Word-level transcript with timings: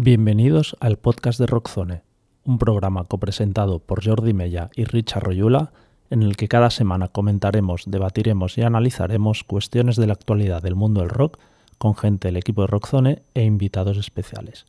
Bienvenidos 0.00 0.76
al 0.78 0.96
podcast 0.96 1.40
de 1.40 1.46
Rockzone, 1.46 2.02
un 2.44 2.58
programa 2.58 3.02
copresentado 3.02 3.80
por 3.80 4.06
Jordi 4.06 4.32
Mella 4.32 4.70
y 4.76 4.84
Richard 4.84 5.24
Royula, 5.24 5.72
en 6.08 6.22
el 6.22 6.36
que 6.36 6.46
cada 6.46 6.70
semana 6.70 7.08
comentaremos, 7.08 7.82
debatiremos 7.84 8.56
y 8.58 8.62
analizaremos 8.62 9.42
cuestiones 9.42 9.96
de 9.96 10.06
la 10.06 10.12
actualidad 10.12 10.62
del 10.62 10.76
mundo 10.76 11.00
del 11.00 11.10
rock 11.10 11.40
con 11.78 11.96
gente 11.96 12.28
del 12.28 12.36
equipo 12.36 12.60
de 12.60 12.68
Rockzone 12.68 13.22
e 13.34 13.42
invitados 13.42 13.96
especiales. 13.96 14.66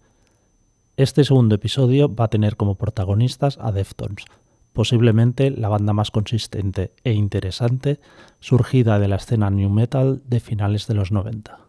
Este 0.97 1.23
segundo 1.23 1.53
episodio 1.53 2.11
va 2.11 2.25
a 2.25 2.29
tener 2.29 2.55
como 2.55 2.73
protagonistas 2.73 3.59
a 3.61 3.71
Deftones, 3.71 4.25
posiblemente 4.73 5.51
la 5.51 5.69
banda 5.69 5.93
más 5.93 6.09
consistente 6.09 6.91
e 7.03 7.13
interesante 7.13 7.99
surgida 8.39 8.97
de 8.97 9.07
la 9.07 9.17
escena 9.17 9.51
new 9.51 9.69
metal 9.69 10.23
de 10.25 10.39
finales 10.39 10.87
de 10.87 10.95
los 10.95 11.11
90. 11.11 11.68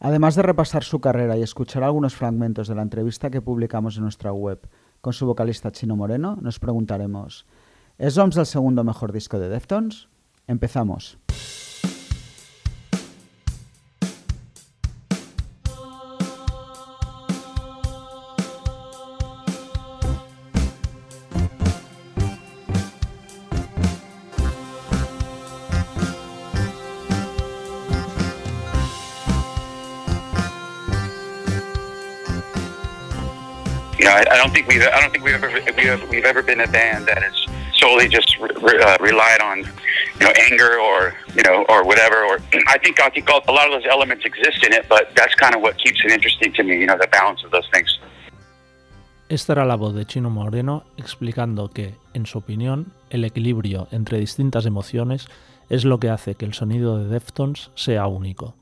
Además 0.00 0.36
de 0.36 0.42
repasar 0.42 0.84
su 0.84 1.00
carrera 1.00 1.36
y 1.36 1.42
escuchar 1.42 1.82
algunos 1.82 2.14
fragmentos 2.14 2.68
de 2.68 2.74
la 2.74 2.82
entrevista 2.82 3.30
que 3.30 3.42
publicamos 3.42 3.96
en 3.96 4.04
nuestra 4.04 4.32
web 4.32 4.60
con 5.00 5.12
su 5.12 5.26
vocalista 5.26 5.72
Chino 5.72 5.96
Moreno, 5.96 6.38
nos 6.40 6.58
preguntaremos, 6.58 7.46
¿es 7.98 8.16
OMS 8.16 8.36
el 8.36 8.46
segundo 8.46 8.84
mejor 8.84 9.12
disco 9.12 9.38
de 9.38 9.48
Deftones? 9.48 10.08
Empezamos. 10.46 11.18
I, 34.18 34.34
I 34.34 34.36
don't 34.36 34.52
think 34.52 34.66
we've 34.66 34.82
I 34.82 35.00
don't 35.00 35.12
think 35.12 35.24
we've 35.24 35.34
ever 35.34 35.48
we've, 35.76 36.10
we've 36.10 36.24
ever 36.24 36.42
been 36.42 36.60
a 36.60 36.66
band 36.66 37.06
that 37.06 37.22
is 37.22 37.36
solely 37.78 38.08
just 38.08 38.36
re, 38.38 38.50
uh, 38.50 38.96
relied 39.00 39.40
on 39.40 39.58
you 39.58 40.24
know 40.26 40.32
anger 40.46 40.72
or 40.80 41.14
you 41.36 41.42
know 41.46 41.64
or 41.68 41.84
whatever. 41.84 42.18
Or 42.24 42.36
I 42.74 42.78
think 42.78 43.00
I 43.00 43.10
think 43.10 43.28
a 43.28 43.52
lot 43.58 43.66
of 43.68 43.72
those 43.76 43.88
elements 43.88 44.24
exist 44.24 44.60
in 44.66 44.72
it, 44.72 44.84
but 44.88 45.04
that's 45.14 45.34
kind 45.36 45.54
of 45.54 45.62
what 45.62 45.78
keeps 45.78 46.00
it 46.04 46.10
interesting 46.10 46.52
to 46.54 46.62
me. 46.64 46.80
You 46.80 46.86
know, 46.86 46.98
the 46.98 47.08
balance 47.08 47.44
of 47.44 47.50
those 47.52 47.68
things. 47.72 47.88
Esta 49.28 49.52
era 49.52 49.66
la 49.66 49.76
voz 49.76 49.94
de 49.94 50.06
Chino 50.06 50.30
Moreno 50.30 50.84
explicando 50.96 51.68
que, 51.68 51.94
en 52.14 52.24
su 52.24 52.38
opinión, 52.38 52.94
el 53.10 53.24
equilibrio 53.24 53.86
entre 53.92 54.18
distintas 54.18 54.64
emociones 54.64 55.28
es 55.68 55.84
lo 55.84 56.00
que 56.00 56.08
hace 56.08 56.34
que 56.34 56.46
el 56.46 56.54
sonido 56.54 56.98
de 56.98 57.10
Deftones 57.10 57.70
sea 57.74 58.06
único. 58.06 58.54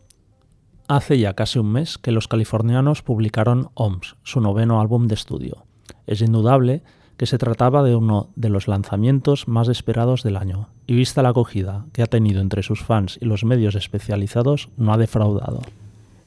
Hace 0.89 1.19
ya 1.19 1.35
casi 1.35 1.59
un 1.59 1.73
mes 1.73 1.99
que 1.99 2.13
los 2.13 2.29
californianos 2.29 3.03
publicaron 3.03 3.71
OMS, 3.75 4.15
su 4.23 4.41
noveno 4.41 4.81
álbum 4.81 5.09
de 5.09 5.15
estudio. 5.15 5.65
Es 6.07 6.21
indudable 6.21 6.83
que 7.17 7.27
se 7.27 7.39
trataba 7.39 7.83
de 7.83 7.97
uno 7.97 8.29
de 8.37 8.51
los 8.51 8.69
lanzamientos 8.69 9.49
más 9.49 9.67
esperados 9.67 10.23
del 10.23 10.37
año, 10.37 10.69
y 10.87 10.95
vista 10.95 11.23
la 11.23 11.31
acogida 11.31 11.87
que 11.93 12.03
ha 12.03 12.07
tenido 12.07 12.41
entre 12.41 12.63
sus 12.63 12.85
fans 12.85 13.19
y 13.21 13.25
los 13.25 13.45
medios 13.45 13.75
especializados, 13.75 14.69
no 14.77 14.93
ha 14.93 14.97
defraudado. 14.97 15.63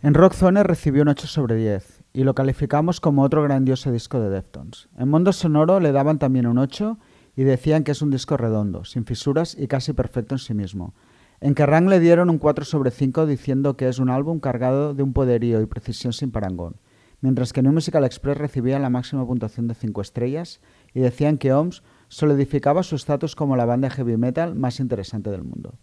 En 0.04 0.14
Rockzone 0.14 0.64
recibió 0.64 1.04
un 1.04 1.10
8 1.10 1.28
sobre 1.28 1.56
10, 1.56 2.04
y 2.12 2.26
lo 2.26 2.36
calificamos 2.36 3.00
como 3.00 3.24
otro 3.24 3.42
grandioso 3.44 3.94
disco 3.94 4.20
de 4.20 4.30
Deftones. 4.30 4.90
En 4.98 5.08
Mundo 5.08 5.32
Sonoro 5.32 5.80
le 5.80 5.94
daban 5.94 6.20
también 6.20 6.48
un 6.48 6.58
8 6.58 6.98
y 7.38 7.44
decían 7.44 7.86
que 7.86 7.92
es 7.92 8.02
un 8.02 8.12
disco 8.12 8.36
redondo, 8.36 8.84
sin 8.84 9.06
fisuras 9.06 9.56
y 9.58 9.68
casi 9.68 9.94
perfecto 9.94 10.36
en 10.36 10.40
sí 10.40 10.54
mismo. 10.54 10.94
En 11.42 11.56
Kerrang 11.56 11.88
le 11.88 12.02
dieron 12.02 12.30
un 12.30 12.38
4 12.38 12.66
sobre 12.66 12.92
5 12.92 13.26
diciendo 13.26 13.78
que 13.78 13.88
es 13.88 14.00
un 14.00 14.10
álbum 14.10 14.40
cargado 14.40 14.94
de 14.94 15.04
un 15.04 15.14
poderío 15.14 15.62
y 15.62 15.66
precisión 15.68 16.12
sin 16.12 16.32
parangón, 16.32 16.76
mientras 17.22 17.54
que 17.54 17.62
New 17.62 17.72
Musical 17.72 18.04
Express 18.04 18.38
recibía 18.38 18.78
la 18.78 18.90
máxima 18.90 19.26
puntuación 19.26 19.68
de 19.68 19.76
5 19.76 20.02
estrellas 20.02 20.60
y 20.94 21.00
decían 21.00 21.38
que 21.38 21.54
OMS 21.54 21.82
solidificaba 22.10 22.84
su 22.84 22.96
estatus 22.96 23.36
como 23.36 23.56
la 23.56 23.66
banda 23.66 23.90
heavy 23.90 24.18
metal 24.18 24.56
más 24.56 24.82
interesante 24.82 25.30
del 25.30 25.44
mundo. 25.44 25.76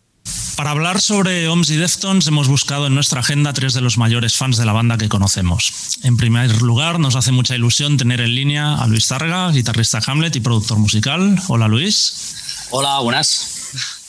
Para 0.58 0.70
hablar 0.70 1.00
sobre 1.00 1.48
OMS 1.48 1.70
y 1.70 1.76
Deftones 1.76 2.26
hemos 2.26 2.48
buscado 2.48 2.86
en 2.86 2.94
nuestra 2.94 3.20
agenda 3.20 3.52
tres 3.52 3.72
de 3.74 3.82
los 3.82 3.98
mayores 3.98 4.36
fans 4.36 4.56
de 4.56 4.64
la 4.64 4.72
banda 4.72 4.98
que 4.98 5.08
conocemos. 5.08 6.00
En 6.02 6.16
primer 6.16 6.62
lugar, 6.62 6.98
nos 6.98 7.14
hace 7.14 7.30
mucha 7.32 7.54
ilusión 7.54 7.96
tener 7.96 8.20
en 8.20 8.34
línea 8.34 8.74
a 8.74 8.86
Luis 8.86 9.08
Targa, 9.08 9.50
guitarrista 9.50 10.00
Hamlet 10.06 10.36
y 10.36 10.40
productor 10.40 10.78
musical. 10.78 11.38
Hola 11.48 11.68
Luis. 11.68 12.66
Hola, 12.70 13.00
buenas. 13.00 13.55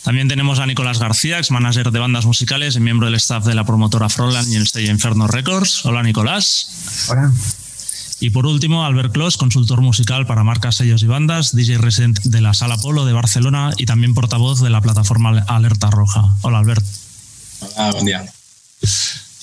También 0.03 0.27
tenemos 0.27 0.59
a 0.59 0.65
Nicolás 0.65 0.99
García, 0.99 1.37
ex 1.37 1.51
manager 1.51 1.91
de 1.91 1.99
bandas 1.99 2.25
musicales 2.25 2.75
y 2.75 2.79
miembro 2.79 3.07
del 3.07 3.15
staff 3.15 3.45
de 3.45 3.55
la 3.55 3.65
promotora 3.65 4.09
Frontland 4.09 4.47
y 4.51 4.55
el 4.55 4.67
sello 4.67 4.91
Inferno 4.91 5.27
Records. 5.27 5.85
Hola 5.85 6.03
Nicolás. 6.03 7.07
Hola. 7.09 7.31
Y 8.19 8.31
por 8.31 8.45
último, 8.47 8.83
Albert 8.83 9.13
Clos, 9.13 9.37
consultor 9.37 9.81
musical 9.81 10.25
para 10.25 10.43
marcas, 10.43 10.75
sellos 10.75 11.03
y 11.03 11.07
bandas, 11.07 11.55
DJ 11.55 11.77
resident 11.77 12.19
de 12.23 12.41
la 12.41 12.53
Sala 12.53 12.77
Polo 12.77 13.05
de 13.05 13.13
Barcelona 13.13 13.71
y 13.77 13.85
también 13.85 14.15
portavoz 14.15 14.61
de 14.61 14.69
la 14.69 14.81
plataforma 14.81 15.43
Alerta 15.47 15.91
Roja. 15.91 16.35
Hola 16.41 16.59
Albert. 16.59 16.85
Hola, 17.75 17.91
buen 17.91 18.05
día. 18.05 18.25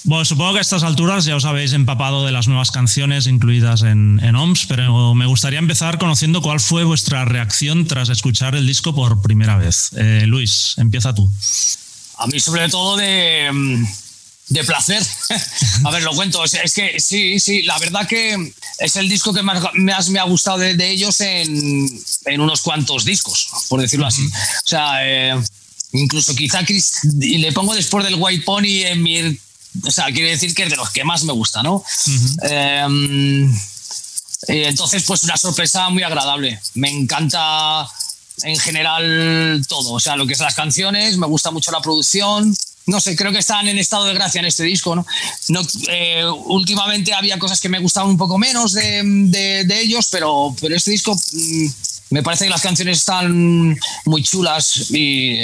Bueno, 0.07 0.23
supongo 0.27 0.53
que 0.53 0.59
a 0.59 0.61
estas 0.61 0.83
alturas 0.83 1.25
ya 1.25 1.35
os 1.35 1.47
habéis 1.47 1.73
empapado 1.73 2.27
de 2.27 2.33
las 2.33 2.47
nuevas 2.47 2.71
canciones 2.71 3.27
incluidas 3.27 3.81
en, 3.83 4.21
en, 4.23 4.37
OMS, 4.37 4.67
pero 4.67 5.15
me 5.15 5.25
gustaría 5.25 5.59
empezar 5.59 5.99
conociendo 5.99 6.43
cuál 6.43 6.61
fue 6.61 6.85
vuestra 6.85 7.25
reacción 7.25 7.87
tras 7.87 8.11
escuchar 8.11 8.55
el 8.55 8.67
disco 8.67 8.95
por 8.95 9.23
primera 9.23 9.57
vez. 9.57 9.93
Eh, 9.97 10.25
Luis, 10.27 10.75
empieza 10.77 11.15
tú. 11.15 11.33
A 12.19 12.27
mí 12.27 12.39
sobre 12.39 12.69
todo 12.69 12.99
de, 12.99 13.51
de 14.49 14.65
placer. 14.65 15.03
a 15.85 15.91
ver, 15.91 16.03
lo 16.03 16.13
cuento. 16.13 16.45
Es 16.45 16.75
que 16.75 17.01
sí, 17.01 17.41
sí, 17.41 17.63
la 17.63 17.79
verdad 17.79 18.07
que 18.07 18.53
es 18.81 18.97
el 18.97 19.09
disco 19.09 19.33
que 19.33 19.43
más, 19.43 19.63
más 19.73 20.11
me 20.11 20.19
ha 20.19 20.25
gustado 20.25 20.59
de, 20.59 20.77
de 20.77 20.91
ellos 20.91 21.19
en, 21.23 21.89
en, 22.27 22.41
unos 22.43 22.61
cuantos 22.61 23.07
discos, 23.07 23.49
por 23.71 23.81
decirlo 23.81 24.07
así. 24.07 24.27
O 24.27 24.67
sea, 24.67 24.97
eh, 25.01 25.43
incluso 25.93 26.35
quizá 26.35 26.63
Chris, 26.63 27.01
le 27.15 27.53
pongo 27.53 27.75
después 27.75 28.05
del 28.05 28.17
White 28.19 28.45
Pony 28.45 28.85
en 28.85 29.03
mi 29.03 29.39
o 29.83 29.91
sea, 29.91 30.07
quiere 30.07 30.31
decir 30.31 30.55
que 30.55 30.65
es 30.65 30.71
de 30.71 30.77
los 30.77 30.91
que 30.91 31.05
más 31.05 31.25
me 31.25 31.33
gusta, 31.33 31.63
¿no? 31.63 31.77
Uh 31.77 31.85
-huh. 31.85 33.59
eh, 34.49 34.69
entonces, 34.69 35.03
pues 35.05 35.23
una 35.25 35.37
sorpresa 35.37 35.89
muy 35.89 36.03
agradable. 36.03 36.61
Me 36.75 36.91
encanta 36.91 37.87
en 38.43 38.59
general 38.59 39.65
todo, 39.69 39.93
o 39.93 40.01
sea, 40.01 40.17
lo 40.17 40.27
que 40.27 40.35
es 40.35 40.41
las 40.41 40.55
canciones, 40.55 41.17
me 41.17 41.27
gusta 41.27 41.51
mucho 41.51 41.71
la 41.71 41.81
producción. 41.81 42.55
No 42.87 43.01
sé, 43.01 43.17
creo 43.17 43.33
que 43.33 43.39
están 43.39 43.67
en 43.69 43.79
estado 43.79 44.05
de 44.05 44.13
gracia 44.13 44.41
en 44.41 44.45
este 44.45 44.65
disco, 44.65 44.95
¿no? 44.95 45.07
no 45.49 45.63
eh, 45.89 46.23
últimamente 46.47 47.15
había 47.15 47.39
cosas 47.39 47.59
que 47.59 47.71
me 47.71 47.79
gustaban 47.79 48.11
un 48.11 48.19
poco 48.19 48.37
menos 48.37 48.73
de, 48.75 49.01
de, 49.03 49.65
de 49.65 49.81
ellos, 49.81 50.09
pero, 50.11 50.55
pero 50.61 50.77
este 50.77 50.91
disco 50.91 51.17
mmm, 51.33 51.67
me 52.15 52.23
parece 52.23 52.45
que 52.45 52.51
las 52.51 52.63
canciones 52.63 52.99
están 52.99 53.77
muy 54.05 54.23
chulas 54.23 54.89
y, 54.91 55.35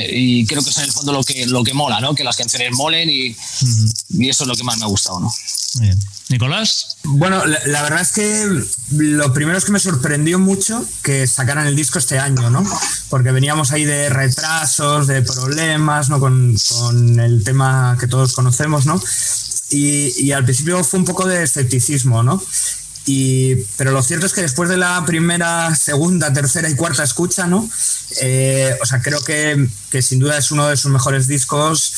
y, 0.40 0.46
creo 0.46 0.62
que 0.62 0.70
es 0.70 0.78
en 0.78 0.84
el 0.84 0.92
fondo 0.92 1.12
lo 1.12 1.24
que, 1.24 1.44
lo 1.46 1.64
que 1.64 1.74
mola, 1.74 2.00
¿no? 2.00 2.14
Que 2.14 2.22
las 2.22 2.36
canciones 2.36 2.70
molen 2.74 3.10
y, 3.10 3.30
uh 3.30 3.34
-huh. 3.34 4.04
y 4.10 4.28
eso 4.28 4.44
es 4.44 4.48
lo 4.48 4.54
que 4.54 4.62
más 4.62 4.78
me 4.78 4.84
ha 4.84 4.86
gustado, 4.86 5.18
¿no? 5.18 5.32
Bien. 5.80 5.98
Nicolás. 6.28 6.96
Bueno, 7.02 7.44
la, 7.44 7.58
la, 7.66 7.82
verdad 7.82 8.02
es 8.02 8.12
que 8.12 8.46
lo 8.92 9.32
primero 9.32 9.58
es 9.58 9.64
que 9.64 9.72
me 9.72 9.80
sorprendió 9.80 10.38
mucho 10.38 10.84
que 11.02 11.26
sacaran 11.26 11.66
el 11.66 11.74
disco 11.74 11.98
este 11.98 12.20
año, 12.20 12.50
¿no? 12.50 12.62
Porque 13.08 13.32
veníamos 13.32 13.72
ahí 13.72 13.84
de 13.84 14.08
retrasos, 14.08 15.08
de 15.08 15.22
problemas, 15.22 16.08
¿no? 16.08 16.20
Con, 16.20 16.56
con 16.68 17.18
el 17.18 17.42
tema 17.42 17.96
que 17.98 18.06
todos 18.06 18.32
conocemos, 18.32 18.86
¿no? 18.86 19.02
Y, 19.70 20.12
y, 20.24 20.30
al 20.30 20.44
principio 20.44 20.84
fue 20.84 21.00
un 21.00 21.04
poco 21.04 21.26
de 21.26 21.42
escepticismo, 21.42 22.22
¿no? 22.22 22.40
Y, 23.06 23.56
pero 23.76 23.92
lo 23.92 24.02
cierto 24.02 24.26
es 24.26 24.32
que 24.32 24.42
después 24.42 24.68
de 24.68 24.76
la 24.76 25.04
primera, 25.06 25.74
segunda, 25.74 26.32
tercera 26.32 26.68
y 26.68 26.74
cuarta 26.74 27.02
escucha, 27.02 27.46
¿no? 27.46 27.68
Eh, 28.20 28.76
o 28.80 28.86
sea, 28.86 29.00
creo 29.00 29.20
que, 29.22 29.68
que, 29.90 30.02
sin 30.02 30.18
duda 30.18 30.36
es 30.38 30.50
uno 30.50 30.68
de 30.68 30.76
sus 30.76 30.92
mejores 30.92 31.26
discos, 31.26 31.92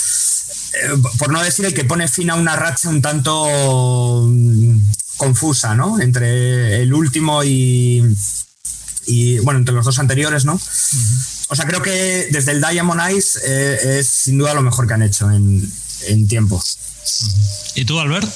eh, 0.75 0.91
por 1.19 1.33
no 1.33 1.43
decir 1.43 1.65
el 1.65 1.75
que 1.75 1.85
pone 1.85 2.09
fin 2.09 2.31
a 2.31 2.37
una 2.37 2.57
racha 2.57 2.89
un 2.89 3.03
tanto 3.03 4.27
mm, 4.29 4.79
confusa, 5.17 5.75
¿no? 5.75 6.01
Entre 6.01 6.83
el 6.83 6.95
último 6.95 7.43
y, 7.43 8.03
y, 9.07 9.39
bueno, 9.41 9.59
entre 9.59 9.75
los 9.75 9.85
dos 9.85 9.99
anteriores, 9.99 10.45
¿no? 10.45 10.55
Uh 10.55 10.59
-huh. 10.59 11.47
O 11.49 11.57
sea, 11.57 11.67
creo 11.67 11.83
que 11.83 12.29
desde 12.31 12.53
el 12.53 12.63
Diamond 12.63 13.01
Eyes 13.11 13.39
eh, 13.45 13.99
es 13.99 14.09
sin 14.09 14.39
duda 14.39 14.55
lo 14.55 14.63
mejor 14.63 14.87
que 14.87 14.95
han 14.95 15.03
hecho 15.03 15.31
en, 15.31 15.71
en 16.07 16.29
tiempo. 16.29 16.63
¿Y 17.75 17.85
tú, 17.85 17.99
Albert? 17.99 18.31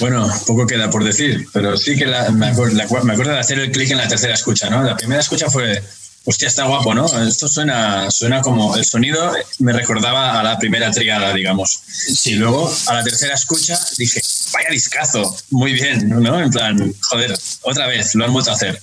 Bueno, 0.00 0.28
poco 0.46 0.66
queda 0.66 0.90
por 0.90 1.04
decir, 1.04 1.46
pero 1.52 1.76
sí 1.76 1.96
que 1.96 2.06
la, 2.06 2.30
me, 2.30 2.48
acuerdo, 2.48 2.76
la, 2.76 2.86
me, 3.02 3.12
acuerdo, 3.12 3.32
de 3.32 3.38
hacer 3.38 3.58
el 3.58 3.70
clic 3.70 3.90
en 3.90 3.98
la 3.98 4.08
tercera 4.08 4.34
escucha, 4.34 4.70
¿no? 4.70 4.82
La 4.82 4.96
primera 4.96 5.20
escucha 5.20 5.50
fue, 5.50 5.82
hostia, 6.24 6.48
está 6.48 6.64
guapo, 6.64 6.94
¿no? 6.94 7.06
Esto 7.26 7.48
suena, 7.48 8.10
suena 8.10 8.40
como, 8.40 8.76
el 8.76 8.84
sonido 8.84 9.32
me 9.58 9.72
recordaba 9.72 10.40
a 10.40 10.42
la 10.42 10.58
primera 10.58 10.90
triada, 10.90 11.32
digamos. 11.34 11.80
Sí. 11.86 12.32
Y 12.32 12.34
luego, 12.34 12.72
a 12.86 12.94
la 12.94 13.04
tercera 13.04 13.34
escucha, 13.34 13.78
dije, 13.98 14.20
vaya 14.52 14.70
discazo, 14.70 15.36
muy 15.50 15.72
bien, 15.72 16.08
¿no? 16.08 16.40
En 16.40 16.50
plan, 16.50 16.94
joder, 17.02 17.38
otra 17.62 17.86
vez, 17.86 18.14
lo 18.14 18.24
han 18.24 18.32
vuelto 18.32 18.50
a 18.50 18.54
hacer. 18.54 18.80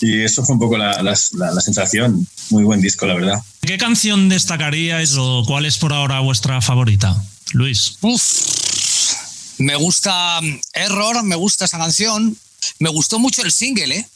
Y 0.00 0.22
eso 0.22 0.44
fue 0.44 0.54
un 0.54 0.60
poco 0.60 0.78
la, 0.78 1.02
la, 1.02 1.14
la 1.32 1.60
sensación. 1.60 2.26
Muy 2.50 2.62
buen 2.64 2.80
disco, 2.80 3.06
la 3.06 3.14
verdad. 3.14 3.42
¿Qué 3.60 3.76
canción 3.78 4.28
destacaríais 4.28 5.14
o 5.18 5.44
cuál 5.46 5.66
es 5.66 5.76
por 5.76 5.92
ahora 5.92 6.20
vuestra 6.20 6.60
favorita? 6.62 7.16
Luis. 7.52 7.96
Uf 8.00 8.68
me 9.58 9.76
gusta 9.76 10.40
Error, 10.72 11.22
me 11.22 11.36
gusta 11.36 11.64
esa 11.64 11.78
canción. 11.78 12.36
me 12.78 12.90
gustó 12.90 13.18
mucho 13.18 13.42
el 13.42 13.52
single, 13.52 13.96
¿eh? 13.96 14.08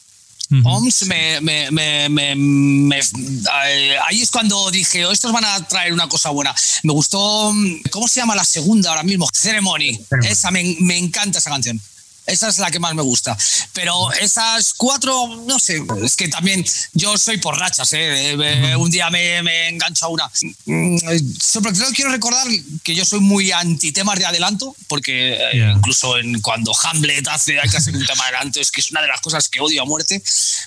OMS 0.63 1.07
me, 1.07 1.41
me, 1.41 1.71
me, 1.71 2.35
me, 2.35 2.99
eh, 2.99 3.95
ahí 4.05 4.21
es 4.21 4.29
cuando 4.29 4.69
dije, 4.69 5.05
oh, 5.05 5.11
estos 5.11 5.31
van 5.31 5.45
a 5.45 5.67
traer 5.67 5.93
una 5.93 6.07
cosa 6.07 6.29
buena. 6.29 6.53
Me 6.83 6.93
gustó, 6.93 7.51
¿cómo 7.89 8.07
se 8.07 8.19
llama 8.19 8.35
la 8.35 8.45
segunda 8.45 8.89
ahora 8.89 9.03
mismo? 9.03 9.27
Ceremony. 9.33 9.99
Esa, 10.23 10.51
me, 10.51 10.77
me 10.81 10.97
encanta 10.97 11.39
esa 11.39 11.49
canción. 11.49 11.81
Esa 12.25 12.47
es 12.49 12.57
la 12.57 12.71
que 12.71 12.79
más 12.79 12.95
me 12.95 13.01
gusta. 13.01 13.37
Pero 13.73 14.11
esas 14.13 14.73
cuatro, 14.75 15.27
no 15.45 15.59
sé, 15.59 15.83
es 16.03 16.15
que 16.15 16.29
también 16.29 16.65
yo 16.93 17.17
soy 17.17 17.37
por 17.37 17.57
rachas, 17.57 17.91
¿eh? 17.93 18.31
eh 18.31 18.75
un 18.77 18.89
día 18.89 19.09
me, 19.09 19.43
me 19.43 19.67
engancho 19.69 20.05
a 20.05 20.09
una. 20.09 20.31
Mm, 20.65 20.97
sobre 21.41 21.73
todo 21.73 21.91
quiero 21.93 22.11
recordar 22.11 22.47
que 22.83 22.95
yo 22.95 23.03
soy 23.03 23.19
muy 23.19 23.51
anti 23.51 23.91
temas 23.91 24.17
de 24.17 24.25
adelanto, 24.25 24.75
porque 24.87 25.33
eh, 25.33 25.73
incluso 25.75 26.17
en, 26.17 26.39
cuando 26.41 26.73
Hamlet 26.83 27.27
hace, 27.27 27.59
hay 27.59 27.69
que 27.69 27.77
hacer 27.77 27.95
un 27.95 28.05
tema 28.05 28.23
de 28.23 28.29
adelanto, 28.35 28.61
es 28.61 28.71
que 28.71 28.79
es 28.79 28.91
una 28.91 29.01
de 29.01 29.07
las 29.07 29.19
cosas 29.19 29.49
que 29.49 29.59
odio 29.59 29.81
a 29.81 29.85
muerte, 29.85 30.21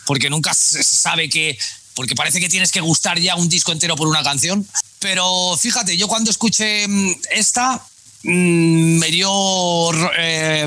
porque 0.04 0.28
nunca 0.30 0.52
se 0.54 0.82
sabe 0.84 1.28
que. 1.28 1.58
Porque 1.94 2.14
parece 2.14 2.40
que 2.40 2.50
tienes 2.50 2.70
que 2.70 2.82
gustar 2.82 3.18
ya 3.18 3.36
un 3.36 3.48
disco 3.48 3.72
entero 3.72 3.96
por 3.96 4.06
una 4.06 4.22
canción. 4.22 4.68
Pero 4.98 5.56
fíjate, 5.58 5.96
yo 5.96 6.08
cuando 6.08 6.30
escuché 6.30 6.86
mm, 6.86 7.12
esta, 7.30 7.82
Mm, 8.28 8.98
me 8.98 9.06
dio 9.12 9.30
eh, 10.18 10.66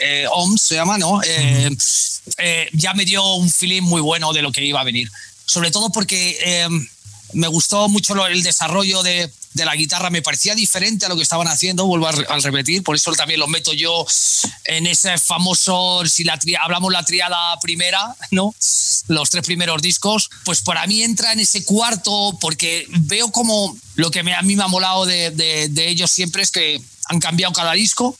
eh, 0.00 0.26
OMS, 0.30 0.62
se 0.62 0.76
llama, 0.76 0.98
¿no? 0.98 1.20
Eh, 1.24 1.68
ya 2.72 2.94
me 2.94 3.04
dio 3.04 3.34
un 3.34 3.50
feeling 3.50 3.82
muy 3.82 4.00
bueno 4.00 4.32
de 4.32 4.40
lo 4.40 4.52
que 4.52 4.64
iba 4.64 4.80
a 4.80 4.84
venir. 4.84 5.10
Sobre 5.44 5.72
todo 5.72 5.90
porque 5.90 6.38
me 7.32 7.48
gustó 7.48 7.88
mucho 7.88 8.26
el 8.26 8.42
desarrollo 8.42 9.02
de, 9.02 9.30
de 9.54 9.64
la 9.64 9.74
guitarra. 9.74 10.10
Me 10.10 10.22
parecía 10.22 10.54
diferente 10.54 11.06
a 11.06 11.08
lo 11.08 11.16
que 11.16 11.22
estaban 11.22 11.48
haciendo, 11.48 11.86
vuelvo 11.86 12.06
a, 12.08 12.38
repetir, 12.40 12.82
por 12.82 12.96
eso 12.96 13.12
también 13.12 13.40
lo 13.40 13.48
meto 13.48 13.72
yo 13.72 14.06
en 14.64 14.86
ese 14.86 15.18
famoso, 15.18 16.02
si 16.06 16.24
la 16.24 16.38
hablamos 16.60 16.92
la 16.92 17.04
triada 17.04 17.58
primera, 17.60 18.14
¿no? 18.30 18.54
Los 19.08 19.30
tres 19.30 19.44
primeros 19.44 19.82
discos, 19.82 20.30
pues 20.44 20.60
para 20.62 20.86
mí 20.86 21.02
entra 21.02 21.32
en 21.32 21.40
ese 21.40 21.64
cuarto 21.64 22.36
porque 22.40 22.86
veo 22.88 23.30
como 23.30 23.76
lo 23.94 24.10
que 24.10 24.22
me, 24.22 24.34
a 24.34 24.42
mí 24.42 24.56
me 24.56 24.64
ha 24.64 24.68
molado 24.68 25.06
de, 25.06 25.30
de 25.30 25.88
ellos 25.88 26.10
siempre 26.10 26.42
es 26.42 26.50
que 26.50 26.80
han 27.06 27.20
cambiado 27.20 27.52
cada 27.52 27.72
disco 27.72 28.16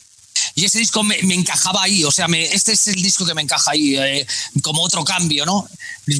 y 0.55 0.65
ese 0.65 0.79
disco 0.79 1.03
me, 1.03 1.17
encajaba 1.17 1.83
ahí, 1.83 2.03
o 2.03 2.11
sea, 2.11 2.27
este 2.27 2.73
es 2.73 2.87
el 2.87 3.01
disco 3.01 3.25
que 3.25 3.33
me 3.33 3.41
encaja 3.41 3.71
ahí, 3.71 3.95
eh, 3.97 4.27
como 4.61 4.83
otro 4.83 5.03
cambio, 5.03 5.45
¿no? 5.45 5.67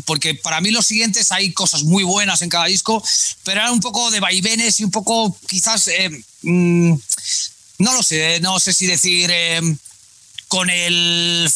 Porque 0.05 0.35
para 0.35 0.61
mí 0.61 0.71
los 0.71 0.87
siguientes 0.87 1.31
hay 1.31 1.53
cosas 1.53 1.83
muy 1.83 2.03
buenas 2.03 2.41
en 2.41 2.49
cada 2.49 2.65
disco, 2.65 3.03
pero 3.43 3.61
era 3.61 3.71
un 3.71 3.79
poco 3.79 4.09
de 4.11 4.19
vaivenes 4.19 4.79
y 4.79 4.83
un 4.83 4.91
poco 4.91 5.35
quizás, 5.47 5.87
eh, 5.87 6.09
mm, 6.41 6.93
no 7.79 7.93
lo 7.93 8.01
sé, 8.01 8.39
no 8.39 8.59
sé 8.59 8.73
si 8.73 8.87
decir 8.87 9.29
eh, 9.31 9.61
con 10.47 10.69
el, 10.69 11.49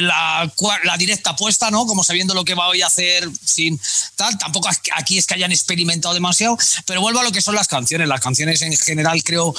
la, 0.00 0.96
directa 0.98 1.36
puesta, 1.36 1.70
¿no? 1.70 1.86
Como 1.86 2.02
sabiendo 2.02 2.32
lo 2.32 2.44
que 2.44 2.54
va 2.54 2.64
a 2.66 2.86
hacer 2.86 3.28
sin 3.44 3.78
tal. 4.16 4.38
Tampoco 4.38 4.70
aquí 4.96 5.18
es 5.18 5.26
que 5.26 5.34
hayan 5.34 5.52
experimentado 5.52 6.14
demasiado, 6.14 6.56
pero 6.86 7.02
vuelvo 7.02 7.20
a 7.20 7.24
lo 7.24 7.32
que 7.32 7.42
son 7.42 7.54
las 7.54 7.68
canciones. 7.68 8.08
Las 8.08 8.22
canciones 8.22 8.62
en 8.62 8.74
general 8.74 9.22
creo 9.22 9.54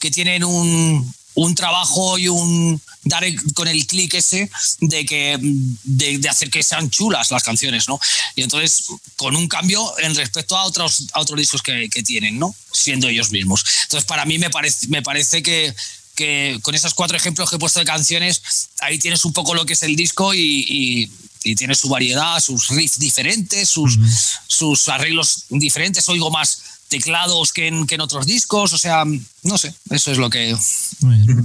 que 0.00 0.10
tienen 0.10 0.42
un, 0.42 1.14
un 1.34 1.54
trabajo 1.54 2.18
y 2.18 2.28
un 2.28 2.80
dar 3.04 3.24
con 3.54 3.66
el 3.68 3.86
clic 3.86 4.14
ese 4.14 4.50
de 4.80 5.04
que 5.04 5.38
de, 5.40 6.28
hacer 6.28 6.50
que 6.50 6.62
sean 6.62 6.90
chulas 6.90 7.30
las 7.30 7.42
canciones, 7.42 7.88
¿no? 7.88 7.98
Y 8.36 8.42
entonces 8.42 8.84
con 9.16 9.34
un 9.34 9.48
cambio 9.48 9.98
en 9.98 10.14
respecto 10.14 10.56
a 10.56 10.64
otros 10.64 11.08
a 11.12 11.20
otros 11.20 11.38
discos 11.38 11.62
que, 11.62 11.88
tienen, 12.04 12.38
¿no? 12.38 12.54
Siendo 12.70 13.08
ellos 13.08 13.30
mismos. 13.30 13.64
Entonces 13.84 14.06
para 14.06 14.24
mí 14.24 14.38
me 14.38 14.50
parece 14.50 14.86
me 14.88 15.02
parece 15.02 15.42
que 15.42 15.74
que 16.14 16.58
con 16.62 16.74
esos 16.74 16.92
cuatro 16.92 17.16
ejemplos 17.16 17.48
que 17.48 17.56
he 17.56 17.58
puesto 17.58 17.80
de 17.80 17.86
canciones, 17.86 18.42
ahí 18.80 18.98
tienes 18.98 19.24
un 19.24 19.32
poco 19.32 19.54
lo 19.54 19.64
que 19.64 19.72
es 19.72 19.82
el 19.82 19.96
disco 19.96 20.34
y, 20.34 21.08
y, 21.44 21.54
tiene 21.56 21.74
su 21.74 21.88
variedad, 21.88 22.38
sus 22.38 22.68
riffs 22.68 23.00
diferentes, 23.00 23.68
sus, 23.68 23.98
sus 24.46 24.86
arreglos 24.86 25.46
diferentes. 25.48 26.08
Oigo 26.08 26.30
más 26.30 26.62
teclados 26.92 27.54
que 27.54 27.68
en, 27.68 27.86
que 27.86 27.94
en 27.94 28.02
otros 28.02 28.26
discos, 28.26 28.74
o 28.74 28.78
sea, 28.78 29.04
no 29.44 29.56
sé, 29.56 29.74
eso 29.88 30.12
es 30.12 30.18
lo 30.18 30.28
que... 30.28 30.54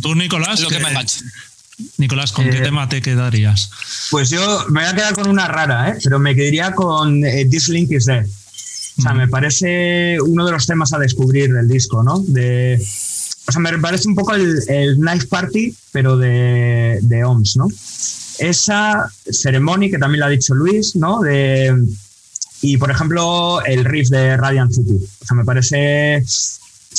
Tú, 0.01 0.13
Nicolás, 0.13 0.59
lo 0.59 0.67
que, 0.67 0.79
me 0.79 0.89
Nicolás, 1.97 2.33
¿con 2.33 2.49
qué 2.49 2.57
eh, 2.57 2.61
tema 2.61 2.89
te 2.89 3.01
quedarías? 3.01 3.71
Pues 4.11 4.29
yo 4.29 4.65
me 4.69 4.81
voy 4.81 4.89
a 4.89 4.93
quedar 4.93 5.13
con 5.15 5.29
una 5.29 5.47
rara, 5.47 5.89
¿eh? 5.89 5.97
pero 6.03 6.19
me 6.19 6.35
quedaría 6.35 6.73
con 6.73 7.23
eh, 7.25 7.45
This 7.49 7.69
Link 7.69 7.91
is 7.91 8.05
Dead. 8.05 8.25
O 8.97 9.01
sea, 9.01 9.13
me 9.13 9.29
parece 9.29 10.17
uno 10.19 10.45
de 10.45 10.51
los 10.51 10.65
temas 10.65 10.91
a 10.91 10.97
descubrir 10.97 11.53
del 11.53 11.69
disco, 11.69 12.03
¿no? 12.03 12.19
De, 12.27 12.77
o 13.47 13.51
sea, 13.51 13.61
me 13.61 13.77
parece 13.77 14.09
un 14.09 14.15
poco 14.15 14.33
el, 14.33 14.59
el 14.67 14.97
Knife 14.97 15.27
Party, 15.27 15.73
pero 15.93 16.17
de, 16.17 16.99
de 17.03 17.23
OMS, 17.23 17.55
¿no? 17.55 17.67
Esa 18.39 19.09
Ceremony, 19.31 19.89
que 19.89 19.97
también 19.97 20.19
lo 20.19 20.25
ha 20.25 20.29
dicho 20.29 20.53
Luis, 20.55 20.95
¿no? 20.95 21.21
De 21.21 21.73
y 22.61 22.77
por 22.77 22.91
ejemplo, 22.91 23.63
el 23.65 23.85
riff 23.85 24.09
de 24.09 24.37
Radiant 24.37 24.71
City. 24.71 24.97
O 25.21 25.25
sea, 25.25 25.37
me 25.37 25.45
parece. 25.45 26.23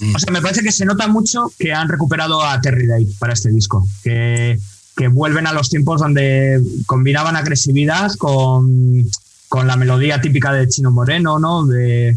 Mm. 0.01 0.15
O 0.15 0.19
sea, 0.19 0.33
me 0.33 0.43
parece 0.43 0.63
que 0.63 0.73
se 0.73 0.85
nota 0.85 1.09
mucho 1.09 1.53
que 1.59 1.73
han 1.73 1.89
recuperado 1.89 2.45
a 2.45 2.61
Terry 2.61 2.87
Day 2.87 3.07
para 3.19 3.33
este 3.33 3.51
disco. 3.51 3.87
Que, 4.03 4.59
que 4.97 5.09
vuelven 5.09 5.47
a 5.47 5.53
los 5.53 5.71
tiempos 5.71 6.01
donde 6.01 6.63
combinaban 6.87 7.37
agresividad 7.37 8.13
con, 8.15 9.09
con 9.49 9.67
la 9.67 9.77
melodía 9.77 10.21
típica 10.21 10.53
de 10.53 10.69
Chino 10.69 10.91
Moreno, 10.91 11.39
¿no? 11.39 11.67
De, 11.67 12.17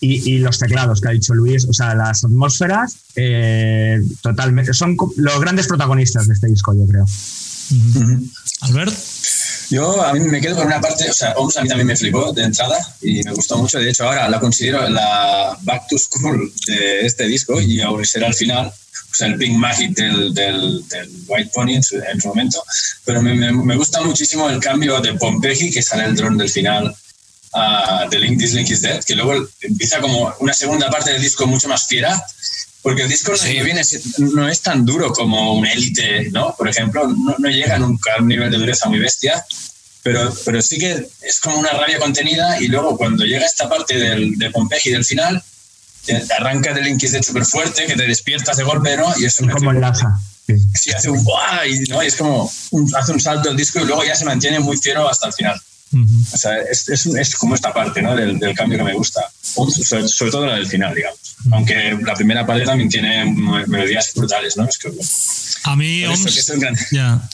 y, 0.00 0.34
y, 0.34 0.38
los 0.38 0.58
teclados 0.58 1.00
que 1.00 1.08
ha 1.08 1.12
dicho 1.12 1.34
Luis, 1.34 1.64
o 1.66 1.72
sea, 1.72 1.94
las 1.94 2.24
atmósferas, 2.24 2.96
eh, 3.16 4.02
totalmente, 4.20 4.74
son 4.74 4.96
los 5.16 5.40
grandes 5.40 5.66
protagonistas 5.66 6.26
de 6.26 6.34
este 6.34 6.48
disco, 6.48 6.74
yo 6.74 6.86
creo. 6.86 7.06
Albert. 8.60 8.94
Yo 9.70 10.02
a 10.02 10.12
mí 10.12 10.20
me 10.20 10.40
quedo 10.40 10.56
con 10.56 10.66
una 10.66 10.80
parte, 10.80 11.08
o 11.10 11.14
sea, 11.14 11.32
OMS 11.36 11.56
a 11.56 11.62
mí 11.62 11.68
también 11.68 11.86
me 11.86 11.96
flipó 11.96 12.32
de 12.32 12.44
entrada 12.44 12.78
y 13.00 13.22
me 13.22 13.32
gustó 13.32 13.58
mucho. 13.58 13.78
De 13.78 13.90
hecho, 13.90 14.04
ahora 14.04 14.28
la 14.28 14.40
considero 14.40 14.88
la 14.88 15.56
back 15.62 15.88
to 15.88 15.98
school 15.98 16.52
de 16.66 17.06
este 17.06 17.26
disco 17.26 17.60
y 17.60 17.80
aún 17.80 18.04
será 18.04 18.26
al 18.26 18.34
final, 18.34 18.66
o 18.66 19.14
sea, 19.14 19.28
el 19.28 19.38
Pink 19.38 19.56
Magic 19.56 19.94
del, 19.94 20.34
del, 20.34 20.84
White 21.26 21.50
Pony 21.54 21.74
en 21.74 21.82
su, 21.82 21.98
momento. 22.24 22.62
Pero 23.04 23.22
me, 23.22 23.34
me, 23.34 23.76
gusta 23.76 24.00
muchísimo 24.02 24.48
el 24.50 24.60
cambio 24.60 25.00
de 25.00 25.14
Pompeji, 25.14 25.70
que 25.70 25.82
sale 25.82 26.04
el 26.04 26.16
drone 26.16 26.38
del 26.38 26.50
final, 26.50 26.94
uh, 27.54 28.08
de 28.10 28.18
Link 28.18 28.38
This 28.38 28.54
Link 28.54 28.70
is 28.70 28.82
Dead, 28.82 29.02
que 29.02 29.14
luego 29.14 29.46
empieza 29.60 30.00
como 30.00 30.34
una 30.40 30.52
segunda 30.52 30.90
parte 30.90 31.12
del 31.12 31.22
disco 31.22 31.46
mucho 31.46 31.68
más 31.68 31.86
fiera 31.86 32.22
porque 32.84 33.00
el 33.00 33.08
disco 33.08 33.32
que 33.32 33.62
viene 33.62 33.80
no 34.18 34.46
es 34.46 34.60
tan 34.60 34.84
duro 34.84 35.10
como 35.10 35.54
un 35.54 35.66
élite, 35.66 36.28
¿no? 36.30 36.54
Por 36.54 36.68
ejemplo, 36.68 37.08
no, 37.08 37.34
no 37.38 37.48
llega 37.48 37.78
nunca 37.78 38.12
a 38.14 38.20
un 38.20 38.28
nivel 38.28 38.50
de 38.50 38.58
dureza 38.58 38.90
muy 38.90 38.98
bestia, 38.98 39.42
pero, 40.02 40.30
pero 40.44 40.60
sí 40.60 40.76
que 40.76 41.08
es 41.22 41.40
como 41.40 41.56
una 41.56 41.70
rabia 41.70 41.98
contenida 41.98 42.60
y 42.60 42.68
luego 42.68 42.98
cuando 42.98 43.24
llega 43.24 43.46
esta 43.46 43.70
parte 43.70 43.98
del, 43.98 44.36
de 44.36 44.50
Pompeji 44.50 44.90
del 44.90 45.02
final, 45.02 45.42
te 46.04 46.22
arranca 46.38 46.74
del 46.74 46.86
Inquis 46.88 47.12
de 47.12 47.22
súper 47.22 47.46
fuerte, 47.46 47.86
que 47.86 47.96
te 47.96 48.06
despiertas 48.06 48.58
de 48.58 48.64
golpe, 48.64 48.98
¿no? 48.98 49.18
Y 49.18 49.24
eso 49.24 49.46
como 49.50 49.70
enlaza. 49.70 50.20
Sí. 50.46 50.54
sí, 50.74 50.90
hace 50.92 51.08
un 51.08 51.24
y, 51.66 51.88
¿no? 51.88 52.02
y 52.02 52.06
es 52.06 52.16
como 52.16 52.52
hace 52.98 53.12
un 53.12 53.20
salto 53.20 53.48
el 53.48 53.56
disco 53.56 53.80
y 53.80 53.86
luego 53.86 54.04
ya 54.04 54.14
se 54.14 54.26
mantiene 54.26 54.60
muy 54.60 54.76
fiero 54.76 55.08
hasta 55.08 55.28
el 55.28 55.32
final. 55.32 55.58
O 56.32 56.36
sea, 56.36 56.58
es, 56.58 56.86
es, 56.90 57.06
es, 57.06 57.34
como 57.36 57.54
esta 57.54 57.72
parte 57.72 58.02
¿no? 58.02 58.14
del, 58.14 58.38
del, 58.38 58.54
cambio 58.54 58.76
que 58.76 58.84
me 58.84 58.92
gusta, 58.92 59.22
sobre, 59.44 60.08
sobre 60.08 60.32
todo 60.32 60.46
la 60.46 60.54
del 60.54 60.66
final, 60.66 60.94
digamos. 60.94 61.18
Aunque 61.52 61.98
la 62.02 62.14
primera 62.14 62.46
parte 62.46 62.64
también 62.64 62.88
tiene 62.88 63.24
melodías 63.66 64.12
brutales, 64.14 64.56
¿no? 64.56 64.66
Es 64.66 64.78
que, 64.78 64.90
a 65.66 65.76
mí, 65.76 66.04
OMS, 66.04 66.52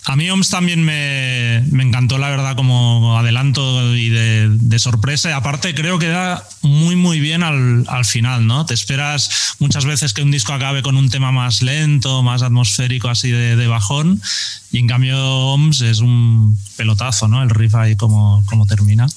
a 0.04 0.16
mí 0.16 0.30
OMS 0.30 0.50
también 0.50 0.84
me, 0.84 1.64
me, 1.70 1.82
encantó, 1.82 2.16
la 2.16 2.30
verdad, 2.30 2.54
como 2.54 3.18
adelanto 3.18 3.94
y 3.96 4.08
de, 4.08 4.48
de, 4.50 4.78
sorpresa. 4.78 5.30
Y 5.30 5.32
aparte, 5.32 5.74
creo 5.74 5.98
que 5.98 6.06
da 6.08 6.46
muy, 6.62 6.94
muy 6.94 7.18
bien 7.18 7.42
al, 7.42 7.84
al, 7.88 8.04
final, 8.04 8.46
¿no? 8.46 8.66
Te 8.66 8.74
esperas 8.74 9.56
muchas 9.58 9.84
veces 9.84 10.12
que 10.12 10.22
un 10.22 10.30
disco 10.30 10.52
acabe 10.52 10.82
con 10.82 10.96
un 10.96 11.10
tema 11.10 11.32
más 11.32 11.60
lento, 11.60 12.22
más 12.22 12.42
atmosférico, 12.42 13.08
así 13.08 13.32
de, 13.32 13.56
de 13.56 13.66
bajón. 13.66 14.22
Y 14.70 14.78
en 14.78 14.86
cambio, 14.86 15.18
OMS 15.18 15.80
es 15.80 15.98
un 15.98 16.56
pelotazo, 16.76 17.26
¿no? 17.26 17.42
El 17.42 17.50
riff 17.50 17.74
ahí 17.74 17.96
como, 17.96 18.44
como 18.46 18.64
termina. 18.66 19.08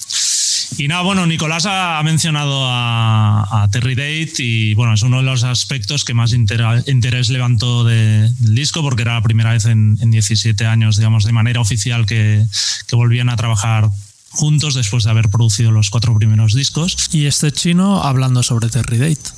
Y 0.77 0.87
nada, 0.87 1.01
bueno, 1.01 1.25
Nicolás 1.25 1.65
ha 1.67 2.01
mencionado 2.03 2.65
a, 2.67 3.67
Terry 3.71 3.95
Date 3.95 4.33
y 4.39 4.73
bueno, 4.73 4.93
es 4.93 5.01
uno 5.01 5.17
de 5.17 5.23
los 5.23 5.43
aspectos 5.43 6.05
que 6.05 6.13
más 6.13 6.33
interés 6.33 7.29
levantó 7.29 7.83
del 7.83 8.33
disco 8.39 8.81
porque 8.81 9.01
era 9.03 9.13
la 9.13 9.21
primera 9.21 9.51
vez 9.51 9.65
en, 9.65 9.95
17 9.95 10.65
años, 10.65 10.97
digamos, 10.97 11.25
de 11.25 11.31
manera 11.31 11.59
oficial 11.59 12.05
que, 12.05 12.45
que 12.87 12.95
volvían 12.95 13.29
a 13.29 13.35
trabajar 13.35 13.89
juntos 14.29 14.73
después 14.73 15.03
de 15.03 15.11
haber 15.11 15.29
producido 15.29 15.71
los 15.71 15.89
cuatro 15.89 16.15
primeros 16.15 16.53
discos. 16.53 17.09
Y 17.11 17.27
este 17.27 17.51
chino 17.51 18.03
hablando 18.03 18.43
sobre 18.43 18.69
Terry 18.69 18.97
Date. 18.97 19.29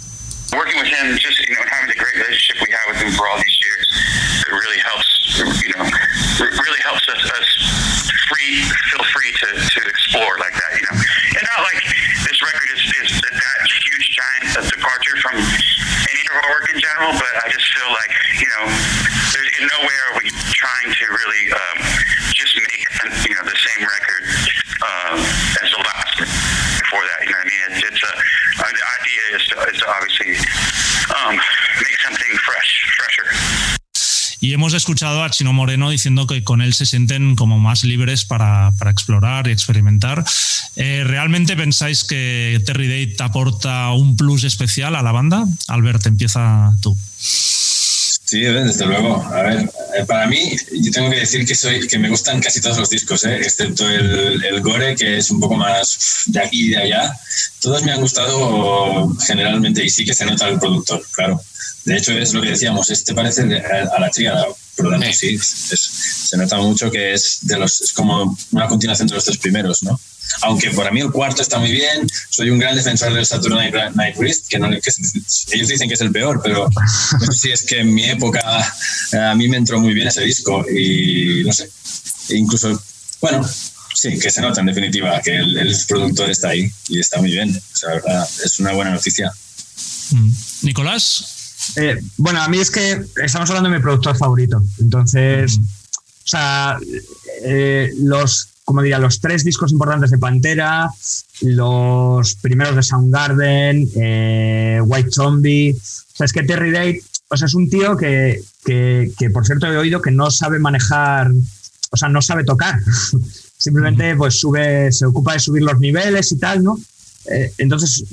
Working 0.54 0.78
with 0.80 0.88
him, 0.88 1.18
just 1.18 1.40
you 1.42 1.56
know, 1.56 1.66
having 1.68 1.90
the 1.90 1.98
great 1.98 2.16
relationship 2.16 2.62
we 2.62 2.72
have 2.72 2.88
with 2.94 3.02
him 3.02 3.12
for 3.14 3.28
all 3.28 3.38
these 3.38 3.58
years, 3.60 3.88
it 4.46 4.54
really 4.54 4.80
helps, 4.80 5.08
you 5.64 5.74
know, 5.74 5.84
really 6.40 6.82
helps 6.86 7.08
us, 7.10 7.18
us 7.18 7.48
free, 8.30 8.62
feel 8.92 9.04
free 9.12 9.32
to, 9.42 9.48
to 9.58 9.80
explore 9.90 10.38
like 10.38 10.54
that, 10.54 10.72
you 10.78 10.84
know. 10.86 11.05
huge 13.96 14.12
giant 14.12 14.58
of 14.60 14.66
departure 14.68 15.16
from 15.24 15.36
any 15.40 16.24
of 16.28 16.36
our 16.44 16.48
work 16.52 16.68
in 16.74 16.80
general, 16.80 17.12
but 17.16 17.34
I 17.44 17.48
just 17.48 17.64
feel 17.72 17.88
like, 17.96 18.12
you 18.36 18.50
know, 18.60 18.64
there's 19.32 19.52
in 19.60 19.64
no 19.72 19.80
way 19.88 19.96
are 20.12 20.16
we 20.20 20.28
trying 20.52 20.92
to 20.92 21.04
really 21.08 21.44
um, 21.56 21.80
just 22.36 22.60
make, 22.60 22.84
you 23.24 23.36
know, 23.40 23.46
the 23.48 23.56
same 23.56 23.82
record 23.88 24.24
um, 24.84 25.18
as 25.64 25.72
the 25.72 25.80
last 25.80 26.16
before 26.20 27.04
that. 27.08 27.20
You 27.24 27.32
know 27.32 27.40
what 27.40 27.48
I 27.48 27.56
mean? 27.56 27.64
It's, 27.72 27.82
it's 27.88 28.04
a, 28.04 28.14
the 28.68 28.86
idea 29.00 29.22
is 29.40 29.44
to, 29.48 29.56
is 29.72 29.78
to 29.80 29.88
obviously 29.88 30.32
um, 31.16 31.40
an, 34.50 34.54
hemos 34.54 34.74
escuchado 34.74 35.24
a 35.24 35.30
Chino 35.30 35.54
Moreno 35.54 35.90
diciendo 35.90 36.28
que 36.28 36.44
con 36.44 36.62
él 36.62 36.74
se 36.74 36.86
sienten 36.86 37.36
como 37.36 37.60
más 37.60 37.84
libres 37.84 38.26
para, 38.26 38.72
para 38.78 38.92
explorar 38.92 39.48
y 39.48 39.52
experimentar. 39.52 40.24
Eh, 40.76 41.04
¿Realmente 41.06 41.56
pensáis 41.56 42.04
que 42.04 42.62
Terry 42.66 42.88
Date 42.88 43.24
aporta 43.24 43.92
un 43.92 44.18
plus 44.18 44.44
especial 44.44 44.96
a 44.96 45.02
la 45.02 45.12
banda? 45.12 45.46
Albert, 45.68 46.06
empieza 46.06 46.76
tú. 46.82 46.98
Sí, 48.26 48.42
desde 48.42 48.86
luego. 48.88 49.24
A 49.24 49.44
ver, 49.44 49.70
eh, 49.96 50.06
para 50.06 50.26
mí, 50.26 50.58
yo 50.82 50.92
tengo 50.92 51.12
que 51.12 51.18
decir 51.18 51.46
que 51.46 51.54
soy 51.54 51.88
que 51.88 52.00
me 52.00 52.10
gustan 52.10 52.42
casi 52.42 52.60
todos 52.60 52.80
los 52.80 52.90
discos, 52.90 53.24
¿eh? 53.24 53.36
excepto 53.38 53.88
el, 53.88 54.44
el, 54.44 54.62
Gore, 54.62 54.96
que 54.96 55.18
es 55.18 55.30
un 55.30 55.40
poco 55.40 55.56
más 55.56 56.24
de 56.26 56.40
aquí 56.40 56.66
y 56.66 56.70
de 56.70 56.78
allá. 56.78 57.16
Todos 57.62 57.84
me 57.84 57.92
han 57.92 58.02
gustado 58.02 59.16
generalmente 59.26 59.86
y 59.86 59.90
sí 59.90 60.04
que 60.04 60.16
se 60.16 60.26
nota 60.26 60.50
el 60.50 60.60
productor, 60.60 61.04
claro. 61.12 61.40
De 61.84 61.98
hecho, 61.98 62.14
es 62.14 62.34
lo 62.34 62.42
que 62.42 62.50
decíamos, 62.50 62.90
este 62.90 63.14
parece 63.14 63.44
a 63.44 64.00
la 64.00 64.10
tríada, 64.10 64.48
por 64.76 64.86
lo 64.86 64.92
tanto, 64.92 65.14
sí, 65.14 65.38
se 66.26 66.38
nota 66.38 66.58
mucho 66.58 66.90
que 66.90 67.14
es 67.14 67.40
de 67.42 67.58
los 67.58 67.82
es 67.82 67.94
como 67.94 68.38
una 68.52 68.68
continuación 68.68 69.08
de 69.08 69.16
los 69.16 69.26
tres 69.26 69.38
primeros, 69.38 69.84
¿no? 69.84 70.00
Aunque 70.42 70.72
para 70.72 70.92
mí 70.92 71.02
el 71.02 71.12
cuarto 71.12 71.42
está 71.42 71.60
muy 71.60 71.72
bien, 71.72 72.08
soy 72.30 72.50
un 72.50 72.58
gran 72.58 72.76
defensor 72.76 73.14
del 73.14 73.26
Saturn 73.26 73.56
Night 73.94 74.18
Wrist, 74.18 74.48
que, 74.48 74.58
no, 74.58 74.70
que 74.70 74.92
ellos 75.52 75.68
dicen 75.68 75.88
que 75.88 75.94
es 75.94 76.02
el 76.02 76.12
peor, 76.12 76.42
pero 76.44 76.68
no 77.20 77.32
sé 77.32 77.34
si 77.34 77.52
es 77.52 77.64
que 77.64 77.82
en 77.82 77.94
mi 77.94 78.06
época 78.06 78.42
a 79.14 79.36
mí 79.36 79.48
me 79.48 79.58
entró 79.58 79.80
muy 79.80 79.94
bien 79.94 80.08
ese 80.08 80.22
disco 80.22 80.66
y 80.70 81.44
no 81.46 81.54
sé, 81.54 81.70
incluso, 82.30 82.82
bueno, 83.22 83.48
sí, 83.94 84.18
que 84.20 84.32
se 84.32 84.42
nota 84.42 84.62
en 84.62 84.68
definitiva 84.68 85.22
que 85.22 85.38
el, 85.38 85.58
el 85.58 85.76
productor 85.88 86.30
está 86.32 86.50
ahí 86.50 86.72
y 86.90 87.00
está 87.00 87.22
muy 87.22 87.32
bien, 87.32 87.56
o 87.56 87.78
sea, 87.78 87.92
verdad, 87.92 88.28
es 88.44 88.60
una 88.60 88.74
buena 88.74 88.92
noticia. 88.92 89.32
Mm. 90.12 90.32
Nicolás. 90.64 91.32
Eh, 91.78 92.00
bueno, 92.18 92.42
a 92.42 92.48
mí 92.48 92.60
es 92.60 92.70
que 92.70 93.06
estamos 93.24 93.50
hablando 93.50 93.70
de 93.70 93.78
mi 93.78 93.82
productor 93.82 94.18
favorito. 94.18 94.62
Entonces, 94.80 95.60
o 96.26 96.28
sea, 96.28 96.80
eh, 97.44 97.94
los, 98.00 98.50
como 98.64 98.82
diría, 98.82 98.98
los 98.98 99.20
tres 99.20 99.44
discos 99.44 99.72
importantes 99.72 100.10
de 100.10 100.18
Pantera, 100.18 100.90
los 101.42 102.36
primeros 102.36 102.76
de 102.76 102.82
Soundgarden, 102.82 103.88
eh, 103.96 104.82
White 104.84 105.12
Zombie. 105.12 105.74
O 105.74 106.16
sea, 106.16 106.26
es 106.26 106.34
que 106.34 106.42
Terry 106.42 106.72
Date, 106.72 107.04
o 107.30 107.38
sea, 107.38 107.46
es 107.46 107.54
un 107.54 107.70
tío 107.70 107.96
que, 107.96 108.42
que, 108.64 109.12
que, 109.20 109.30
por 109.30 109.46
cierto, 109.46 109.68
he 109.68 109.78
oído 109.78 110.02
que 110.02 110.10
no 110.10 110.32
sabe 110.32 110.58
manejar, 110.58 111.32
o 111.92 111.98
sea, 111.98 112.10
no 112.10 112.24
sabe 112.24 112.44
tocar. 112.44 112.80
Simplemente, 113.58 114.16
pues 114.16 114.40
sube, 114.40 114.92
se 114.92 115.06
ocupa 115.06 115.34
de 115.34 115.40
subir 115.40 115.62
los 115.62 115.80
niveles 115.80 116.32
y 116.32 116.40
tal, 116.40 116.64
¿no? 116.64 116.80
Eh, 117.32 117.52
entonces, 117.60 118.04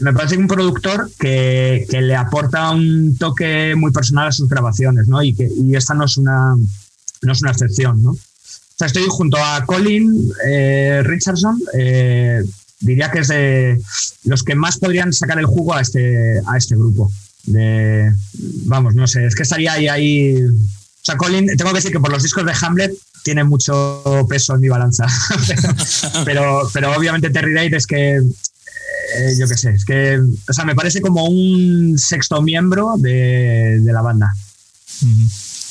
me 0.00 0.12
parece 0.12 0.34
que 0.34 0.42
un 0.42 0.48
productor 0.48 1.08
que, 1.18 1.86
que, 1.88 2.00
le 2.02 2.16
aporta 2.16 2.70
un 2.70 3.16
toque 3.16 3.74
muy 3.76 3.92
personal 3.92 4.28
a 4.28 4.32
sus 4.32 4.48
grabaciones, 4.48 5.06
¿no? 5.06 5.22
Y, 5.22 5.34
que, 5.34 5.48
y 5.48 5.74
esta 5.76 5.94
no 5.94 6.04
es 6.04 6.16
una, 6.16 6.54
no 7.22 7.32
es 7.32 7.42
una 7.42 7.52
excepción, 7.52 8.02
¿no? 8.02 8.10
O 8.10 8.18
sea, 8.76 8.86
estoy 8.86 9.04
junto 9.08 9.36
a 9.36 9.64
Colin 9.66 10.32
eh, 10.46 11.02
Richardson, 11.04 11.60
eh, 11.74 12.42
diría 12.80 13.10
que 13.10 13.18
es 13.18 13.28
de 13.28 13.80
los 14.24 14.42
que 14.42 14.54
más 14.54 14.78
podrían 14.78 15.12
sacar 15.12 15.38
el 15.38 15.44
jugo 15.44 15.74
a 15.74 15.82
este, 15.82 16.40
a 16.46 16.56
este 16.56 16.76
grupo. 16.76 17.12
De, 17.44 18.10
vamos, 18.64 18.94
no 18.94 19.06
sé, 19.06 19.26
es 19.26 19.34
que 19.34 19.42
estaría 19.42 19.74
ahí, 19.74 19.88
ahí. 19.88 20.44
O 20.44 21.02
sea, 21.02 21.16
Colin, 21.16 21.46
tengo 21.56 21.70
que 21.72 21.78
decir 21.78 21.92
que 21.92 22.00
por 22.00 22.10
los 22.10 22.22
discos 22.22 22.46
de 22.46 22.54
Hamlet 22.58 22.94
tiene 23.22 23.44
mucho 23.44 24.26
peso 24.28 24.54
en 24.54 24.60
mi 24.60 24.68
balanza. 24.68 25.06
pero, 26.24 26.68
pero 26.72 26.96
obviamente 26.96 27.30
Terry 27.30 27.52
Date 27.52 27.76
es 27.76 27.86
que 27.86 28.16
eh, 28.16 29.34
yo 29.38 29.48
qué 29.48 29.56
sé, 29.56 29.70
es 29.70 29.84
que, 29.84 30.20
o 30.48 30.52
sea, 30.52 30.64
me 30.64 30.74
parece 30.74 31.00
como 31.00 31.26
un 31.26 31.98
sexto 31.98 32.40
miembro 32.42 32.94
de, 32.96 33.78
de 33.80 33.92
la 33.92 34.02
banda. 34.02 34.32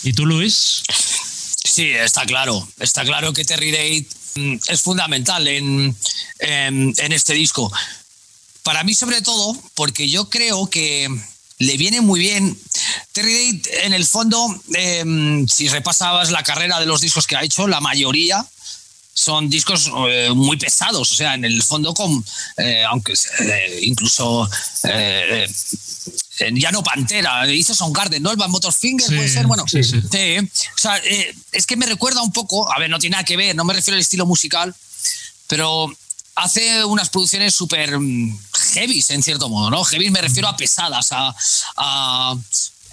¿Y 0.04 0.14
tú, 0.14 0.26
Luis? 0.26 0.84
Sí, 1.64 1.92
está 1.92 2.26
claro. 2.26 2.68
Está 2.80 3.04
claro 3.04 3.34
que 3.34 3.46
Terry 3.46 3.72
Date 3.72 4.08
es 4.68 4.82
fundamental 4.82 5.48
en, 5.48 5.96
en, 6.40 6.94
en, 6.98 7.14
este 7.14 7.34
disco. 7.34 7.72
Para 8.64 8.84
mí, 8.84 8.94
sobre 8.94 9.22
todo, 9.22 9.58
porque 9.76 10.10
yo 10.10 10.30
creo 10.30 10.70
que 10.70 11.08
le 11.58 11.78
viene 11.78 12.02
muy 12.02 12.20
bien. 12.20 12.58
Terry 13.12 13.58
Date, 13.58 13.86
en 13.86 13.94
el 13.94 14.06
fondo, 14.06 14.62
eh, 14.76 15.46
si 15.48 15.68
repasabas 15.68 16.32
la 16.32 16.44
carrera 16.44 16.80
de 16.80 16.86
los 16.86 17.02
discos 17.02 17.28
que 17.28 17.36
ha 17.36 17.44
hecho, 17.44 17.68
la 17.68 17.82
mayoría 17.82 18.46
son 19.20 19.50
discos 19.50 19.92
eh, 20.08 20.30
muy 20.34 20.56
pesados, 20.56 21.12
o 21.12 21.14
sea, 21.14 21.34
en 21.34 21.44
el 21.44 21.62
fondo, 21.62 21.94
con, 21.94 22.24
eh, 22.56 22.86
aunque 22.86 23.14
eh, 23.42 23.80
incluso 23.82 24.50
ya 26.54 26.72
no 26.72 26.82
Pantera, 26.82 27.46
hizo 27.52 27.76
Soundgarden, 27.76 28.24
¿no? 28.24 28.32
El 28.32 28.38
Van 28.38 28.50
Motorfinger 28.50 29.10
sí, 29.10 29.16
puede 29.16 29.28
ser, 29.28 29.46
bueno, 29.46 29.66
sí, 29.68 29.84
sí. 29.84 29.98
O 29.98 30.78
sea, 30.78 31.02
es 31.52 31.66
que 31.66 31.76
me 31.76 31.86
recuerda 31.86 32.22
un 32.22 32.32
poco, 32.32 32.72
a 32.72 32.80
ver, 32.80 32.90
no 32.90 32.98
tiene 32.98 33.16
nada 33.16 33.26
que 33.26 33.36
ver, 33.36 33.58
no 33.58 33.66
me 33.66 33.74
refiero 33.74 33.96
al 33.96 34.02
estilo 34.02 34.26
musical, 34.26 34.74
pero 35.48 35.94
hace 36.36 36.86
unas 36.86 37.10
producciones 37.10 37.54
súper 37.54 37.90
heavy, 38.74 39.04
en 39.10 39.22
cierto 39.22 39.50
modo, 39.50 39.70
¿no? 39.70 39.84
Heavy 39.84 40.12
me 40.12 40.22
refiero 40.22 40.48
a 40.48 40.56
pesadas, 40.56 41.12
a, 41.12 41.36
a, 41.76 42.36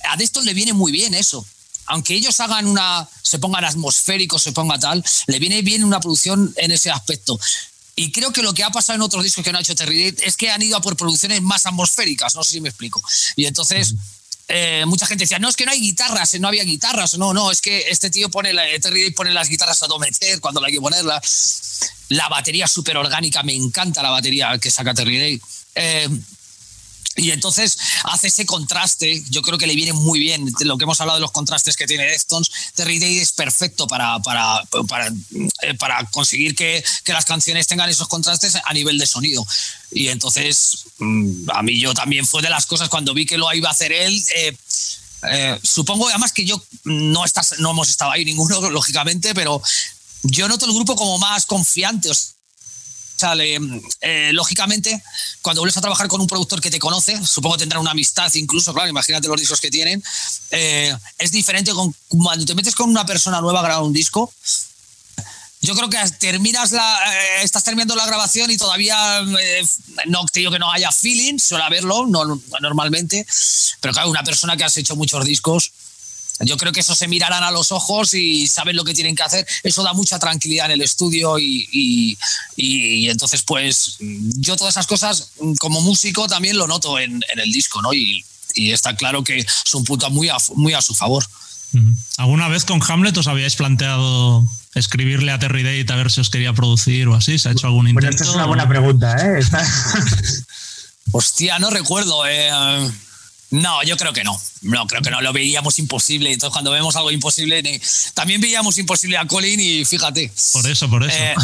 a 0.08 0.16
Deston 0.16 0.44
le 0.44 0.54
viene 0.54 0.72
muy 0.72 0.90
bien 0.90 1.14
eso 1.14 1.46
aunque 1.86 2.14
ellos 2.14 2.38
hagan 2.40 2.66
una, 2.66 3.08
se 3.22 3.38
pongan 3.38 3.64
atmosféricos, 3.64 4.42
se 4.42 4.52
ponga 4.52 4.78
tal, 4.78 5.04
le 5.26 5.38
viene 5.38 5.62
bien 5.62 5.84
una 5.84 6.00
producción 6.00 6.52
en 6.56 6.70
ese 6.70 6.90
aspecto. 6.90 7.38
Y 7.94 8.12
creo 8.12 8.30
que 8.30 8.42
lo 8.42 8.52
que 8.52 8.62
ha 8.62 8.70
pasado 8.70 8.96
en 8.96 9.02
otros 9.02 9.24
discos 9.24 9.42
que 9.42 9.52
no 9.52 9.58
ha 9.58 9.62
hecho 9.62 9.74
Terry 9.74 10.10
Date 10.10 10.28
es 10.28 10.36
que 10.36 10.50
han 10.50 10.60
ido 10.60 10.76
a 10.76 10.82
por 10.82 10.96
producciones 10.96 11.40
más 11.40 11.64
atmosféricas, 11.64 12.34
no 12.34 12.44
sé 12.44 12.52
si 12.52 12.60
me 12.60 12.68
explico. 12.68 13.02
Y 13.36 13.46
entonces, 13.46 13.94
eh, 14.48 14.84
mucha 14.86 15.06
gente 15.06 15.24
decía, 15.24 15.38
no, 15.38 15.48
es 15.48 15.56
que 15.56 15.64
no 15.64 15.72
hay 15.72 15.80
guitarras, 15.80 16.38
no 16.38 16.48
había 16.48 16.64
guitarras. 16.64 17.16
No, 17.16 17.32
no, 17.32 17.50
es 17.50 17.62
que 17.62 17.88
este 17.88 18.10
tío 18.10 18.28
pone, 18.28 18.52
la, 18.52 18.64
Terry 18.80 19.02
Date 19.02 19.14
pone 19.14 19.32
las 19.32 19.48
guitarras 19.48 19.82
a 19.82 19.88
meter 19.98 20.40
cuando 20.40 20.62
hay 20.62 20.74
que 20.74 20.80
ponerlas. 20.80 21.90
La 22.10 22.28
batería 22.28 22.68
súper 22.68 22.98
orgánica, 22.98 23.42
me 23.42 23.54
encanta 23.54 24.02
la 24.02 24.10
batería 24.10 24.58
que 24.58 24.70
saca 24.70 24.92
Terry 24.92 25.16
Date. 25.18 25.40
Eh, 25.74 26.08
y 27.16 27.30
entonces 27.30 27.78
hace 28.04 28.28
ese 28.28 28.46
contraste, 28.46 29.22
yo 29.30 29.42
creo 29.42 29.58
que 29.58 29.66
le 29.66 29.74
viene 29.74 29.92
muy 29.92 30.18
bien, 30.20 30.52
lo 30.60 30.76
que 30.76 30.84
hemos 30.84 31.00
hablado 31.00 31.18
de 31.18 31.22
los 31.22 31.32
contrastes 31.32 31.76
que 31.76 31.86
tiene 31.86 32.04
Deftones, 32.04 32.50
Terry 32.74 32.98
Day 32.98 33.18
es 33.18 33.32
perfecto 33.32 33.86
para, 33.86 34.18
para, 34.20 34.62
para, 34.88 35.12
para 35.78 36.04
conseguir 36.10 36.54
que, 36.54 36.84
que, 37.04 37.12
las 37.12 37.24
canciones 37.24 37.66
tengan 37.66 37.88
esos 37.88 38.08
contrastes 38.08 38.56
a 38.62 38.72
nivel 38.72 38.98
de 38.98 39.06
sonido. 39.06 39.46
Y 39.90 40.08
entonces, 40.08 40.84
a 41.54 41.62
mí 41.62 41.80
yo 41.80 41.94
también 41.94 42.26
fue 42.26 42.42
de 42.42 42.50
las 42.50 42.66
cosas 42.66 42.88
cuando 42.88 43.14
vi 43.14 43.24
que 43.24 43.38
lo 43.38 43.52
iba 43.54 43.68
a 43.68 43.72
hacer 43.72 43.92
él. 43.92 44.22
Eh, 44.36 44.56
eh, 45.32 45.58
supongo 45.62 46.08
además 46.08 46.32
que 46.32 46.44
yo 46.44 46.62
no, 46.84 47.24
estás, 47.24 47.58
no 47.58 47.70
hemos 47.70 47.88
estado 47.88 48.10
ahí 48.10 48.24
ninguno, 48.24 48.60
lógicamente, 48.70 49.34
pero 49.34 49.62
yo 50.22 50.48
noto 50.48 50.66
el 50.66 50.74
grupo 50.74 50.96
como 50.96 51.18
más 51.18 51.46
confiante. 51.46 52.10
Eh, 54.00 54.30
lógicamente, 54.32 55.02
cuando 55.42 55.62
vuelves 55.62 55.76
a 55.76 55.80
trabajar 55.80 56.08
con 56.08 56.20
un 56.20 56.26
productor 56.26 56.60
que 56.60 56.70
te 56.70 56.78
conoce, 56.78 57.24
supongo 57.24 57.56
que 57.56 57.60
tendrá 57.60 57.80
una 57.80 57.92
amistad 57.92 58.32
incluso, 58.34 58.72
claro, 58.72 58.88
imagínate 58.88 59.28
los 59.28 59.40
discos 59.40 59.60
que 59.60 59.70
tienen, 59.70 60.02
eh, 60.50 60.94
es 61.18 61.30
diferente 61.32 61.72
con, 61.72 61.94
cuando 62.08 62.44
te 62.44 62.54
metes 62.54 62.74
con 62.74 62.90
una 62.90 63.06
persona 63.06 63.40
nueva 63.40 63.60
a 63.60 63.62
grabar 63.62 63.84
un 63.84 63.92
disco. 63.92 64.32
Yo 65.62 65.74
creo 65.74 65.88
que 65.88 65.98
terminas 66.18 66.70
la, 66.72 66.98
eh, 67.06 67.42
estás 67.42 67.64
terminando 67.64 67.96
la 67.96 68.06
grabación 68.06 68.50
y 68.50 68.56
todavía 68.56 69.22
no 70.06 70.24
digo 70.32 70.52
que 70.52 70.58
no 70.58 70.70
haya 70.70 70.92
feeling, 70.92 71.38
suele 71.38 71.64
haberlo 71.64 72.06
no, 72.06 72.40
normalmente, 72.60 73.26
pero 73.80 73.94
claro, 73.94 74.10
una 74.10 74.22
persona 74.22 74.56
que 74.56 74.64
has 74.64 74.76
hecho 74.76 74.94
muchos 74.94 75.24
discos, 75.24 75.72
yo 76.40 76.56
creo 76.56 76.72
que 76.72 76.80
eso 76.80 76.94
se 76.94 77.08
mirarán 77.08 77.42
a 77.42 77.50
los 77.50 77.72
ojos 77.72 78.12
y 78.14 78.46
saben 78.46 78.76
lo 78.76 78.84
que 78.84 78.94
tienen 78.94 79.16
que 79.16 79.22
hacer. 79.22 79.46
Eso 79.62 79.82
da 79.82 79.92
mucha 79.94 80.18
tranquilidad 80.18 80.66
en 80.66 80.72
el 80.72 80.82
estudio 80.82 81.38
y, 81.38 81.66
y, 81.72 82.18
y 82.56 83.08
entonces, 83.08 83.42
pues, 83.42 83.96
yo 84.00 84.56
todas 84.56 84.74
esas 84.74 84.86
cosas 84.86 85.30
como 85.58 85.80
músico 85.80 86.26
también 86.26 86.58
lo 86.58 86.66
noto 86.66 86.98
en, 86.98 87.22
en 87.32 87.38
el 87.38 87.50
disco, 87.50 87.80
¿no? 87.80 87.94
Y, 87.94 88.24
y, 88.54 88.72
está 88.72 88.94
claro 88.96 89.24
que 89.24 89.38
es 89.38 89.74
un 89.74 89.84
punto 89.84 90.10
muy 90.10 90.28
a, 90.28 90.36
muy 90.54 90.74
a 90.74 90.82
su 90.82 90.94
favor. 90.94 91.24
¿Alguna 92.16 92.48
vez 92.48 92.64
con 92.64 92.80
Hamlet 92.86 93.16
os 93.18 93.26
habíais 93.26 93.56
planteado 93.56 94.46
escribirle 94.74 95.32
a 95.32 95.38
Terry 95.38 95.62
Date 95.62 95.92
a 95.92 95.96
ver 95.96 96.10
si 96.10 96.20
os 96.20 96.30
quería 96.30 96.52
producir 96.54 97.08
o 97.08 97.14
así? 97.14 97.38
¿Se 97.38 97.48
ha 97.48 97.52
hecho 97.52 97.66
algún 97.66 97.88
intento? 97.88 98.06
Pues 98.06 98.20
esta 98.20 98.30
es 98.30 98.34
una 98.34 98.46
buena 98.46 98.68
pregunta, 98.68 99.16
¿eh? 99.18 99.40
Hostia, 101.12 101.58
no 101.58 101.70
recuerdo. 101.70 102.26
Eh 102.26 102.50
no, 103.50 103.82
yo 103.84 103.96
creo 103.96 104.12
que 104.12 104.24
no. 104.24 104.40
No, 104.62 104.86
creo 104.86 105.02
que 105.02 105.10
no. 105.10 105.20
Lo 105.20 105.32
veíamos 105.32 105.78
imposible. 105.78 106.32
Entonces, 106.32 106.52
cuando 106.52 106.72
vemos 106.72 106.96
algo 106.96 107.12
imposible, 107.12 107.62
también 108.14 108.40
veíamos 108.40 108.76
imposible 108.78 109.16
a 109.16 109.26
Colin 109.26 109.60
y 109.60 109.84
fíjate. 109.84 110.32
Por 110.52 110.68
eso, 110.68 110.90
por 110.90 111.04
eso. 111.04 111.16
Eh, 111.16 111.34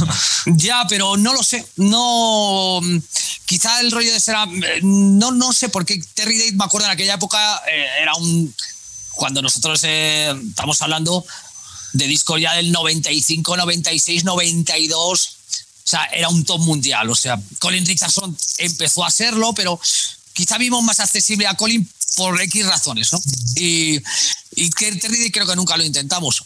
ya, 0.46 0.84
pero 0.88 1.16
no 1.16 1.32
lo 1.32 1.42
sé. 1.42 1.64
No. 1.76 2.80
Quizá 3.46 3.80
el 3.80 3.92
rollo 3.92 4.12
de 4.12 4.18
ser. 4.20 4.36
No, 4.82 5.30
no 5.30 5.52
sé, 5.52 5.68
porque 5.68 6.02
Terry 6.14 6.38
Date, 6.38 6.52
me 6.52 6.64
acuerdo 6.64 6.86
en 6.86 6.92
aquella 6.92 7.14
época, 7.14 7.62
eh, 7.70 7.86
era 8.00 8.14
un. 8.14 8.52
Cuando 9.12 9.40
nosotros 9.40 9.80
eh, 9.84 10.34
estamos 10.48 10.80
hablando 10.82 11.24
de 11.92 12.06
discos 12.06 12.40
ya 12.40 12.54
del 12.54 12.72
95, 12.72 13.56
96, 13.56 14.24
92. 14.24 15.36
O 15.84 15.88
sea, 15.92 16.04
era 16.06 16.28
un 16.28 16.44
top 16.44 16.60
mundial. 16.60 17.10
O 17.10 17.14
sea, 17.14 17.40
Colin 17.60 17.86
Richardson 17.86 18.36
empezó 18.58 19.04
a 19.04 19.10
serlo, 19.10 19.52
pero 19.52 19.78
quizá 20.32 20.58
vimos 20.58 20.82
más 20.82 21.00
accesible 21.00 21.46
a 21.46 21.54
Colin 21.54 21.88
por 22.16 22.40
X 22.40 22.66
razones, 22.66 23.12
¿no? 23.12 23.20
Y, 23.56 24.00
y 24.56 24.70
Terry 24.70 25.30
creo 25.30 25.46
que 25.46 25.56
nunca 25.56 25.76
lo 25.76 25.84
intentamos. 25.84 26.44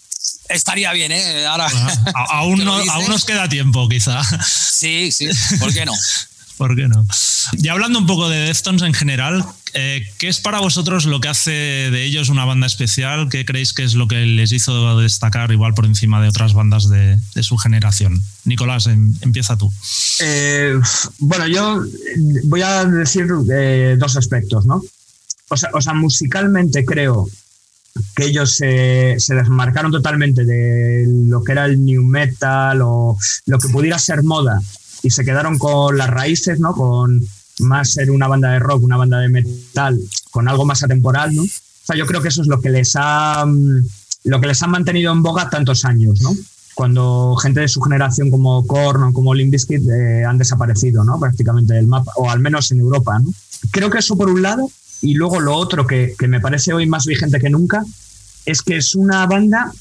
Estaría 0.48 0.92
bien, 0.92 1.12
¿eh? 1.12 1.46
Ahora, 1.46 1.68
aún, 2.30 2.66
aún 2.66 3.08
nos 3.08 3.24
queda 3.24 3.48
tiempo, 3.48 3.88
quizá. 3.88 4.22
Sí, 4.44 5.10
sí, 5.12 5.28
¿por 5.58 5.72
qué 5.72 5.84
no? 5.84 5.94
¿Por 6.56 6.74
qué 6.74 6.88
no? 6.88 7.06
Y 7.52 7.68
hablando 7.68 7.98
un 7.98 8.06
poco 8.06 8.28
de 8.28 8.38
Deftones 8.38 8.82
en 8.82 8.94
general, 8.94 9.44
eh, 9.78 10.08
¿qué 10.18 10.28
es 10.28 10.40
para 10.40 10.60
vosotros 10.60 11.04
lo 11.04 11.20
que 11.20 11.28
hace 11.28 11.50
de 11.50 12.04
ellos 12.04 12.30
una 12.30 12.46
banda 12.46 12.66
especial? 12.66 13.28
¿Qué 13.28 13.44
creéis 13.44 13.74
que 13.74 13.84
es 13.84 13.94
lo 13.94 14.08
que 14.08 14.24
les 14.24 14.52
hizo 14.52 14.98
destacar 14.98 15.52
igual 15.52 15.74
por 15.74 15.84
encima 15.84 16.22
de 16.22 16.28
otras 16.28 16.54
bandas 16.54 16.88
de, 16.88 17.18
su 17.42 17.58
generación? 17.58 18.22
Nicolás, 18.44 18.86
em, 18.86 19.14
empieza 19.20 19.58
tú. 19.58 19.70
Eh, 20.20 20.80
bueno, 21.18 21.46
yo 21.46 21.84
voy 22.44 22.62
a 22.62 22.86
decir 22.86 23.26
eh, 23.52 23.96
dos 23.98 24.16
aspectos, 24.16 24.64
¿no? 24.64 24.82
O 25.48 25.56
sea, 25.56 25.70
o 25.74 25.80
sea, 25.82 25.92
musicalmente 25.92 26.84
creo 26.84 27.28
que 28.14 28.24
ellos 28.24 28.56
se, 28.56 29.16
se, 29.18 29.34
desmarcaron 29.34 29.92
totalmente 29.92 30.44
de 30.44 31.06
lo 31.06 31.44
que 31.44 31.52
era 31.52 31.66
el 31.66 31.84
new 31.84 32.02
metal 32.02 32.80
o 32.82 33.18
lo 33.46 33.58
que 33.58 33.68
pudiera 33.68 33.98
ser 33.98 34.22
moda 34.22 34.60
y 35.02 35.10
se 35.10 35.24
quedaron 35.24 35.58
con 35.58 35.96
las 35.96 36.08
raíces, 36.08 36.58
¿no? 36.60 36.72
Con 36.72 37.26
más 37.60 37.92
ser 37.92 38.10
una 38.10 38.28
banda 38.28 38.50
de 38.50 38.58
rock, 38.58 38.82
una 38.82 38.96
banda 38.96 39.18
de 39.18 39.28
metal, 39.28 39.98
con 40.30 40.48
algo 40.48 40.64
más 40.64 40.82
atemporal, 40.82 41.34
¿no? 41.34 41.42
O 41.42 41.86
sea, 41.86 41.96
yo 41.96 42.06
creo 42.06 42.20
que 42.20 42.28
eso 42.28 42.42
es 42.42 42.48
lo 42.48 42.60
que 42.60 42.70
les 42.70 42.92
ha, 42.96 43.44
mm, 43.46 43.86
lo 44.24 44.40
que 44.40 44.46
les 44.48 44.62
ha 44.62 44.66
mantenido 44.66 45.12
en 45.12 45.22
boga 45.22 45.48
tantos 45.48 45.84
años, 45.84 46.20
¿no? 46.20 46.34
Cuando 46.74 47.36
gente 47.36 47.60
de 47.60 47.68
su 47.68 47.80
generación 47.80 48.30
como 48.30 48.66
Korn 48.66 49.04
o 49.04 49.12
como 49.12 49.34
Limp 49.34 49.52
Bizkit 49.52 49.88
eh, 49.88 50.24
han 50.24 50.36
desaparecido, 50.36 51.04
¿no? 51.04 51.18
Prácticamente 51.18 51.74
del 51.74 51.86
mapa, 51.86 52.12
o 52.16 52.30
al 52.30 52.40
menos 52.40 52.70
en 52.70 52.80
Europa, 52.80 53.18
¿no? 53.18 53.30
Creo 53.70 53.88
que 53.90 53.98
eso 53.98 54.16
por 54.16 54.28
un 54.28 54.42
lado, 54.42 54.70
y 55.00 55.14
luego 55.14 55.40
lo 55.40 55.56
otro 55.56 55.86
que, 55.86 56.14
que 56.18 56.28
me 56.28 56.40
parece 56.40 56.72
hoy 56.72 56.86
más 56.86 57.06
vigente 57.06 57.38
que 57.38 57.50
nunca, 57.50 57.84
es 58.44 58.62
que 58.62 58.76
es 58.76 58.94
una 58.94 59.26
banda 59.26 59.72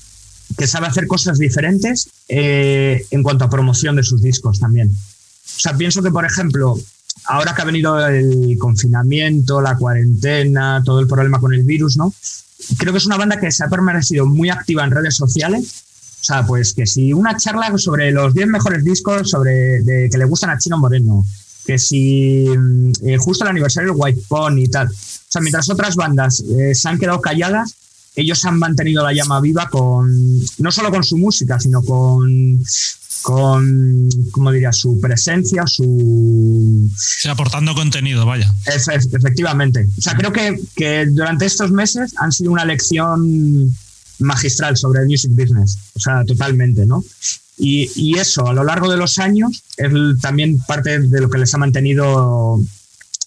que 0.57 0.67
sabe 0.67 0.87
hacer 0.87 1.07
cosas 1.07 1.37
diferentes 1.37 2.09
eh, 2.27 3.05
en 3.11 3.23
cuanto 3.23 3.45
a 3.45 3.49
promoción 3.49 3.95
de 3.95 4.03
sus 4.03 4.21
discos 4.21 4.59
también. 4.59 4.89
O 4.89 5.59
sea, 5.59 5.75
pienso 5.75 6.01
que, 6.01 6.11
por 6.11 6.25
ejemplo, 6.25 6.77
ahora 7.27 7.53
que 7.53 7.61
ha 7.61 7.65
venido 7.65 8.05
el 8.07 8.57
confinamiento, 8.57 9.61
la 9.61 9.77
cuarentena, 9.77 10.81
todo 10.83 10.99
el 10.99 11.07
problema 11.07 11.39
con 11.39 11.53
el 11.53 11.63
virus, 11.63 11.97
¿no? 11.97 12.13
Creo 12.77 12.93
que 12.93 12.97
es 12.97 13.05
una 13.05 13.17
banda 13.17 13.39
que 13.39 13.51
se 13.51 13.63
ha 13.63 13.67
permanecido 13.67 14.25
muy 14.25 14.49
activa 14.49 14.83
en 14.83 14.91
redes 14.91 15.15
sociales. 15.15 15.83
O 16.21 16.23
sea, 16.25 16.45
pues 16.45 16.73
que 16.73 16.87
si 16.87 17.13
una 17.13 17.37
charla 17.37 17.77
sobre 17.77 18.11
los 18.11 18.33
10 18.33 18.47
mejores 18.47 18.83
discos 18.83 19.29
sobre 19.29 19.81
de, 19.83 20.09
que 20.09 20.17
le 20.17 20.25
gustan 20.25 20.49
a 20.49 20.57
Chino 20.57 20.77
Moreno, 20.77 21.23
que 21.65 21.77
si 21.77 22.45
mm, 22.47 22.91
eh, 23.03 23.17
justo 23.17 23.43
el 23.43 23.51
aniversario 23.51 23.91
del 23.91 24.01
White 24.01 24.21
Pony 24.27 24.63
y 24.63 24.67
tal. 24.67 24.87
O 24.87 24.91
sea, 25.27 25.41
mientras 25.41 25.69
otras 25.69 25.95
bandas 25.95 26.39
eh, 26.39 26.73
se 26.73 26.89
han 26.89 26.97
quedado 26.97 27.21
calladas, 27.21 27.75
ellos 28.15 28.43
han 28.45 28.57
mantenido 28.59 29.03
la 29.03 29.13
llama 29.13 29.41
viva 29.41 29.69
con 29.69 30.09
no 30.57 30.71
solo 30.71 30.91
con 30.91 31.03
su 31.03 31.17
música, 31.17 31.59
sino 31.59 31.83
con 31.83 32.63
con, 33.25 34.07
¿cómo 34.29 34.51
diría? 34.51 34.71
Su 34.71 35.01
presencia, 35.01 35.65
su... 35.65 36.87
Sí, 36.95 37.27
aportando 37.27 37.73
contenido, 37.73 38.23
vaya. 38.23 38.53
efectivamente. 38.67 39.87
O 39.97 40.01
sea, 40.01 40.15
creo 40.15 40.31
que, 40.31 40.59
que, 40.75 41.07
durante 41.07 41.47
estos 41.47 41.71
meses 41.71 42.13
han 42.17 42.31
sido 42.31 42.51
una 42.51 42.65
lección 42.65 43.75
magistral 44.19 44.77
sobre 44.77 45.01
el 45.01 45.07
music 45.07 45.31
business. 45.31 45.75
O 45.95 45.99
sea, 45.99 46.23
totalmente, 46.23 46.85
¿no? 46.85 47.03
Y, 47.57 47.89
y 47.95 48.19
eso, 48.19 48.47
a 48.47 48.53
lo 48.53 48.63
largo 48.63 48.91
de 48.91 48.97
los 48.97 49.17
años, 49.17 49.63
es 49.75 49.91
también 50.21 50.59
parte 50.59 50.99
de 50.99 51.19
lo 51.19 51.27
que 51.27 51.39
les 51.39 51.51
ha 51.55 51.57
mantenido 51.57 52.61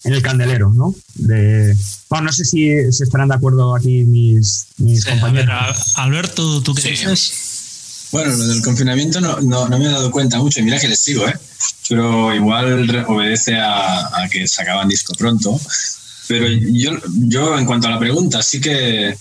en 0.03 0.13
el 0.13 0.21
candelero, 0.21 0.71
¿no? 0.73 0.95
De, 1.15 1.75
bueno, 2.09 2.25
no 2.25 2.31
sé 2.31 2.45
si, 2.45 2.91
si 2.91 3.03
estarán 3.03 3.29
de 3.29 3.35
acuerdo 3.35 3.75
aquí 3.75 4.03
mis, 4.05 4.67
mis 4.77 5.05
compañeros. 5.05 5.93
Alberto, 5.95 6.61
¿tú 6.61 6.73
qué 6.73 6.91
dices? 6.91 8.07
Bueno, 8.11 8.35
lo 8.35 8.47
del 8.47 8.61
confinamiento 8.63 9.21
no, 9.21 9.39
no, 9.41 9.67
me 9.67 9.85
he 9.85 9.89
dado 9.89 10.09
cuenta 10.11 10.39
mucho 10.39 10.59
y 10.59 10.63
mira 10.63 10.79
que 10.79 10.87
les 10.87 10.99
sigo, 10.99 11.27
¿eh? 11.27 11.37
Pero 11.89 12.33
igual 12.33 13.05
obedece 13.07 13.57
a, 13.59 14.27
que 14.31 14.47
sacaban 14.47 14.87
disco 14.87 15.13
pronto. 15.13 15.59
Pero 16.27 16.47
yo, 16.47 16.91
yo, 17.27 17.57
en 17.57 17.65
cuanto 17.65 17.87
a 17.87 17.91
la 17.91 17.99
pregunta, 17.99 18.41
sí 18.41 18.61
que, 18.61 19.15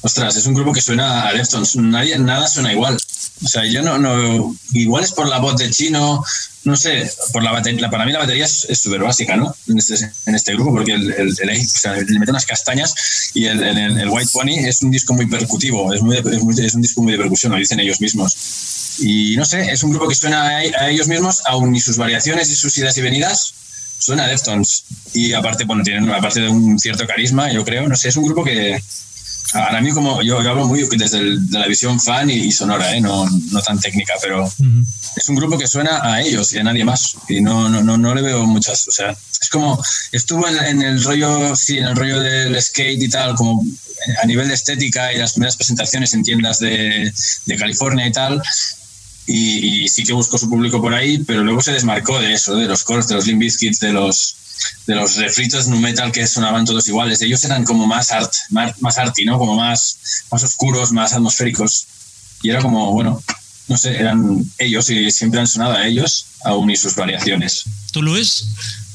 ostras, 0.00 0.36
es 0.36 0.46
un 0.46 0.54
grupo 0.54 0.72
que 0.72 0.80
suena 0.80 1.28
a 1.28 1.32
Deftones. 1.32 1.76
Nadie, 1.76 2.18
nada 2.18 2.48
suena 2.48 2.72
igual. 2.72 2.96
O 3.44 3.48
sea, 3.48 3.64
yo 3.64 3.82
no, 3.82 3.98
no, 3.98 4.54
igual 4.72 5.02
es 5.02 5.12
por 5.12 5.28
la 5.28 5.38
voz 5.38 5.56
de 5.56 5.70
Chino, 5.70 6.24
no 6.64 6.76
sé, 6.76 7.10
por 7.32 7.42
la 7.42 7.50
batería, 7.50 7.90
para 7.90 8.06
mí 8.06 8.12
la 8.12 8.20
batería 8.20 8.44
es 8.44 8.68
súper 8.80 9.02
básica, 9.02 9.36
¿no? 9.36 9.54
En 9.68 9.78
este, 9.78 9.94
en 10.26 10.34
este 10.34 10.54
grupo, 10.54 10.72
porque 10.72 10.92
el, 10.92 11.12
el, 11.12 11.28
o 11.28 11.64
sea, 11.64 11.94
le 11.94 12.18
mete 12.18 12.30
unas 12.30 12.46
castañas 12.46 12.94
y 13.34 13.46
el, 13.46 13.62
el, 13.62 14.08
White 14.08 14.30
Pony 14.32 14.66
es 14.66 14.82
un 14.82 14.92
disco 14.92 15.14
muy 15.14 15.26
percutivo, 15.26 15.92
es, 15.92 16.02
muy, 16.02 16.16
es, 16.16 16.74
un 16.74 16.82
disco 16.82 17.02
muy 17.02 17.12
de 17.12 17.18
percusión, 17.18 17.52
lo 17.52 17.58
dicen 17.58 17.80
ellos 17.80 18.00
mismos. 18.00 18.98
Y 19.00 19.36
no 19.36 19.44
sé, 19.44 19.72
es 19.72 19.82
un 19.82 19.90
grupo 19.90 20.06
que 20.06 20.14
suena 20.14 20.58
a, 20.58 20.90
ellos 20.90 21.08
mismos, 21.08 21.42
aun 21.46 21.74
y 21.74 21.80
sus 21.80 21.96
variaciones 21.96 22.48
y 22.50 22.54
sus 22.54 22.76
idas 22.78 22.96
y 22.96 23.02
venidas, 23.02 23.54
suena 23.98 24.24
a 24.24 24.28
Deftones. 24.28 24.84
Y 25.14 25.32
aparte, 25.32 25.64
bueno, 25.64 25.82
tienen, 25.82 26.08
aparte 26.10 26.40
de 26.40 26.48
un 26.48 26.78
cierto 26.78 27.06
carisma, 27.08 27.50
yo 27.50 27.64
creo, 27.64 27.88
no 27.88 27.96
sé, 27.96 28.08
es 28.08 28.16
un 28.16 28.24
grupo 28.24 28.44
que, 28.44 28.80
Ahora 29.54 29.80
mí 29.80 29.90
como 29.90 30.22
yo, 30.22 30.38
hablo 30.38 30.66
muy 30.66 30.82
desde 30.96 31.22
la 31.50 31.66
visión 31.66 32.00
fan 32.00 32.30
y, 32.30 32.50
sonora, 32.52 32.94
¿eh? 32.94 33.00
no, 33.00 33.28
no, 33.28 33.60
tan 33.60 33.78
técnica, 33.78 34.14
pero 34.22 34.50
es 35.16 35.28
un 35.28 35.36
grupo 35.36 35.58
que 35.58 35.66
suena 35.66 36.00
a 36.02 36.22
ellos 36.22 36.52
y 36.54 36.58
a 36.58 36.62
nadie 36.62 36.84
más. 36.84 37.16
Y 37.28 37.40
no, 37.40 37.68
no, 37.68 37.82
no, 37.82 37.98
no 37.98 38.14
le 38.14 38.22
veo 38.22 38.46
muchas. 38.46 38.88
O 38.88 38.90
sea, 38.90 39.10
es 39.40 39.48
como 39.50 39.82
estuvo 40.10 40.48
en, 40.48 40.82
el 40.82 41.02
rollo, 41.02 41.54
sí, 41.54 41.78
en 41.78 41.84
el 41.84 41.96
rollo 41.96 42.20
del 42.20 42.60
skate 42.62 43.02
y 43.02 43.08
tal, 43.08 43.34
como 43.34 43.62
a 44.22 44.26
nivel 44.26 44.48
de 44.48 44.54
estética 44.54 45.12
y 45.12 45.18
las 45.18 45.32
primeras 45.32 45.56
presentaciones 45.56 46.14
en 46.14 46.22
tiendas 46.22 46.58
de, 46.58 47.12
de 47.46 47.56
California 47.56 48.06
y 48.06 48.12
tal. 48.12 48.42
Y, 49.26 49.84
y, 49.84 49.88
sí 49.88 50.02
que 50.02 50.14
buscó 50.14 50.38
su 50.38 50.48
público 50.48 50.80
por 50.80 50.94
ahí, 50.94 51.18
pero 51.18 51.44
luego 51.44 51.60
se 51.62 51.72
desmarcó 51.72 52.18
de 52.18 52.32
eso, 52.32 52.56
de 52.56 52.66
los 52.66 52.82
cores, 52.84 53.06
de 53.06 53.14
los 53.14 53.26
Limp 53.26 53.40
Bizkits, 53.40 53.80
de 53.80 53.92
los 53.92 54.36
de 54.86 54.94
los 54.94 55.16
refritos 55.16 55.66
nu 55.66 55.78
metal 55.78 56.12
que 56.12 56.26
sonaban 56.26 56.64
todos 56.64 56.88
iguales. 56.88 57.22
Ellos 57.22 57.42
eran 57.44 57.64
como 57.64 57.86
más 57.86 58.10
art, 58.10 58.32
más, 58.50 58.80
más 58.80 58.98
arty, 58.98 59.24
¿no? 59.24 59.38
Como 59.38 59.54
más, 59.54 60.24
más 60.30 60.42
oscuros, 60.42 60.92
más 60.92 61.12
atmosféricos. 61.12 61.86
Y 62.42 62.50
era 62.50 62.60
como, 62.60 62.92
bueno, 62.92 63.22
no 63.68 63.76
sé, 63.76 63.96
eran 63.96 64.44
ellos 64.58 64.90
y 64.90 65.10
siempre 65.10 65.40
han 65.40 65.46
sonado 65.46 65.74
a 65.74 65.86
ellos, 65.86 66.26
aún 66.44 66.70
y 66.70 66.76
sus 66.76 66.94
variaciones. 66.94 67.64
¿Tú, 67.92 68.02
Luis? 68.02 68.44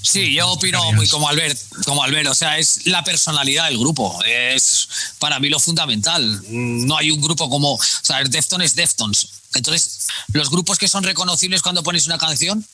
Sí, 0.01 0.33
yo 0.33 0.49
opino 0.49 0.93
muy 0.93 1.07
como 1.09 1.27
Albert, 1.27 1.59
como 1.85 2.01
Albert, 2.01 2.29
o 2.29 2.35
sea, 2.35 2.57
es 2.57 2.85
la 2.85 3.03
personalidad 3.03 3.65
del 3.65 3.77
grupo, 3.77 4.17
es 4.25 4.87
para 5.19 5.37
mí 5.39 5.49
lo 5.49 5.59
fundamental. 5.59 6.41
No 6.49 6.97
hay 6.97 7.11
un 7.11 7.19
grupo 7.19 7.49
como, 7.49 7.73
o 7.73 7.79
sea, 8.03 8.23
Deftones 8.23 8.71
es 8.71 8.75
Deftones. 8.75 9.27
Entonces, 9.53 10.07
los 10.31 10.49
grupos 10.49 10.77
que 10.77 10.87
son 10.87 11.03
reconocibles 11.03 11.61
cuando 11.61 11.83
pones 11.83 12.05
una 12.05 12.17
canción 12.17 12.65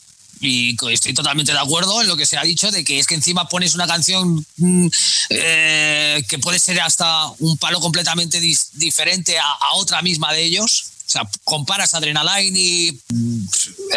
y 0.43 0.75
estoy 0.91 1.13
totalmente 1.13 1.51
de 1.51 1.59
acuerdo 1.59 2.01
en 2.01 2.07
lo 2.07 2.17
que 2.17 2.25
se 2.25 2.37
ha 2.37 2.43
dicho 2.43 2.69
de 2.71 2.83
que 2.83 2.99
es 2.99 3.07
que 3.07 3.15
encima 3.15 3.47
pones 3.47 3.75
una 3.75 3.87
canción 3.87 4.45
mm, 4.57 4.87
eh, 5.29 6.23
que 6.27 6.39
puede 6.39 6.59
ser 6.59 6.81
hasta 6.81 7.27
un 7.39 7.57
palo 7.57 7.79
completamente 7.79 8.39
diferente 8.39 9.37
a, 9.39 9.73
otra 9.75 10.01
misma 10.01 10.33
de 10.33 10.43
ellos. 10.43 10.92
Sea, 11.13 11.29
comparas 11.43 11.93
Adrenaline 11.93 12.57
y 12.57 12.91
mm, 12.91 13.47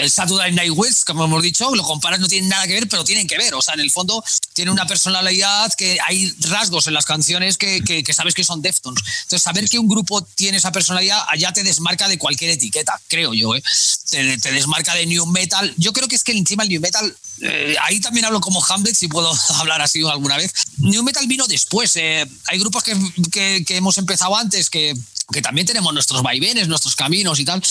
el 0.01 0.11
Saturday 0.11 0.53
Night 0.53 0.73
West, 0.75 1.05
como 1.07 1.25
hemos 1.25 1.43
dicho, 1.43 1.75
lo 1.75 1.83
comparas, 1.83 2.21
no 2.21 2.29
tienen 2.29 2.51
nada 2.51 2.67
que 2.67 2.75
ver, 2.75 2.89
pero 2.89 3.05
tienen 3.05 3.27
que 3.27 3.39
ver. 3.39 3.55
O 3.55 3.63
sea, 3.63 3.73
en 3.73 3.81
el 3.81 3.91
fondo 3.91 4.23
tiene 4.53 4.71
una 4.71 4.87
personalidad 4.87 5.73
que 5.73 5.97
hay 6.07 6.31
rasgos 6.41 6.89
en 6.89 6.93
las 6.93 7.07
canciones 7.07 7.57
que, 7.57 8.05
sabes 8.13 8.35
que 8.35 8.45
son 8.45 8.61
Deftones. 8.61 9.03
Entonces, 9.23 9.43
saber 9.43 9.67
que 9.71 9.79
un 9.79 9.89
grupo 9.89 10.21
tiene 10.35 10.59
esa 10.59 10.73
personalidad 10.73 11.25
allá 11.29 11.53
te 11.55 11.63
desmarca 11.63 12.07
de 12.07 12.19
cualquier 12.19 12.51
etiqueta, 12.51 13.01
creo 13.09 13.33
yo. 13.33 13.55
¿eh? 13.55 13.63
Te, 14.11 14.53
desmarca 14.53 14.95
de 14.95 15.07
New 15.07 15.25
Metal. 15.25 15.73
Yo 15.79 15.95
creo 15.95 16.09
que 16.09 16.17
es 16.17 16.23
que 16.23 16.33
encima 16.33 16.65
el 16.65 16.69
New 16.69 16.83
Metal, 16.83 17.17
eh, 17.41 17.77
ahí 17.81 17.99
también 18.01 18.27
hablo 18.27 18.43
como 18.43 18.63
Hamlet, 18.63 18.95
si 18.95 19.09
puedo 19.09 19.33
hablar 19.55 19.81
así 19.81 20.07
alguna 20.07 20.37
vez. 20.37 20.53
New 20.77 21.03
Metal 21.03 21.27
vino 21.27 21.47
después. 21.47 21.97
Eh. 21.97 22.27
hay 22.49 22.59
grupos 22.59 22.83
que 22.83 23.65
hemos 23.71 23.97
empezado 23.97 24.37
antes 24.37 24.69
que 24.69 24.95
que 25.33 25.43
también 25.43 25.67
tenemos 25.67 25.93
nuestros 25.93 26.23
vaivenes, 26.23 26.69
nuestros 26.69 26.95
caminos 26.95 27.39
y 27.41 27.45
tal, 27.45 27.63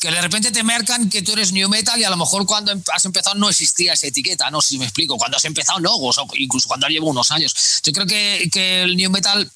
que 0.00 0.10
de 0.10 0.20
repente 0.20 0.50
te 0.50 0.62
marcan 0.62 1.10
que 1.10 1.22
tú 1.22 1.32
eres 1.32 1.52
new 1.52 1.68
metal 1.68 2.00
y 2.00 2.04
a 2.04 2.10
lo 2.10 2.16
mejor 2.16 2.46
cuando 2.46 2.72
em, 2.72 2.82
has 2.92 3.04
empezado 3.04 3.36
no 3.36 3.50
existía 3.50 3.92
esa 3.92 4.06
etiqueta, 4.06 4.50
no 4.50 4.62
sé 4.62 4.68
si 4.70 4.78
me 4.78 4.86
explico, 4.86 5.18
cuando 5.18 5.36
has 5.36 5.44
empezado 5.44 5.78
no, 5.78 5.94
o 5.94 6.12
incluso 6.36 6.68
cuando 6.68 6.88
llevo 6.88 7.08
unos 7.10 7.30
años. 7.30 7.54
Yo 7.84 7.92
creo 7.92 8.06
que, 8.06 8.48
que 8.50 8.82
el 8.82 8.96
new 8.96 9.10
metal 9.10 9.50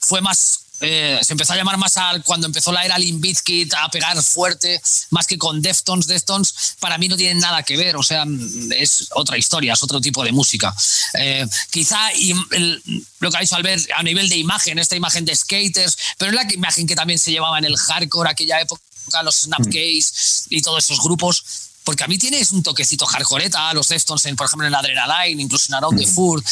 fue 0.00 0.20
más 0.20 0.65
eh, 0.80 1.18
se 1.22 1.32
empezó 1.32 1.54
a 1.54 1.56
llamar 1.56 1.78
más 1.78 1.96
al, 1.96 2.22
cuando 2.22 2.46
empezó 2.46 2.70
la 2.72 2.84
era 2.84 2.98
Limp 2.98 3.20
Bizkit 3.20 3.72
a 3.74 3.88
pegar 3.88 4.20
fuerte, 4.22 4.80
más 5.10 5.26
que 5.26 5.38
con 5.38 5.62
Deftones. 5.62 6.06
Deftones 6.06 6.76
para 6.80 6.98
mí 6.98 7.08
no 7.08 7.16
tienen 7.16 7.38
nada 7.38 7.62
que 7.62 7.76
ver, 7.76 7.96
o 7.96 8.02
sea, 8.02 8.24
es 8.76 9.08
otra 9.14 9.38
historia, 9.38 9.72
es 9.72 9.82
otro 9.82 10.00
tipo 10.00 10.22
de 10.24 10.32
música. 10.32 10.74
Eh, 11.14 11.46
quizá 11.70 12.12
y 12.14 12.34
lo 13.20 13.30
que 13.30 13.36
ha 13.36 13.40
dicho 13.40 13.56
Albert 13.56 13.88
a 13.96 14.02
nivel 14.02 14.28
de 14.28 14.36
imagen, 14.36 14.78
esta 14.78 14.96
imagen 14.96 15.24
de 15.24 15.34
skaters, 15.34 15.96
pero 16.18 16.30
es 16.30 16.34
la 16.34 16.52
imagen 16.52 16.86
que 16.86 16.94
también 16.94 17.18
se 17.18 17.30
llevaba 17.30 17.58
en 17.58 17.64
el 17.64 17.76
hardcore 17.76 18.30
aquella 18.30 18.60
época, 18.60 18.82
los 19.22 19.36
Snapcase 19.36 20.46
y 20.50 20.62
todos 20.62 20.84
esos 20.84 21.02
grupos 21.02 21.65
porque 21.86 22.02
a 22.02 22.08
mí 22.08 22.18
tienes 22.18 22.50
un 22.50 22.64
toquecito 22.64 23.06
hardcoreta, 23.06 23.72
los 23.72 23.86
Deftones, 23.86 24.24
en, 24.24 24.34
por 24.34 24.48
ejemplo, 24.48 24.66
en 24.66 24.74
Adrenaline, 24.74 25.40
incluso 25.40 25.66
en 25.68 25.76
Around 25.76 26.00
the 26.00 26.06
Fur, 26.08 26.42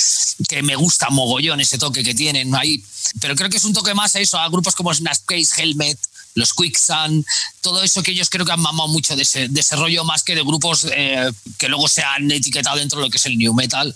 que 0.48 0.62
me 0.62 0.76
gusta 0.76 1.10
mogollón 1.10 1.60
ese 1.60 1.76
toque 1.76 2.04
que 2.04 2.14
tienen 2.14 2.54
ahí. 2.54 2.80
Pero 3.20 3.34
creo 3.34 3.50
que 3.50 3.56
es 3.56 3.64
un 3.64 3.72
toque 3.72 3.94
más 3.94 4.14
a 4.14 4.20
eso, 4.20 4.38
a 4.38 4.48
grupos 4.48 4.76
como 4.76 4.94
Snapcase, 4.94 5.60
Helmet, 5.60 5.98
los 6.34 6.54
Quicksand, 6.54 7.26
todo 7.62 7.82
eso 7.82 8.00
que 8.04 8.12
ellos 8.12 8.30
creo 8.30 8.46
que 8.46 8.52
han 8.52 8.60
mamado 8.60 8.88
mucho 8.88 9.16
de 9.16 9.22
ese, 9.22 9.76
rollo 9.76 10.04
más 10.04 10.22
que 10.22 10.36
de 10.36 10.42
grupos 10.42 10.86
eh, 10.92 11.32
que 11.58 11.68
luego 11.68 11.88
se 11.88 12.02
han 12.02 12.30
etiquetado 12.30 12.76
dentro 12.76 13.00
de 13.00 13.06
lo 13.06 13.10
que 13.10 13.16
es 13.18 13.26
el 13.26 13.36
new 13.36 13.52
metal. 13.54 13.92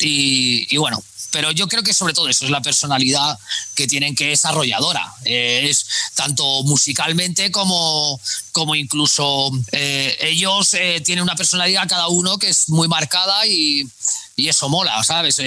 Y, 0.00 0.66
y 0.74 0.76
bueno, 0.76 1.02
pero 1.30 1.50
yo 1.50 1.68
creo 1.68 1.82
que 1.82 1.94
sobre 1.94 2.14
todo 2.14 2.28
eso 2.28 2.44
es 2.44 2.50
la 2.50 2.62
personalidad 2.62 3.38
que 3.74 3.86
tienen 3.86 4.14
que 4.14 4.32
es 4.32 4.44
arrolladora. 4.44 5.12
Eh, 5.24 5.68
es 5.68 5.86
tanto 6.14 6.62
musicalmente 6.64 7.50
como, 7.50 8.20
como 8.52 8.74
incluso 8.74 9.50
eh, 9.72 10.16
ellos 10.20 10.74
eh, 10.74 11.00
tienen 11.04 11.22
una 11.22 11.36
personalidad 11.36 11.88
cada 11.88 12.08
uno 12.08 12.38
que 12.38 12.48
es 12.48 12.68
muy 12.68 12.88
marcada 12.88 13.46
y, 13.46 13.88
y 14.36 14.48
eso 14.48 14.68
mola, 14.68 15.02
¿sabes? 15.04 15.40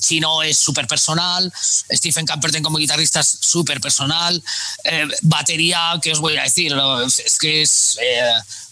Chino 0.00 0.42
es 0.42 0.58
súper 0.58 0.86
personal, 0.86 1.52
Stephen 1.90 2.26
Camperton 2.26 2.62
como 2.62 2.78
guitarrista 2.78 3.20
es 3.20 3.38
súper 3.40 3.80
personal, 3.80 4.42
batería, 5.22 5.98
¿qué 6.02 6.12
os 6.12 6.20
voy 6.20 6.36
a 6.36 6.42
decir? 6.42 6.74
Es 7.06 7.38
que 7.38 7.62
es 7.62 7.98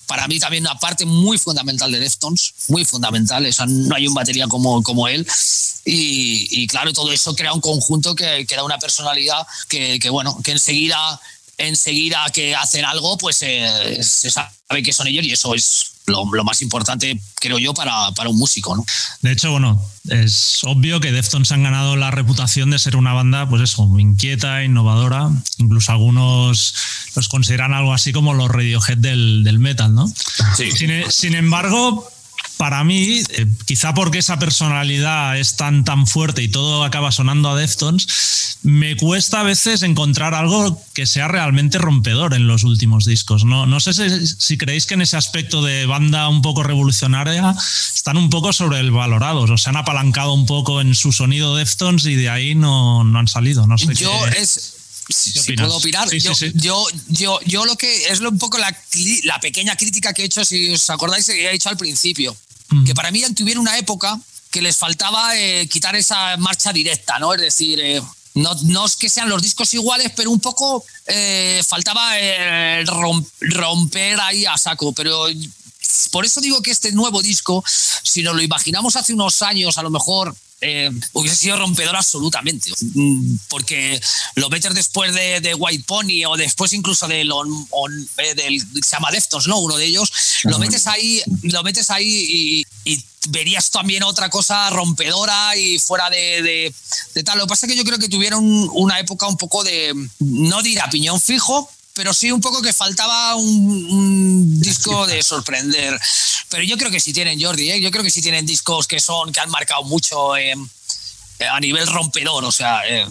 para 0.07 0.29
mí 0.29 0.39
también 0.39 0.65
una 0.65 0.79
parte 0.79 1.05
muy 1.05 1.39
fundamental 1.39 1.91
de 1.91 1.99
Deftones, 1.99 2.55
muy 2.69 2.85
fundamental, 2.85 3.49
no 3.69 3.95
hay 3.95 4.07
un 4.07 4.15
batería 4.15 4.47
como, 4.47 4.83
como 4.83 5.09
él. 5.09 5.27
Y, 5.85 6.67
claro, 6.67 6.93
todo 6.93 7.13
eso 7.13 7.35
crea 7.37 7.53
un 7.53 7.61
conjunto 7.61 8.15
que, 8.15 8.45
que 8.47 8.57
da 8.57 8.65
una 8.65 8.79
personalidad 8.79 9.47
que, 9.69 9.99
que, 10.01 10.11
bueno, 10.11 10.37
que 10.43 10.53
enseguida, 10.53 11.21
enseguida 11.59 12.27
que 12.33 12.57
hacen 12.57 12.85
algo, 12.85 13.17
pues 13.19 13.39
eh, 13.43 13.99
se 14.03 14.31
sabe 14.31 14.83
que 14.83 14.93
son 14.93 15.07
ellos 15.07 15.25
y 15.25 15.33
eso 15.33 15.55
es 15.55 15.96
lo, 16.07 16.45
más 16.45 16.63
importante, 16.63 17.21
creo 17.35 17.59
yo, 17.59 17.75
para, 17.75 18.13
para, 18.13 18.29
un 18.29 18.39
músico. 18.39 18.77
¿no? 18.77 18.85
De 19.23 19.33
hecho, 19.33 19.51
bueno, 19.51 19.83
es 20.09 20.61
obvio 20.65 21.01
que 21.01 21.13
Deftones 21.13 21.53
han 21.53 21.63
ganado 21.63 21.97
la 21.97 22.11
reputación 22.11 22.71
de 22.71 22.79
ser 22.79 22.97
una 22.97 23.13
banda, 23.13 23.49
pues 23.49 23.63
eso, 23.63 23.89
inquieta, 23.99 24.65
innovadora. 24.65 25.31
Incluso 25.59 25.93
algunos 25.93 26.75
los 27.15 27.29
consideran 27.29 27.75
algo 27.75 27.93
así 27.93 28.13
como 28.13 28.35
los 28.35 28.51
Radiohead 28.51 28.99
del, 28.99 29.43
del 29.45 29.59
metal, 29.59 29.95
¿no? 29.95 30.09
Sí. 30.57 30.71
Sin, 30.73 30.91
sin 31.11 31.35
embargo, 31.35 32.09
para 32.57 32.85
mí, 32.85 33.23
eh, 33.31 33.47
quizá 33.65 33.95
porque 33.95 34.19
esa 34.19 34.39
personalidad 34.39 35.39
es 35.39 35.57
tan, 35.57 35.85
tan 35.85 36.07
fuerte 36.07 36.43
y 36.43 36.49
todo 36.49 36.85
acaba 36.85 37.13
sonando 37.13 37.51
a 37.51 37.57
Deftones, 37.57 38.59
me 38.63 38.97
cuesta 38.97 39.41
a 39.41 39.43
veces 39.45 39.83
encontrar 39.83 40.35
algo 40.35 40.83
que 40.95 41.07
sea 41.07 41.29
realmente 41.29 41.79
rompedor 41.79 42.35
en 42.35 42.47
los 42.47 42.65
últimos 42.65 43.05
discos. 43.05 43.45
No, 43.45 43.67
no 43.67 43.81
sé 43.81 43.93
si, 44.27 44.59
creéis 44.59 44.87
que 44.87 44.95
en 44.95 45.03
ese 45.03 45.17
aspecto 45.17 45.63
de 45.63 45.87
banda 45.87 46.29
un 46.29 46.43
poco 46.43 46.63
revolucionaria 46.63 47.55
están 47.95 48.17
un 48.17 48.31
poco 48.31 48.53
sobrevalorados 48.53 49.51
o 49.51 49.59
se 49.59 49.71
han 49.71 49.77
apalancado 49.77 50.33
un 50.33 50.47
poco 50.47 50.81
en 50.81 50.95
su 50.95 51.13
sonido 51.13 51.57
Deftones 51.57 52.07
y 52.07 52.15
de 52.15 52.31
ahí 52.31 52.55
no, 52.55 53.05
no 53.05 53.19
han 53.19 53.29
salido. 53.29 53.67
No 53.67 53.79
sé 53.79 53.95
Yo 53.95 54.27
es 54.29 54.76
si 55.09 55.55
puedo 55.57 55.77
opinar, 55.77 56.09
yo, 56.55 56.87
yo, 57.09 57.41
yo, 57.45 57.65
lo 57.65 57.77
que 57.77 58.09
es 58.09 58.21
un 58.21 58.39
poco 58.39 58.59
la, 58.59 58.77
la, 59.25 59.41
pequeña 59.41 59.77
crítica 59.77 60.13
que 60.13 60.23
he 60.23 60.25
hecho, 60.27 60.45
si 60.45 60.73
os 60.75 60.91
acordáis, 60.91 61.27
que 61.27 61.47
he 61.47 61.55
hecho 61.55 61.69
al 61.69 61.77
principio 61.77 62.37
que 62.85 62.95
para 62.95 63.11
mí 63.11 63.23
tuvieron 63.35 63.63
una 63.63 63.79
época 63.79 64.19
que 64.51 64.63
les 64.63 64.77
faltaba 64.77 65.37
eh, 65.37 65.69
quitar 65.69 65.97
esa 65.97 66.37
marcha 66.37 66.73
directa, 66.73 67.19
¿no? 67.19 67.35
Es 67.35 67.41
decir, 67.41 67.79
eh, 67.81 68.03
no, 68.35 68.55
no, 68.65 68.87
es 68.87 68.97
que 68.97 69.09
sean 69.09 69.29
los 69.29 69.43
discos 69.43 69.73
iguales, 69.75 70.13
pero 70.17 70.31
un 70.31 70.41
poco 70.41 70.85
eh, 71.07 71.63
faltaba 71.67 72.13
romper 73.41 74.21
ahí 74.21 74.47
a 74.47 74.57
saco. 74.59 74.93
Pero 74.93 75.27
por 76.11 76.25
eso 76.25 76.41
digo 76.41 76.63
que 76.63 76.71
este 76.71 76.93
nuevo 76.93 77.23
disco, 77.23 77.65
si 78.03 78.23
nos 78.23 78.35
lo 78.35 78.43
imaginamos 78.43 78.97
hace 78.97 79.15
unos 79.15 79.43
años, 79.43 79.79
a 79.79 79.83
lo 79.83 79.91
mejor 79.91 80.35
eh, 80.63 80.91
hubiese 81.13 81.37
sido 81.37 81.59
rompedor 81.59 81.97
absolutamente. 81.97 82.71
Mm, 82.95 83.37
porque 83.49 84.01
lo 84.37 84.49
metes 84.49 84.75
después 84.75 85.15
de, 85.15 85.55
White 85.55 85.85
Pony 85.87 86.25
o 86.27 86.37
después 86.37 86.73
incluso 86.73 87.07
de 87.09 87.23
eh, 87.23 88.35
del 88.35 88.61
se 88.61 88.97
llama 88.97 89.11
Deftones, 89.11 89.49
¿no? 89.49 89.59
Uno 89.59 89.77
de 89.77 89.85
ellos, 89.85 90.11
lo 90.45 90.59
metes 90.59 90.87
ahí, 90.87 91.23
lo 91.43 91.63
metes 91.63 91.91
ahí 91.91 92.65
y, 92.85 93.05
verías 93.29 93.71
también 93.73 94.05
otra 94.05 94.31
cosa 94.31 94.71
rompedora 94.71 95.57
y 95.57 95.81
fuera 95.81 96.09
de, 96.11 96.73
tal. 97.25 97.39
Lo 97.39 97.45
que 97.45 97.49
pasa 97.49 97.67
es 97.67 97.73
que 97.73 97.77
yo 97.77 97.85
creo 97.85 97.99
que 97.99 98.09
tuvieron 98.09 98.45
una 98.73 99.01
época 99.01 99.27
un 99.27 99.37
poco 99.37 99.65
de, 99.65 99.93
no 100.21 100.63
diré 100.63 100.81
a 100.81 100.89
piñón 100.89 101.21
fijo, 101.21 101.69
pero 101.97 102.13
sí 102.13 102.31
un 102.31 102.43
poco 102.43 102.61
que 102.61 102.75
faltaba 102.75 103.35
un, 103.37 104.61
disco 104.61 105.07
de 105.07 105.23
sorprender. 105.23 105.99
Pero 106.51 106.63
yo 106.63 106.77
creo 106.77 106.91
que 106.91 107.01
sí 107.01 107.13
tienen, 107.13 107.41
Jordi, 107.41 107.71
¿eh? 107.71 107.81
yo 107.81 107.91
creo 107.91 108.05
que 108.05 108.11
sí 108.11 108.21
tienen 108.21 108.45
discos 108.45 108.87
que 108.87 109.01
son, 109.01 109.33
que 109.33 109.41
han 109.41 109.51
marcado 109.51 109.83
mucho 109.85 110.37
eh, 110.37 110.55
a 111.51 111.59
nivel 111.59 111.87
rompedor, 111.87 112.45
o 112.45 112.53
sea, 112.53 112.83
eh, 112.87 113.07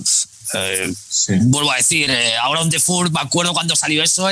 vuelvo 1.41 1.71
a 1.71 1.77
decir, 1.77 2.11
ahora 2.39 2.61
on 2.61 2.69
the 2.69 2.79
Fur, 2.79 3.11
me 3.11 3.19
acuerdo 3.19 3.53
cuando 3.53 3.75
salió 3.75 4.03
eso, 4.03 4.27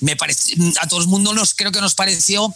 me 0.00 0.16
parece, 0.16 0.54
a 0.80 0.86
todo 0.86 1.00
el 1.00 1.08
mundo 1.08 1.32
nos 1.32 1.54
creo 1.54 1.72
que 1.72 1.80
nos 1.80 1.94
pareció 1.94 2.54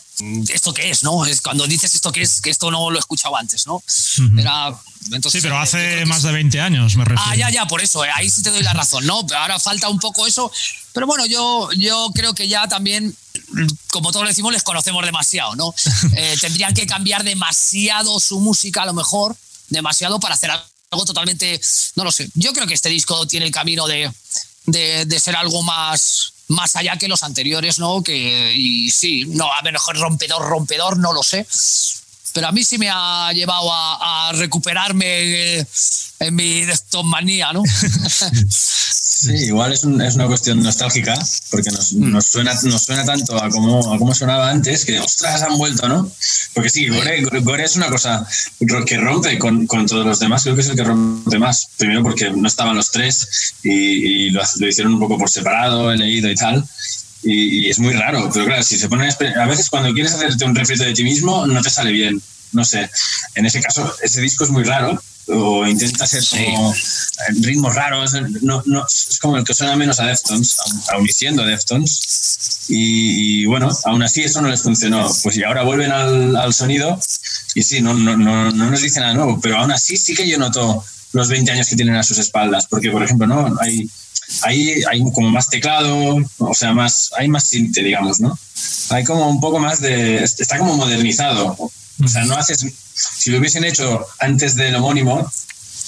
esto 0.49 0.73
que 0.73 0.91
es, 0.91 1.03
¿no? 1.03 1.27
Es 1.27 1.41
cuando 1.41 1.67
dices 1.67 1.95
esto 1.95 2.13
que 2.13 2.23
es, 2.23 2.41
que 2.41 2.51
esto 2.51 2.71
no 2.71 2.91
lo 2.91 2.97
he 2.97 3.01
escuchado 3.01 3.37
antes, 3.37 3.67
¿no? 3.67 3.83
Era, 4.37 4.79
sí, 5.31 5.41
pero 5.41 5.59
hace 5.59 6.05
más 6.07 6.23
de 6.23 6.33
20 6.33 6.61
años, 6.61 6.97
me 6.97 7.05
refiero. 7.05 7.31
Ah, 7.31 7.37
ya, 7.37 7.51
ya, 7.51 7.67
por 7.67 7.83
eso, 7.83 8.03
ahí 8.15 8.31
sí 8.31 8.43
te 8.43 8.51
doy 8.51 8.63
la 8.63 8.73
razón, 8.73 9.07
¿no? 9.07 9.27
Ahora 9.37 9.59
falta 9.59 9.89
un 9.89 9.99
poco 9.99 10.27
eso. 10.27 10.51
Pero 10.93 11.07
bueno, 11.07 11.27
yo, 11.27 11.69
yo 11.77 12.11
creo 12.15 12.35
que 12.35 12.49
ya 12.49 12.69
también, 12.69 13.15
como 13.91 14.13
todos 14.13 14.27
decimos, 14.29 14.53
les 14.53 14.63
conocemos 14.63 15.05
demasiado, 15.05 15.57
¿no? 15.57 15.75
Eh, 16.17 16.37
tendrían 16.41 16.75
que 16.75 16.87
cambiar 16.87 17.23
demasiado 17.23 18.19
su 18.19 18.41
música, 18.41 18.83
a 18.83 18.87
lo 18.87 18.95
mejor, 18.95 19.37
demasiado 19.69 20.19
para 20.19 20.35
hacer 20.35 20.51
algo 20.51 21.05
totalmente, 21.05 21.61
no 21.97 22.05
lo 22.05 22.13
sé. 22.13 22.29
Yo 22.35 22.53
creo 22.53 22.67
que 22.67 22.75
este 22.75 22.89
disco 22.89 23.27
tiene 23.27 23.47
el 23.47 23.53
camino 23.53 23.87
de, 23.87 24.11
de, 24.67 25.05
de 25.05 25.21
ser 25.21 25.37
algo 25.37 25.63
más 25.63 26.33
más 26.49 26.77
allá 26.77 26.97
que 26.97 27.09
los 27.09 27.23
anteriores, 27.23 27.79
¿no? 27.79 28.03
Que, 28.03 28.55
y 28.55 28.91
sí, 28.91 29.25
no, 29.27 29.53
a 29.53 29.63
lo 29.63 29.73
mejor 29.73 29.99
rompedor, 29.99 30.43
rompedor, 30.49 30.99
no 30.99 31.13
lo 31.13 31.23
sé. 31.23 31.47
Pero 32.33 32.49
a 32.49 32.53
mí 32.53 32.65
sí 32.65 32.79
me 32.79 32.91
ha 32.91 33.33
llevado 33.33 33.71
a, 33.73 34.33
recuperarme 34.35 35.67
en 36.21 36.35
mi 36.35 36.65
manía, 37.05 37.53
¿no? 37.53 37.63
Sí, 39.19 39.33
igual 39.47 39.73
es, 39.73 39.83
es, 39.83 40.15
una 40.15 40.29
cuestión 40.29 40.63
nostálgica, 40.63 41.19
porque 41.51 41.73
nos, 41.73 41.93
mm. 41.93 42.13
nos, 42.13 42.27
suena, 42.27 42.55
nos 42.63 42.83
suena 42.83 43.05
tanto 43.05 43.43
a 43.43 43.51
cómo, 43.51 43.93
a 43.93 43.99
cómo 43.99 44.15
sonaba 44.15 44.49
antes 44.49 44.85
que, 44.85 45.01
ostras, 45.01 45.43
han 45.43 45.59
vuelto, 45.59 45.89
¿no? 45.89 46.09
Porque 46.55 46.71
sí, 46.71 46.87
Gore, 46.87 47.65
es 47.65 47.75
una 47.75 47.89
cosa 47.89 48.25
que 48.87 48.97
rompe 48.97 49.37
con, 49.37 49.67
con, 49.67 49.87
todos 49.87 50.07
los 50.07 50.21
demás, 50.21 50.45
creo 50.45 50.55
que 50.55 50.61
es 50.61 50.69
el 50.69 50.77
que 50.77 50.85
rompe 50.85 51.37
más. 51.37 51.69
Primero 51.77 52.05
porque 52.05 52.31
no 52.31 52.47
estaban 52.47 52.77
los 52.77 52.93
tres 52.93 53.57
y, 53.65 54.31
lo, 54.31 54.41
lo, 54.61 54.69
hicieron 54.69 54.95
un 54.95 55.01
poco 55.01 55.19
por 55.19 55.29
separado, 55.29 55.91
he 55.91 55.97
leído 55.97 56.31
y 56.31 56.37
tal. 56.37 56.65
Y, 57.23 57.69
es 57.69 57.79
muy 57.79 57.93
raro, 57.93 58.31
pero 58.33 58.47
claro, 58.47 58.63
si 58.63 58.79
se 58.79 58.89
pone 58.89 59.09
a 59.09 59.47
veces 59.47 59.69
cuando 59.69 59.93
quieres 59.93 60.15
hacerte 60.15 60.45
un 60.45 60.55
refrito 60.55 60.85
de 60.85 60.95
ti 60.95 61.05
mismo, 61.05 61.47
no 61.47 61.61
te 61.63 61.71
sale 61.71 61.93
bien. 61.93 62.21
No 62.53 62.65
sé, 62.65 62.89
en 63.35 63.45
ese 63.45 63.61
caso, 63.61 63.93
ese 64.03 64.23
disco 64.23 64.45
es 64.45 64.51
muy 64.51 64.65
raro 64.65 64.99
o 65.31 65.67
intenta 65.67 66.07
ser 66.07 66.23
como 66.25 66.75
ritmos 67.43 67.75
raros, 67.75 68.15
no, 68.41 68.63
no, 68.65 68.87
es 68.87 69.19
como 69.21 69.37
el 69.37 69.45
que 69.45 69.53
suena 69.53 69.77
menos 69.77 70.01
a 70.01 70.07
Deftones, 70.07 70.57
aún 70.91 71.07
siendo 71.09 71.45
Deftones. 71.45 72.67
Y, 72.69 73.47
bueno, 73.47 73.69
aún 73.85 74.03
así 74.03 74.23
eso 74.23 74.41
no 74.41 74.49
les 74.49 74.63
funcionó. 74.63 75.11
Pues 75.23 75.37
y 75.37 75.45
ahora 75.45 75.63
vuelven 75.63 75.93
al, 75.93 76.37
al 76.37 76.55
sonido 76.55 76.99
y 77.55 77.63
sí, 77.63 77.81
no, 77.81 77.95
no, 77.95 78.17
no, 78.17 78.51
no 78.51 78.71
nos 78.71 78.83
dice 78.83 79.01
nada 79.01 79.15
nuevo, 79.15 79.41
pero 79.41 79.59
aún 79.59 79.73
así 79.73 79.97
sí 79.97 80.15
que 80.15 80.29
yo 80.29 80.39
noto 80.39 80.85
los 81.13 81.29
20 81.29 81.51
años 81.51 81.69
que 81.69 81.77
tienen 81.77 81.97
a 81.97 82.03
sus 82.03 82.19
espaldas, 82.19 82.67
porque 82.67 82.91
por 82.91 83.03
ejemplo, 83.03 83.27
¿no? 83.27 83.57
Hay, 83.61 83.89
hay, 84.43 84.83
hay 84.91 85.03
como 85.13 85.31
más 85.31 85.49
teclado, 85.49 86.17
o 86.39 86.55
sea, 86.55 86.73
más, 86.73 87.11
hay 87.17 87.29
más 87.29 87.49
sinte, 87.49 87.83
digamos, 87.83 88.21
¿no? 88.21 88.39
Hay 88.91 89.05
como 89.05 89.29
un 89.29 89.41
poco 89.41 89.59
más 89.59 89.81
de, 89.81 90.23
está 90.23 90.59
como 90.59 90.77
modernizado. 90.77 91.57
O 91.59 92.09
sea, 92.09 92.25
no 92.25 92.37
haces, 92.37 92.65
si 92.95 93.31
lo 93.31 93.39
hubiesen 93.39 93.65
hecho 93.65 94.07
antes 94.21 94.55
del 94.55 94.77
homónimo, 94.77 95.31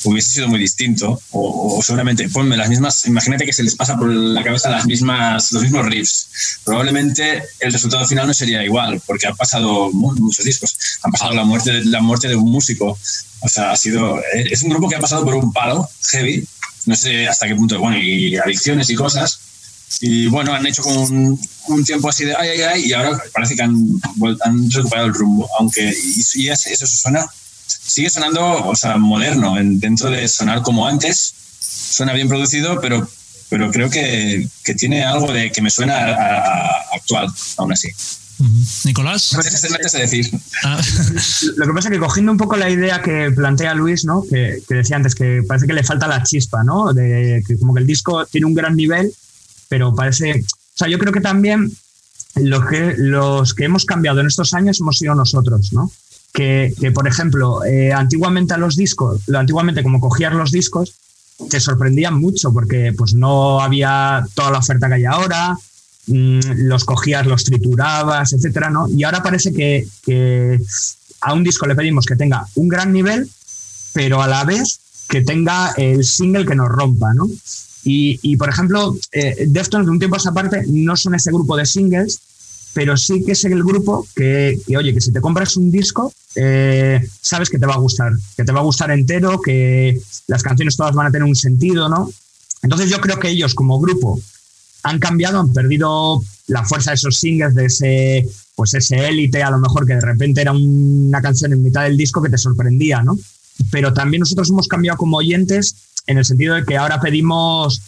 hubiese 0.05 0.31
sido 0.31 0.49
muy 0.49 0.59
distinto. 0.59 1.21
O, 1.31 1.81
seguramente, 1.83 2.29
ponme 2.29 2.57
las 2.57 2.69
mismas, 2.69 3.07
imagínate 3.07 3.45
que 3.45 3.53
se 3.53 3.63
les 3.63 3.75
pasa 3.75 3.97
por 3.97 4.09
la 4.09 4.43
cabeza 4.43 4.71
las 4.71 4.87
mismas, 4.87 5.53
los 5.53 5.63
mismos 5.63 5.87
riffs. 5.87 6.61
Probablemente 6.65 7.43
el 7.61 7.73
resultado 7.73 8.07
final 8.07 8.27
no 8.27 8.35
sería 8.35 8.65
igual, 8.65 9.01
porque 9.07 9.27
han 9.27 9.37
pasado 9.37 9.91
muchos 9.93 10.45
discos. 10.45 10.77
Han 11.03 11.13
pasado 11.13 11.33
la 11.33 11.45
muerte, 11.45 11.85
la 11.85 12.01
muerte 12.01 12.29
de 12.29 12.37
un 12.37 12.51
músico. 12.51 12.99
O 13.43 13.49
sea, 13.49 13.73
ha 13.73 13.77
sido, 13.77 14.21
es 14.35 14.63
un 14.63 14.71
grupo 14.71 14.89
que 14.89 14.97
ha 14.97 15.01
pasado 15.01 15.25
por 15.25 15.35
un 15.35 15.53
palo 15.53 15.89
heavy, 16.11 16.47
no 16.87 16.97
sé 16.97 17.29
hasta 17.29 17.47
qué 17.47 17.55
punto, 17.55 17.79
bueno, 17.79 17.99
y 17.99 18.37
adicciones 18.37 18.91
y 18.91 18.95
cosas. 18.95 19.41
Y 20.01 20.27
bueno, 20.29 20.55
han 20.55 20.67
hecho 20.67 20.83
como 20.83 21.03
un, 21.03 21.85
tiempo 21.85 22.09
así 22.09 22.25
de 22.25 22.35
ay, 22.37 22.49
ay, 22.51 22.63
ay, 22.63 22.85
y 22.87 22.93
ahora 22.93 23.21
parece 23.33 23.57
que 23.57 23.63
han, 23.63 23.77
han 24.43 24.71
recuperado 24.71 25.09
el 25.09 25.15
rumbo, 25.15 25.49
aunque 25.59 25.93
y, 26.35 26.49
eso 26.49 26.87
suena, 26.87 27.27
sigue 27.67 28.09
sonando, 28.09 28.67
o 28.67 28.77
sea, 28.77 28.97
moderno, 28.97 29.57
dentro 29.59 30.11
de 30.11 30.29
sonar 30.29 30.63
como 30.63 30.87
antes, 30.87 31.35
suena 31.59 32.13
bien 32.13 32.29
producido, 32.29 32.81
pero, 32.81 33.09
pero 33.49 33.71
creo 33.71 33.91
que, 33.91 34.49
que 34.65 34.75
tiene 34.75 35.05
algo 35.05 35.33
de 35.33 35.51
que 35.51 35.61
me 35.61 35.71
suena 35.71 36.15
actual, 36.93 37.29
aún 37.57 37.73
así. 37.73 37.89
Nicolás. 38.85 39.35
a 39.35 39.99
decir. 39.99 40.31
Ah. 40.65 40.81
Lo 41.57 41.67
que 41.67 41.73
pasa 41.73 41.89
es 41.89 41.95
que 41.95 41.99
cogiendo 41.99 42.33
un 42.33 42.39
poco 42.39 42.57
la 42.57 42.71
idea 42.71 43.03
que 43.03 43.31
plantea 43.31 43.75
Luis, 43.75 44.05
¿no? 44.05 44.25
Que, 44.29 44.63
decía 44.69 44.97
antes, 44.97 45.15
que 45.15 45.43
parece 45.47 45.67
que 45.67 45.73
le 45.73 45.85
falta 45.85 46.07
la 46.07 46.23
chispa, 46.23 46.65
¿no? 46.65 46.93
De 46.93 47.43
que 47.47 47.59
como 47.59 47.75
que 47.75 47.81
el 47.81 47.87
disco 47.87 48.25
tiene 48.27 48.47
un 48.47 48.55
gran 48.55 48.77
nivel, 48.77 49.13
pero 49.69 49.95
parece. 49.95 50.41
O 50.41 50.77
sea, 50.81 50.89
yo 50.89 50.99
creo 50.99 51.13
que 51.13 51.21
también 51.21 51.71
los 52.37 52.67
que, 52.67 52.95
los 52.97 53.55
que 53.55 53.65
hemos 53.65 53.85
cambiado 53.85 54.21
en 54.21 54.27
estos 54.27 54.55
años 54.55 54.81
hemos 54.81 54.99
sido 54.99 55.15
nosotros, 55.15 55.73
¿no? 55.73 55.91
Que, 56.33 56.73
por 56.95 57.09
ejemplo, 57.09 57.65
eh, 57.65 57.93
antiguamente 57.93 58.55
a 58.55 58.57
los 58.57 58.77
discos, 58.77 59.29
antiguamente 59.35 59.83
como 59.83 60.01
cogías 60.01 60.33
los 60.33 60.53
discos, 60.53 60.95
te 61.49 61.59
sorprendían 61.59 62.19
mucho 62.21 62.53
porque 62.53 62.93
pues 62.97 63.15
no 63.15 63.61
había 63.61 64.25
toda 64.35 64.51
la 64.51 64.59
oferta 64.59 64.89
que 64.89 64.95
hay 64.95 65.05
ahora, 65.07 65.57
mm, 66.11 66.67
los 66.69 66.85
cogías, 66.85 67.27
los 67.27 67.45
triturabas, 67.45 68.33
etcétera, 68.33 68.71
¿no? 68.71 68.89
Y 68.89 69.05
ahora 69.05 69.23
parece 69.23 69.53
que, 69.53 69.87
a 71.23 71.35
un 71.35 71.45
disco 71.45 71.67
le 71.67 71.75
pedimos 71.75 72.07
que 72.07 72.17
tenga 72.17 72.47
un 72.55 72.69
gran 72.69 72.93
nivel, 72.93 73.29
pero 73.93 74.23
a 74.23 74.27
la 74.27 74.45
vez 74.45 74.81
que 75.09 75.23
tenga 75.23 75.73
el 75.77 76.05
single 76.05 76.47
que 76.47 76.55
nos 76.55 76.69
rompa, 76.69 77.13
¿no? 77.15 77.29
Y, 77.83 78.37
por 78.37 78.51
ejemplo, 78.51 78.95
eh, 79.11 79.47
Deftones 79.49 79.87
de 79.87 79.93
un 79.93 79.99
tiempo 79.99 80.17
a 80.17 80.19
esa 80.19 80.33
parte 80.33 80.65
no 80.69 80.97
son 80.97 81.15
ese 81.15 81.33
grupo 81.33 81.57
de 81.57 81.65
singles, 81.65 82.21
pero 82.75 82.97
sí 82.97 83.25
que 83.25 83.33
es 83.33 83.45
el 83.45 83.65
grupo 83.65 84.07
que, 84.15 84.61
oye, 84.77 84.95
que 84.95 85.01
si 85.01 85.13
te 85.13 85.21
compras 85.21 85.57
un 85.57 85.71
disco, 85.71 86.13
eh, 86.37 87.05
sabes 87.21 87.51
que 87.51 87.59
te 87.59 87.67
va 87.67 87.75
a 87.75 87.79
gustar, 87.79 88.13
que 88.37 88.45
te 88.45 88.53
va 88.53 88.61
a 88.61 88.65
gustar 88.65 88.91
entero, 88.91 89.41
que 89.41 90.01
las 90.29 90.43
canciones 90.43 90.77
todas 90.77 90.95
van 90.95 91.07
a 91.07 91.11
tener 91.11 91.27
un 91.27 91.35
sentido, 91.35 91.89
¿no? 91.89 92.11
Entonces 92.63 92.91
yo 92.91 93.01
creo 93.01 93.19
que 93.19 93.31
ellos 93.31 93.55
como 93.55 93.81
grupo 93.81 94.21
han 94.83 94.99
cambiado, 94.99 95.41
han 95.41 95.53
perdido 95.53 96.23
la 96.47 96.65
fuerza 96.65 96.91
de 96.91 96.97
esos 96.97 97.19
singles, 97.19 97.55
de 97.55 97.67
ese, 97.67 98.29
pues 98.55 98.75
ese 98.75 99.09
élite, 99.09 99.43
a 99.43 99.51
lo 99.51 99.59
mejor 99.59 99.87
que 99.87 99.95
de 99.95 100.01
repente 100.01 100.41
era 100.41 100.53
una 100.53 101.21
canción 101.23 101.53
en 101.53 101.63
mitad 101.63 101.85
del 101.85 101.97
disco 101.97 102.23
que 102.23 102.31
te 102.31 102.39
sorprendía, 102.39 103.03
¿no? 103.03 103.19
Pero 103.71 103.93
también 103.93 104.21
nosotros 104.21 104.51
hemos 104.51 104.69
cambiado 104.69 104.99
como 104.99 105.19
oyentes 105.19 105.75
en 106.07 106.19
el 106.19 106.25
sentido 106.25 106.55
de 106.55 106.65
que 106.65 106.77
ahora 106.77 107.01
pedimos 107.01 107.81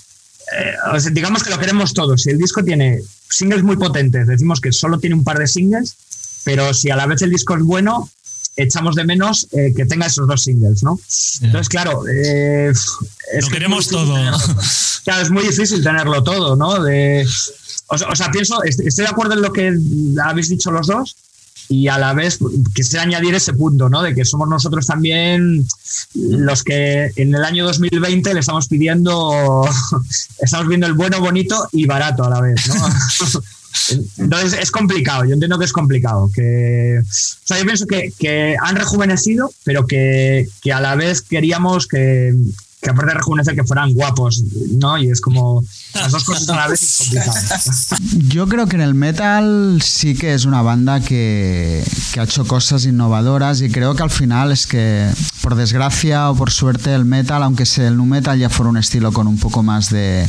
eh, 0.53 1.11
digamos 1.13 1.43
que 1.43 1.51
lo 1.51 1.59
queremos 1.59 1.95
todos. 1.95 2.23
Si 2.23 2.31
el 2.31 2.39
disco 2.39 2.63
tiene 2.63 3.01
singles 3.29 3.63
muy 3.63 3.77
potentes, 3.77 4.27
decimos 4.27 4.61
que 4.61 4.73
solo 4.73 4.99
tiene 4.99 5.17
un 5.17 5.25
par 5.25 5.39
de 5.39 5.47
singles, 5.47 5.97
pero 6.45 6.75
si 6.75 6.91
a 6.91 6.97
la 6.97 7.07
vez 7.07 7.23
el 7.23 7.31
disco 7.31 7.57
es 7.57 7.63
bueno, 7.63 8.11
echamos 8.57 8.95
de 8.95 9.05
menos 9.05 9.49
eh, 9.53 9.73
que 9.75 9.87
tenga 9.87 10.07
esos 10.07 10.27
dos 10.27 10.43
singles, 10.43 10.83
¿no? 10.83 10.99
Entonces, 11.41 11.69
claro, 11.69 12.03
eh, 12.07 12.73
lo 13.41 13.49
queremos 13.49 13.89
todo. 13.89 14.15
Claro, 15.05 15.23
es 15.23 15.31
muy 15.31 15.45
difícil 15.45 15.83
tenerlo 15.83 16.23
todo, 16.23 16.57
¿no? 16.57 16.83
De, 16.83 17.27
o, 17.89 18.17
sea, 18.17 18.31
pienso, 18.31 18.63
estoy 18.63 19.05
de 19.05 19.11
acuerdo 19.11 19.35
en 19.35 19.43
lo 19.43 19.53
que 19.53 19.77
habéis 20.25 20.49
dicho 20.49 20.71
los 20.71 20.87
dos, 20.87 21.17
y 21.69 21.89
a 21.89 21.99
la 21.99 22.13
vez 22.13 22.39
quisiera 22.75 23.05
añadir 23.05 23.35
ese 23.35 23.53
punto, 23.53 23.89
¿no? 23.89 24.03
De 24.03 24.15
que 24.15 24.25
somos 24.25 24.49
nosotros 24.49 24.87
también 24.87 25.67
los 26.15 26.63
que 26.63 27.11
en 27.17 27.35
el 27.35 27.45
año 27.45 27.65
2020 27.65 28.35
le 28.35 28.41
estamos 28.41 28.69
pidiendo, 28.69 29.65
estamos 30.39 30.69
viendo 30.69 30.87
el 30.87 30.95
bueno, 30.95 31.21
bonito 31.21 31.69
y 31.73 31.87
barato 31.87 32.25
a 32.25 32.31
la 32.31 32.41
vez, 32.41 32.69
¿no? 32.69 32.87
Entonces 34.19 34.59
es 34.61 34.71
complicado, 34.71 35.25
yo 35.25 35.33
entiendo 35.33 35.59
que 35.59 35.65
es 35.65 35.73
complicado. 35.73 36.31
Que, 36.35 37.01
o 37.01 37.47
sea, 37.47 37.59
yo 37.59 37.65
pienso 37.65 37.87
que, 37.87 38.13
que 38.19 38.55
han 38.61 38.77
rejuvenecido, 38.77 39.51
pero 39.65 39.87
que, 39.87 40.47
que, 40.61 40.73
a 40.73 40.81
la 40.81 40.95
vez 40.95 41.23
queríamos 41.23 41.87
que, 41.87 42.35
que 42.83 42.91
aparte 42.91 43.13
de 43.13 43.19
rejuvenecer 43.19 43.55
que 43.55 43.63
fueran 43.63 43.95
guapos, 43.95 44.43
¿no? 44.73 44.99
Y 44.99 45.09
es 45.09 45.21
como 45.21 45.65
las 45.95 46.11
dos 46.11 46.25
cosas 46.25 46.49
a 46.49 46.57
la 46.57 46.67
vez 46.67 46.83
es. 46.83 47.89
Yo 48.29 48.49
creo 48.49 48.67
que 48.67 48.75
en 48.75 48.83
el 48.83 48.95
metal 48.95 49.81
sí 49.81 50.17
que 50.17 50.35
es 50.35 50.47
una 50.47 50.63
banda 50.63 50.99
que, 50.99 51.85
que, 52.13 52.19
ha 52.19 52.25
hecho 52.25 52.45
cosas 52.45 52.85
innovadoras 52.85 53.61
y 53.61 53.71
creo 53.71 53.95
que 53.95 54.03
al 54.03 54.11
final 54.11 54.51
es 54.51 54.67
que, 54.67 55.09
por 55.43 55.55
desgracia 55.55 56.29
o 56.31 56.35
por 56.35 56.51
suerte, 56.51 56.93
el 56.93 57.05
metal, 57.05 57.45
aunque 57.45 57.67
sea 57.67 57.87
el 57.87 57.97
nu 57.97 58.05
metal 58.05 58.37
ya 58.37 58.51
fuera 58.51 58.71
un 58.71 58.77
estilo 58.77 59.13
con 59.13 59.29
un 59.29 59.39
poco 59.39 59.63
más 59.63 59.91
de 59.91 60.29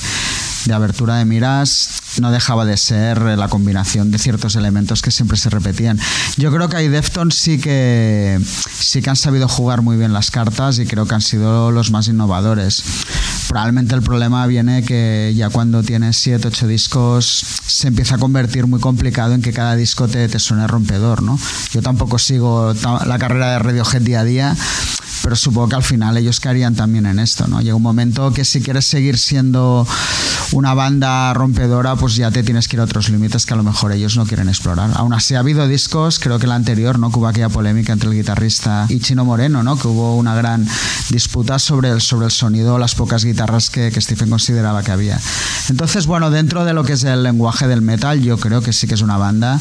de 0.65 0.73
abertura 0.73 1.17
de 1.17 1.25
miras 1.25 1.89
no 2.19 2.31
dejaba 2.31 2.65
de 2.65 2.77
ser 2.77 3.21
la 3.21 3.47
combinación 3.47 4.11
de 4.11 4.19
ciertos 4.19 4.55
elementos 4.55 5.01
que 5.01 5.11
siempre 5.11 5.37
se 5.37 5.49
repetían. 5.49 5.99
Yo 6.37 6.51
creo 6.51 6.69
que 6.69 6.77
hay 6.77 6.87
Deftones 6.87 7.35
sí 7.35 7.59
que 7.59 8.39
sí 8.79 9.01
que 9.01 9.09
han 9.09 9.15
sabido 9.15 9.47
jugar 9.47 9.81
muy 9.81 9.97
bien 9.97 10.13
las 10.13 10.31
cartas 10.31 10.79
y 10.79 10.85
creo 10.85 11.07
que 11.07 11.15
han 11.15 11.21
sido 11.21 11.71
los 11.71 11.91
más 11.91 12.07
innovadores. 12.07 12.83
Probablemente 13.47 13.95
el 13.95 14.01
problema 14.01 14.45
viene 14.47 14.83
que 14.83 15.33
ya 15.35 15.49
cuando 15.49 15.83
tienes 15.83 16.17
7, 16.17 16.47
8 16.47 16.67
discos 16.67 17.45
se 17.65 17.87
empieza 17.87 18.15
a 18.15 18.17
convertir 18.17 18.67
muy 18.67 18.79
complicado 18.79 19.33
en 19.33 19.41
que 19.41 19.53
cada 19.53 19.75
disco 19.75 20.07
te, 20.07 20.27
te 20.27 20.39
suene 20.39 20.67
rompedor, 20.67 21.21
¿no? 21.21 21.37
Yo 21.71 21.81
tampoco 21.81 22.19
sigo 22.19 22.73
la 23.05 23.19
carrera 23.19 23.51
de 23.51 23.59
Radiohead 23.59 24.01
día 24.01 24.21
a 24.21 24.23
día, 24.23 24.57
pero 25.23 25.37
supongo 25.37 25.69
que 25.69 25.75
al 25.77 25.83
final 25.83 26.17
ellos 26.17 26.41
caerían 26.41 26.75
también 26.75 27.05
en 27.05 27.17
esto, 27.17 27.47
¿no? 27.47 27.61
Llega 27.61 27.75
un 27.75 27.81
momento 27.81 28.33
que 28.33 28.43
si 28.43 28.61
quieres 28.61 28.85
seguir 28.85 29.17
siendo 29.17 29.87
una 30.51 30.73
banda 30.73 31.33
rompedora, 31.33 31.95
pues 31.95 32.15
ya 32.15 32.29
te 32.29 32.43
tienes 32.43 32.67
que 32.67 32.75
ir 32.75 32.81
a 32.81 32.83
otros 32.83 33.09
límites 33.09 33.45
que 33.45 33.53
a 33.53 33.57
lo 33.57 33.63
mejor 33.63 33.93
ellos 33.93 34.17
no 34.17 34.25
quieren 34.25 34.49
explorar. 34.49 34.91
Aún 34.95 35.13
así 35.13 35.35
ha 35.35 35.39
habido 35.39 35.65
discos, 35.67 36.19
creo 36.19 36.39
que 36.39 36.45
el 36.45 36.51
anterior, 36.51 36.99
¿no? 36.99 37.09
Que 37.09 37.19
hubo 37.19 37.27
aquella 37.27 37.49
polémica 37.49 37.93
entre 37.93 38.09
el 38.09 38.15
guitarrista 38.15 38.85
y 38.89 38.99
Chino 38.99 39.23
Moreno, 39.23 39.63
¿no? 39.63 39.79
Que 39.79 39.87
hubo 39.87 40.17
una 40.17 40.35
gran 40.35 40.67
disputa 41.09 41.57
sobre 41.57 41.89
el, 41.89 42.01
sobre 42.01 42.25
el 42.25 42.31
sonido, 42.31 42.77
las 42.77 42.93
pocas 42.93 43.23
guitarras 43.23 43.69
que, 43.69 43.91
que 43.91 44.01
Stephen 44.01 44.29
consideraba 44.29 44.83
que 44.83 44.91
había. 44.91 45.19
Entonces, 45.69 46.05
bueno, 46.05 46.31
dentro 46.31 46.65
de 46.65 46.73
lo 46.73 46.83
que 46.83 46.93
es 46.93 47.03
el 47.05 47.23
lenguaje 47.23 47.67
del 47.67 47.81
metal, 47.81 48.21
yo 48.21 48.37
creo 48.37 48.61
que 48.61 48.73
sí 48.73 48.87
que 48.87 48.95
es 48.95 49.01
una 49.01 49.17
banda 49.17 49.57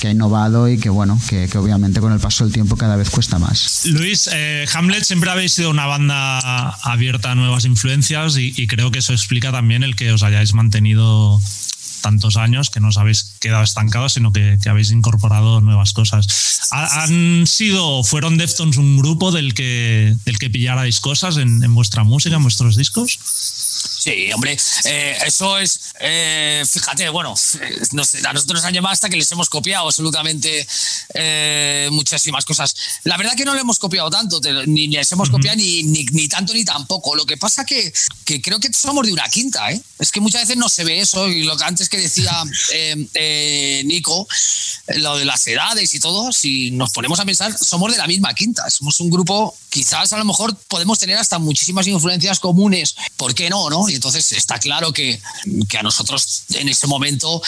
que 0.00 0.08
ha 0.08 0.10
innovado 0.10 0.68
y 0.68 0.78
que, 0.78 0.88
bueno, 0.88 1.20
que, 1.28 1.46
que 1.48 1.58
obviamente 1.58 2.00
con 2.00 2.12
el 2.12 2.18
paso 2.18 2.42
del 2.42 2.52
tiempo 2.52 2.76
cada 2.76 2.96
vez 2.96 3.08
cuesta 3.08 3.38
más. 3.38 3.82
Luis, 3.86 4.28
eh, 4.32 4.66
Hamlet 4.74 5.01
siempre 5.02 5.30
habéis 5.30 5.52
sido 5.52 5.70
una 5.70 5.86
banda 5.86 6.70
abierta 6.82 7.32
a 7.32 7.34
nuevas 7.34 7.64
influencias 7.64 8.36
y, 8.36 8.66
creo 8.66 8.90
que 8.90 9.00
eso 9.00 9.12
explica 9.12 9.52
también 9.52 9.82
el 9.82 9.96
que 9.96 10.12
os 10.12 10.22
hayáis 10.22 10.54
mantenido 10.54 11.40
tantos 12.00 12.36
años, 12.36 12.70
que 12.70 12.80
no 12.80 12.88
os 12.88 12.98
habéis 12.98 13.36
quedado 13.40 13.62
estancados, 13.62 14.14
sino 14.14 14.32
que, 14.32 14.58
habéis 14.66 14.90
incorporado 14.90 15.60
nuevas 15.60 15.92
cosas. 15.92 16.68
¿Han 16.70 17.46
sido, 17.46 18.02
fueron 18.02 18.38
Deftones 18.38 18.76
un 18.76 18.96
grupo 18.98 19.30
del 19.30 19.54
que, 19.54 20.14
del 20.24 20.38
que 20.38 20.50
pillarais 20.50 21.00
cosas 21.00 21.36
en, 21.36 21.62
en 21.62 21.74
vuestra 21.74 22.02
música, 22.02 22.36
en 22.36 22.42
vuestros 22.42 22.76
discos? 22.76 23.18
Sí, 24.02 24.32
hombre, 24.34 24.56
eh, 24.84 25.16
eso 25.24 25.58
es, 25.58 25.91
eh, 26.04 26.64
fíjate, 26.68 27.08
bueno, 27.10 27.30
no 27.92 28.04
sé, 28.04 28.18
a 28.26 28.32
nosotros 28.32 28.56
nos 28.56 28.64
han 28.64 28.74
llamado 28.74 28.92
hasta 28.92 29.08
que 29.08 29.16
les 29.16 29.30
hemos 29.30 29.48
copiado 29.48 29.86
absolutamente 29.86 30.66
eh, 31.14 31.88
muchísimas 31.92 32.44
cosas. 32.44 32.74
La 33.04 33.16
verdad 33.16 33.36
que 33.36 33.44
no 33.44 33.54
le 33.54 33.60
hemos 33.60 33.78
copiado 33.78 34.10
tanto, 34.10 34.40
ni 34.66 34.88
les 34.88 35.12
hemos 35.12 35.30
copiado 35.30 35.58
ni, 35.58 35.84
ni, 35.84 36.26
tanto 36.26 36.54
ni 36.54 36.64
tampoco. 36.64 37.14
Lo 37.14 37.24
que 37.24 37.36
pasa 37.36 37.64
que, 37.64 37.92
que 38.24 38.42
creo 38.42 38.58
que 38.58 38.72
somos 38.72 39.06
de 39.06 39.12
una 39.12 39.28
quinta, 39.28 39.70
¿eh? 39.70 39.80
Es 40.00 40.10
que 40.10 40.20
muchas 40.20 40.42
veces 40.42 40.56
no 40.56 40.68
se 40.68 40.82
ve 40.82 40.98
eso 40.98 41.28
y 41.28 41.44
lo 41.44 41.56
que 41.56 41.62
antes 41.62 41.88
que 41.88 41.98
decía 41.98 42.32
Nico, 43.84 44.26
lo 44.96 45.18
de 45.18 45.24
las 45.24 45.46
edades 45.46 45.94
y 45.94 46.00
todo, 46.00 46.32
si 46.32 46.72
nos 46.72 46.90
ponemos 46.90 47.20
a 47.20 47.24
pensar, 47.24 47.56
somos 47.56 47.92
de 47.92 47.98
la 47.98 48.08
misma 48.08 48.34
quinta, 48.34 48.68
somos 48.70 48.98
un 48.98 49.08
grupo, 49.08 49.56
quizás 49.70 50.12
a 50.12 50.18
lo 50.18 50.24
mejor 50.24 50.56
podemos 50.66 50.98
tener 50.98 51.16
hasta 51.16 51.38
muchísimas 51.38 51.86
influencias 51.86 52.40
comunes, 52.40 52.96
¿por 53.16 53.36
qué 53.36 53.48
no? 53.48 53.70
¿no? 53.70 53.88
Y 53.88 53.94
entonces 53.94 54.32
está 54.32 54.58
claro 54.58 54.92
que, 54.92 55.20
que 55.68 55.78
a 55.78 55.82
nosotros 55.82 55.91
en 56.50 56.68
ese 56.68 56.86
momento 56.86 57.42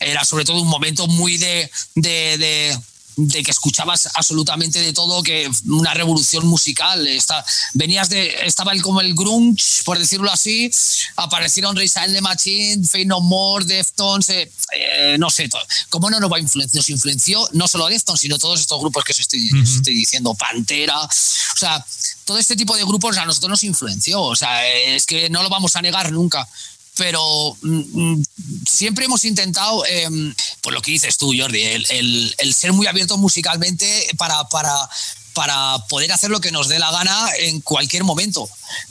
era 0.00 0.24
sobre 0.24 0.44
todo 0.44 0.60
un 0.60 0.68
momento 0.68 1.06
muy 1.06 1.36
de, 1.36 1.70
de 1.94 2.78
de 3.18 3.42
que 3.42 3.50
escuchabas 3.50 4.08
absolutamente 4.14 4.78
de 4.78 4.92
todo, 4.92 5.24
que 5.24 5.50
una 5.66 5.92
revolución 5.92 6.46
musical. 6.46 7.04
Está, 7.08 7.44
venías 7.74 8.08
de, 8.08 8.32
estaba 8.44 8.72
el, 8.72 8.80
como 8.80 9.00
el 9.00 9.14
grunge, 9.14 9.82
por 9.84 9.98
decirlo 9.98 10.30
así, 10.30 10.70
aparecieron 11.16 11.74
Rise 11.76 12.00
the 12.12 12.20
Machine, 12.20 12.86
Fade 12.86 13.06
No 13.06 13.20
More, 13.20 13.64
Deftones, 13.64 14.28
eh, 14.28 14.50
eh, 14.72 15.16
no 15.18 15.30
sé, 15.30 15.48
¿cómo 15.88 16.10
no 16.10 16.20
nos 16.20 16.30
va 16.30 16.36
a? 16.36 16.40
Nos 16.40 16.88
influenció 16.88 17.48
no 17.52 17.66
solo 17.66 17.88
Deftones, 17.88 18.20
sino 18.20 18.38
todos 18.38 18.60
estos 18.60 18.78
grupos 18.78 19.02
que 19.02 19.12
os 19.12 19.20
estoy, 19.20 19.50
estoy 19.62 19.94
diciendo, 19.94 20.34
Pantera, 20.34 21.00
o 21.00 21.08
sea, 21.58 21.84
todo 22.24 22.38
este 22.38 22.54
tipo 22.54 22.76
de 22.76 22.84
grupos 22.84 23.16
a 23.18 23.26
nosotros 23.26 23.50
nos 23.50 23.64
influenció, 23.64 24.22
o 24.22 24.36
sea, 24.36 24.64
es 24.68 25.06
que 25.06 25.28
no 25.28 25.42
lo 25.42 25.48
vamos 25.48 25.74
a 25.74 25.82
negar 25.82 26.12
nunca 26.12 26.48
pero 26.98 27.56
mm, 27.62 28.12
mm, 28.12 28.24
siempre 28.68 29.04
hemos 29.04 29.24
intentado, 29.24 29.86
em, 29.86 30.34
por 30.60 30.74
lo 30.74 30.82
que 30.82 30.90
dices 30.90 31.16
tú, 31.16 31.32
Jordi, 31.34 31.62
el, 31.62 32.54
ser 32.54 32.72
muy 32.72 32.88
abierto 32.88 33.16
musicalmente 33.16 34.08
para, 34.18 34.44
para, 34.48 34.74
para 35.32 35.78
poder 35.88 36.10
hacer 36.10 36.28
lo 36.28 36.40
que 36.40 36.50
nos 36.50 36.66
dé 36.66 36.80
la 36.80 36.90
gana 36.90 37.30
en 37.38 37.60
cualquier 37.60 38.02
momento. 38.02 38.50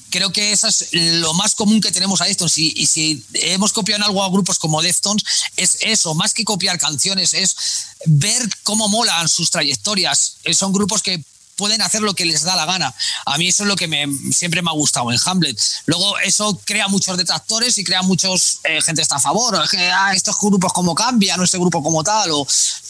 Creo 0.10 0.32
que 0.32 0.54
eso 0.54 0.70
es 0.70 0.88
lo 0.94 1.34
más 1.34 1.54
común 1.54 1.82
que 1.82 1.92
tenemos 1.92 2.22
a 2.22 2.26
Deftones 2.26 2.58
y, 2.58 2.74
y 2.78 2.88
si 2.88 3.26
hemos 3.34 3.74
copiado 3.74 4.06
algo 4.06 4.24
a 4.24 4.30
grupos 4.30 4.58
como 4.58 4.82
Deftones, 4.82 5.24
es 5.58 5.78
eso, 5.82 6.16
más 6.16 6.34
que 6.34 6.46
copiar 6.46 6.80
canciones, 6.80 7.34
es 7.34 7.58
ver 8.06 8.50
cómo 8.64 8.88
molan 8.88 9.28
sus 9.28 9.50
trayectorias. 9.52 10.38
Son 10.54 10.72
grupos 10.72 11.02
que 11.02 11.22
pueden 11.58 11.82
hacer 11.82 12.02
lo 12.02 12.14
que 12.14 12.26
les 12.26 12.44
da 12.44 12.56
la 12.56 12.66
gana. 12.66 12.94
A 13.26 13.38
mí 13.38 13.50
eso 13.50 13.64
es 13.64 13.68
lo 13.68 13.76
que 13.76 13.88
me, 13.88 14.06
siempre 14.32 14.62
me 14.62 14.70
ha 14.70 14.74
gustado 14.74 15.12
en 15.12 15.20
Hamlet. 15.26 15.60
Luego 15.86 16.18
eso 16.20 16.58
crea 16.64 16.88
muchos 16.88 17.18
detractores 17.18 17.78
y 17.78 17.84
crea 17.84 18.02
muchos 18.04 18.60
eh, 18.64 18.82
gente 18.82 19.02
está 19.02 19.18
a 19.18 19.20
favor. 19.20 19.60
Es 19.62 19.70
que 19.72 19.90
ah, 19.92 20.14
estos 20.14 20.40
grupos 20.40 20.72
como 20.72 20.96
cambian, 20.96 21.40
o 21.40 21.44
este 21.44 21.58
grupo 21.58 21.84
como 21.84 22.04
tal, 22.04 22.32
o 22.32 22.48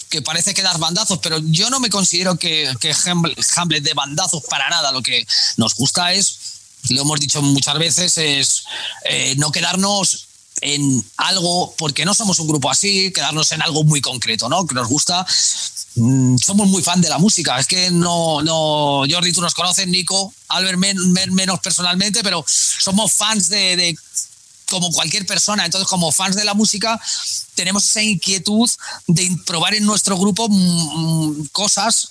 que 0.10 0.22
parece 0.22 0.54
que 0.54 0.62
das 0.62 0.78
bandazos, 0.78 1.20
pero 1.20 1.40
yo 1.40 1.70
no 1.70 1.80
me 1.80 1.90
considero 1.90 2.38
que, 2.38 2.74
que 2.80 2.94
Hamlet 3.56 3.84
de 3.84 3.94
bandazos 3.94 4.44
para 4.44 4.70
nada. 4.70 4.92
Lo 4.92 5.02
que 5.02 5.26
nos 5.56 5.76
gusta 5.76 6.14
es, 6.14 6.38
lo 6.90 7.02
hemos 7.02 7.20
dicho 7.20 7.42
muchas 7.42 7.78
veces, 7.80 8.18
es 8.18 8.64
eh, 9.06 9.34
no 9.38 9.52
quedarnos 9.52 10.28
en 10.62 11.06
algo, 11.18 11.74
porque 11.78 12.06
no 12.06 12.14
somos 12.14 12.40
un 12.40 12.48
grupo 12.48 12.70
así, 12.70 13.12
quedarnos 13.12 13.52
en 13.52 13.62
algo 13.62 13.84
muy 13.84 14.02
concreto, 14.02 14.50
¿no? 14.50 14.66
Que 14.66 14.76
nos 14.76 14.88
gusta. 14.88 15.26
Mm, 15.98 16.38
somos 16.38 16.68
muy 16.68 16.84
fan 16.84 17.02
de 17.02 17.10
la 17.10 17.18
música. 17.18 17.60
Es 17.60 17.66
que 17.66 17.90
no, 17.90 18.42
no, 18.44 19.04
Jordi, 19.10 19.34
tú 19.34 19.42
nos 19.42 19.56
conoces, 19.56 19.88
Nico, 19.88 20.32
Albert 20.50 20.78
menos 20.78 21.60
personalmente, 21.60 22.24
pero 22.24 22.46
somos 22.48 23.14
fans 23.14 23.50
de, 23.50 23.98
como 24.70 24.92
cualquier 24.92 25.26
persona. 25.26 25.66
Entonces, 25.66 25.90
como 25.90 26.12
fans 26.12 26.36
de 26.36 26.46
la 26.46 26.54
música, 26.54 27.02
tenemos 27.56 27.84
esa 27.86 28.04
inquietud 28.04 28.70
de 29.08 29.38
probar 29.46 29.74
en 29.74 29.86
nuestro 29.86 30.18
grupo 30.18 30.48
mm, 30.50 31.48
cosas 31.52 32.10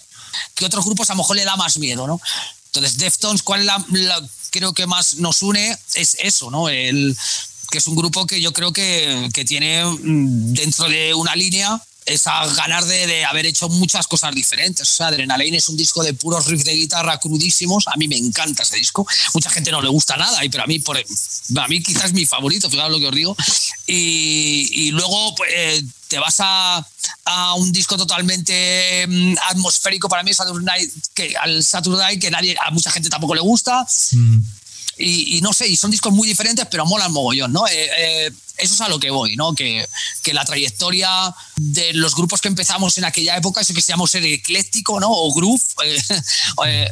que 0.55 0.67
otros 0.67 0.85
grupos 0.85 1.09
a 1.09 1.15
lo 1.15 1.19
mejor 1.19 1.37
le 1.37 1.45
da 1.45 1.57
más 1.57 1.79
miedo, 1.79 2.07
¿no? 2.07 2.21
Entonces, 2.67 2.99
Deftones, 2.99 3.43
¿cuál 3.43 3.61
es 3.61 3.67
la, 3.67 4.29
creo 4.51 4.73
que 4.73 4.87
más 4.87 5.15
nos 5.17 5.43
une? 5.43 5.79
Es 5.95 6.17
eso, 6.19 6.51
¿no? 6.51 6.69
El 6.69 7.17
que 7.71 7.79
es 7.79 7.87
un 7.87 7.97
grupo 7.97 8.27
que 8.27 8.41
yo 8.41 8.53
creo 8.53 8.73
que, 8.73 9.29
que 9.33 9.45
tiene 9.45 9.85
mm, 9.85 10.55
dentro 10.55 10.89
de 10.89 11.15
una 11.15 11.37
línea 11.37 11.81
esa 12.07 12.47
ganar 12.55 12.85
de, 12.85 13.07
de, 13.07 13.25
haber 13.25 13.47
hecho 13.47 13.69
muchas 13.69 14.07
cosas 14.07 14.35
diferentes. 14.35 14.89
O 14.89 14.95
sea, 14.95 15.09
Adrenaline 15.09 15.57
es 15.57 15.69
un 15.69 15.77
disco 15.77 16.03
de 16.03 16.15
puros 16.15 16.47
riffs 16.47 16.65
de 16.65 16.75
guitarra 16.75 17.19
crudísimos. 17.19 17.87
A 17.89 17.97
mí 17.97 18.07
me 18.09 18.17
encanta 18.17 18.63
ese 18.63 18.77
disco. 18.77 19.07
Mucha 19.35 19.51
gente 19.51 19.71
no 19.73 19.83
le 19.83 19.89
gusta 19.89 20.17
nada, 20.17 20.41
pero 20.51 20.63
a 20.63 20.67
mí, 20.67 20.79
por, 20.79 20.97
a 20.97 21.69
mí 21.69 21.83
quizás 21.83 22.07
es 22.07 22.13
mi 22.13 22.25
favorito, 22.25 22.71
fijaos 22.71 22.91
lo 22.91 22.99
que 22.99 23.09
os 23.09 23.15
digo. 23.15 23.37
Y, 23.87 24.71
y 24.73 24.91
luego 24.93 25.35
pues, 25.35 25.51
eh, 25.55 25.85
te 26.09 26.19
vas 26.19 26.37
a, 26.39 26.87
a, 27.25 27.55
un 27.55 27.73
disco 27.73 27.97
totalmente 27.97 29.07
mm, 29.07 29.35
atmosférico 29.51 30.09
para 30.09 30.23
mí, 30.23 30.33
Saturday, 30.33 30.89
que, 31.15 31.37
al 31.37 31.65
Saturday, 31.65 32.19
que 32.19 32.31
nadie, 32.31 32.57
a 32.65 32.71
mucha 32.71 32.91
gente 32.91 33.09
tampoco 33.09 33.35
le 33.35 33.41
gusta. 33.41 33.85
Mm. 34.13 34.39
Y, 34.99 35.41
no 35.43 35.53
sé, 35.53 35.69
y 35.69 35.77
son 35.77 35.91
discos 35.91 36.13
muy 36.13 36.27
diferentes, 36.27 36.67
pero 36.71 36.87
molan 36.87 37.13
mogollón, 37.13 37.53
¿no? 37.53 37.67
Eh, 37.67 37.91
eh, 37.99 38.31
eso 38.59 38.75
es 38.75 38.81
a 38.81 38.89
lo 38.89 38.99
que 38.99 39.11
voy, 39.11 39.37
¿no? 39.37 39.55
Que, 39.55 39.87
que, 40.23 40.33
la 40.33 40.45
trayectoria 40.45 41.35
de 41.57 41.93
los 41.93 42.15
grupos 42.15 42.41
que 42.41 42.49
empezamos 42.49 42.97
en 42.99 43.05
aquella 43.05 43.37
época, 43.37 43.61
eso 43.61 43.75
que 43.75 43.83
se 43.83 43.93
llamó 43.93 44.07
ser 44.07 44.25
ecléctico, 44.25 44.99
¿no? 44.99 45.09
O 45.11 45.35
groove, 45.35 45.63
eh, 45.85 45.99
eh, 46.67 46.91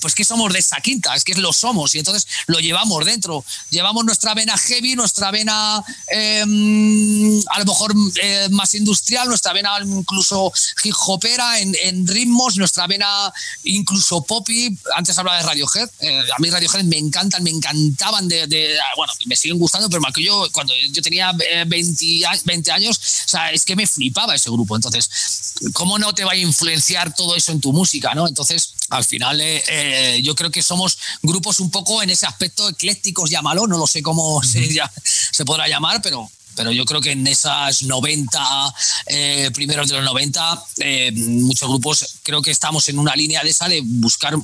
pues 0.00 0.14
que 0.14 0.24
somos 0.24 0.52
de 0.52 0.58
esa 0.58 0.80
quinta, 0.80 1.14
es 1.14 1.24
que 1.24 1.34
lo 1.34 1.52
somos 1.52 1.94
y 1.94 1.98
entonces 1.98 2.26
lo 2.46 2.58
llevamos 2.58 3.04
dentro. 3.04 3.44
Llevamos 3.70 4.04
nuestra 4.04 4.34
vena 4.34 4.56
heavy, 4.58 4.96
nuestra 4.96 5.30
vena 5.30 5.82
eh, 6.12 6.40
a 6.40 7.58
lo 7.58 7.64
mejor 7.64 7.94
eh, 8.22 8.48
más 8.50 8.74
industrial, 8.74 9.28
nuestra 9.28 9.52
vena 9.52 9.70
incluso 9.84 10.52
hip 10.84 10.94
hopera 11.06 11.60
en, 11.60 12.06
ritmos, 12.06 12.56
nuestra 12.56 12.86
vena 12.86 13.32
incluso 13.64 14.22
poppy. 14.22 14.76
Antes 14.96 15.16
hablaba 15.18 15.38
de 15.38 15.44
Radiohead, 15.44 15.88
eh, 16.00 16.22
a 16.36 16.40
mí 16.40 16.50
Radiohead 16.50 16.84
me 16.84 16.98
encantan, 16.98 17.42
me 17.42 17.50
encantaban 17.50 18.28
de, 18.28 18.78
bueno, 18.96 19.12
me 19.26 19.36
siguen 19.36 19.58
gustando, 19.58 19.88
pero 19.88 20.02
que 20.12 20.22
yo 20.22 20.48
cuando 20.52 20.72
yo 20.92 21.02
tenía 21.02 21.32
20, 21.32 22.04
eh, 22.04 22.40
20 22.44 22.72
años, 22.72 22.98
o 22.98 23.28
sea, 23.28 23.52
es 23.52 23.64
que 23.64 23.76
me 23.76 23.86
flipaba 23.86 24.34
ese 24.34 24.50
grupo. 24.50 24.76
Entonces, 24.76 25.47
¿cómo 25.72 25.98
no 25.98 26.12
te 26.12 26.24
va 26.24 26.32
a 26.32 26.36
influenciar 26.36 27.14
todo 27.14 27.36
eso 27.36 27.52
en 27.52 27.60
tu 27.60 27.72
música, 27.72 28.14
no? 28.14 28.28
Entonces, 28.28 28.74
al 28.90 29.04
final 29.04 29.40
eh, 29.40 29.62
eh, 29.68 30.22
yo 30.22 30.34
creo 30.34 30.50
que 30.50 30.62
somos 30.62 30.98
grupos 31.22 31.60
un 31.60 31.70
poco 31.70 32.02
en 32.02 32.10
ese 32.10 32.26
aspecto 32.26 32.68
eclécticos, 32.68 33.30
llámalo, 33.30 33.66
no 33.66 33.78
lo 33.78 33.86
sé 33.86 34.02
cómo 34.02 34.42
se, 34.44 34.72
ya, 34.72 34.90
se 35.04 35.44
podrá 35.44 35.68
llamar, 35.68 36.00
pero, 36.02 36.30
pero 36.54 36.72
yo 36.72 36.84
creo 36.84 37.00
que 37.00 37.12
en 37.12 37.26
esas 37.26 37.82
90, 37.82 38.74
eh, 39.06 39.50
primeros 39.54 39.88
de 39.88 39.96
los 39.96 40.04
90, 40.04 40.64
eh, 40.78 41.12
muchos 41.12 41.68
grupos 41.68 42.18
creo 42.22 42.42
que 42.42 42.50
estamos 42.50 42.88
en 42.88 42.98
una 42.98 43.14
línea 43.14 43.42
de 43.42 43.50
esa 43.50 43.68
de 43.68 43.82
buscar 43.84 44.36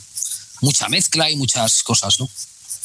mucha 0.61 0.89
mezcla 0.89 1.31
y 1.31 1.37
muchas 1.37 1.83
cosas, 1.83 2.19
¿no? 2.21 2.29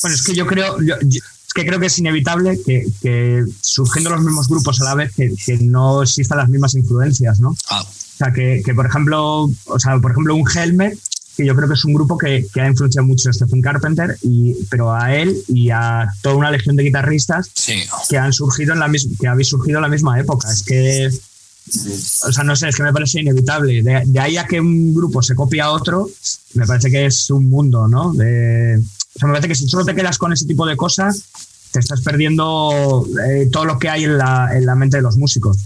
Bueno, 0.02 0.16
es 0.16 0.22
que 0.24 0.34
yo 0.34 0.48
creo, 0.48 0.82
yo, 0.82 0.96
yo, 1.02 1.20
es 1.50 1.54
que 1.54 1.66
creo 1.66 1.80
que 1.80 1.88
es 1.88 1.98
inevitable 1.98 2.60
que, 2.66 2.86
que, 3.02 3.44
surgiendo 3.62 4.12
los 4.12 4.22
mismos 4.22 4.48
grupos 4.48 4.80
a 4.82 4.86
la 4.86 4.96
vez, 4.96 5.14
que, 5.16 5.34
que 5.46 5.58
no 5.58 6.04
existan 6.04 6.38
las 6.38 6.48
mismas 6.48 6.76
influencias, 6.76 7.40
¿no? 7.40 7.56
Ah. 7.70 7.84
O 8.20 8.26
sea, 8.26 8.34
que, 8.34 8.62
que, 8.66 8.74
por 8.74 8.86
ejemplo, 8.86 9.50
o 9.66 9.80
sea, 9.80 9.98
por 10.00 10.12
ejemplo, 10.12 10.36
un 10.36 10.46
Helmet 10.50 10.98
que 11.38 11.46
yo 11.46 11.56
creo 11.56 11.70
que 11.70 11.76
es 11.76 11.86
un 11.86 11.94
grupo 11.94 12.18
que, 12.18 12.46
que 12.54 12.60
ha 12.60 12.68
influenciado 12.68 13.08
mucho 13.08 13.30
a 13.30 13.34
Stephen 13.34 13.62
Carpenter, 13.62 14.18
y, 14.24 14.56
pero 14.70 14.94
a 14.94 15.16
él 15.16 15.42
y 15.48 15.70
a 15.70 16.10
toda 16.22 16.36
una 16.36 16.52
legión 16.52 16.76
de 16.76 16.84
guitarristas 16.84 17.50
sí. 17.54 17.76
que 18.10 18.18
han 18.18 18.34
surgido 18.34 18.74
en 18.74 18.80
la 18.80 18.90
misma, 18.90 19.16
que 19.18 19.28
habéis 19.28 19.48
surgido 19.48 19.78
en 19.78 19.84
la 19.84 19.88
misma 19.88 20.20
época. 20.20 20.52
Es 20.52 20.64
que, 20.64 21.08
o 21.08 22.32
sea, 22.34 22.44
no 22.44 22.58
sé, 22.58 22.68
es 22.68 22.76
que 22.76 22.84
me 22.84 22.92
parece 22.92 23.22
inevitable. 23.22 23.82
De, 23.82 24.04
de 24.06 24.20
ahí 24.20 24.36
a 24.36 24.48
que 24.48 24.60
un 24.60 24.94
grupo 24.94 25.22
se 25.22 25.34
copia 25.34 25.66
a 25.66 25.72
otro, 25.72 26.10
me 26.56 26.68
parece 26.68 26.92
que 26.92 27.06
es 27.06 27.30
un 27.30 27.50
mundo, 27.50 27.88
¿no? 27.88 28.12
De, 28.12 28.78
o 28.78 29.20
sea, 29.20 29.28
me 29.28 29.34
parece 29.36 29.48
que 29.48 29.56
si 29.56 29.70
solo 29.70 29.86
te 29.86 29.96
quedas 29.96 30.18
con 30.18 30.34
ese 30.34 30.46
tipo 30.46 30.66
de 30.66 30.76
cosas, 30.76 31.24
te 31.72 31.80
estás 31.80 32.02
perdiendo 32.02 33.08
eh, 33.26 33.48
todo 33.50 33.64
lo 33.64 33.80
que 33.80 33.88
hay 33.88 34.04
en 34.04 34.18
la, 34.18 34.50
en 34.54 34.66
la 34.66 34.76
mente 34.76 34.98
de 34.98 35.04
los 35.04 35.16
músicos. 35.16 35.58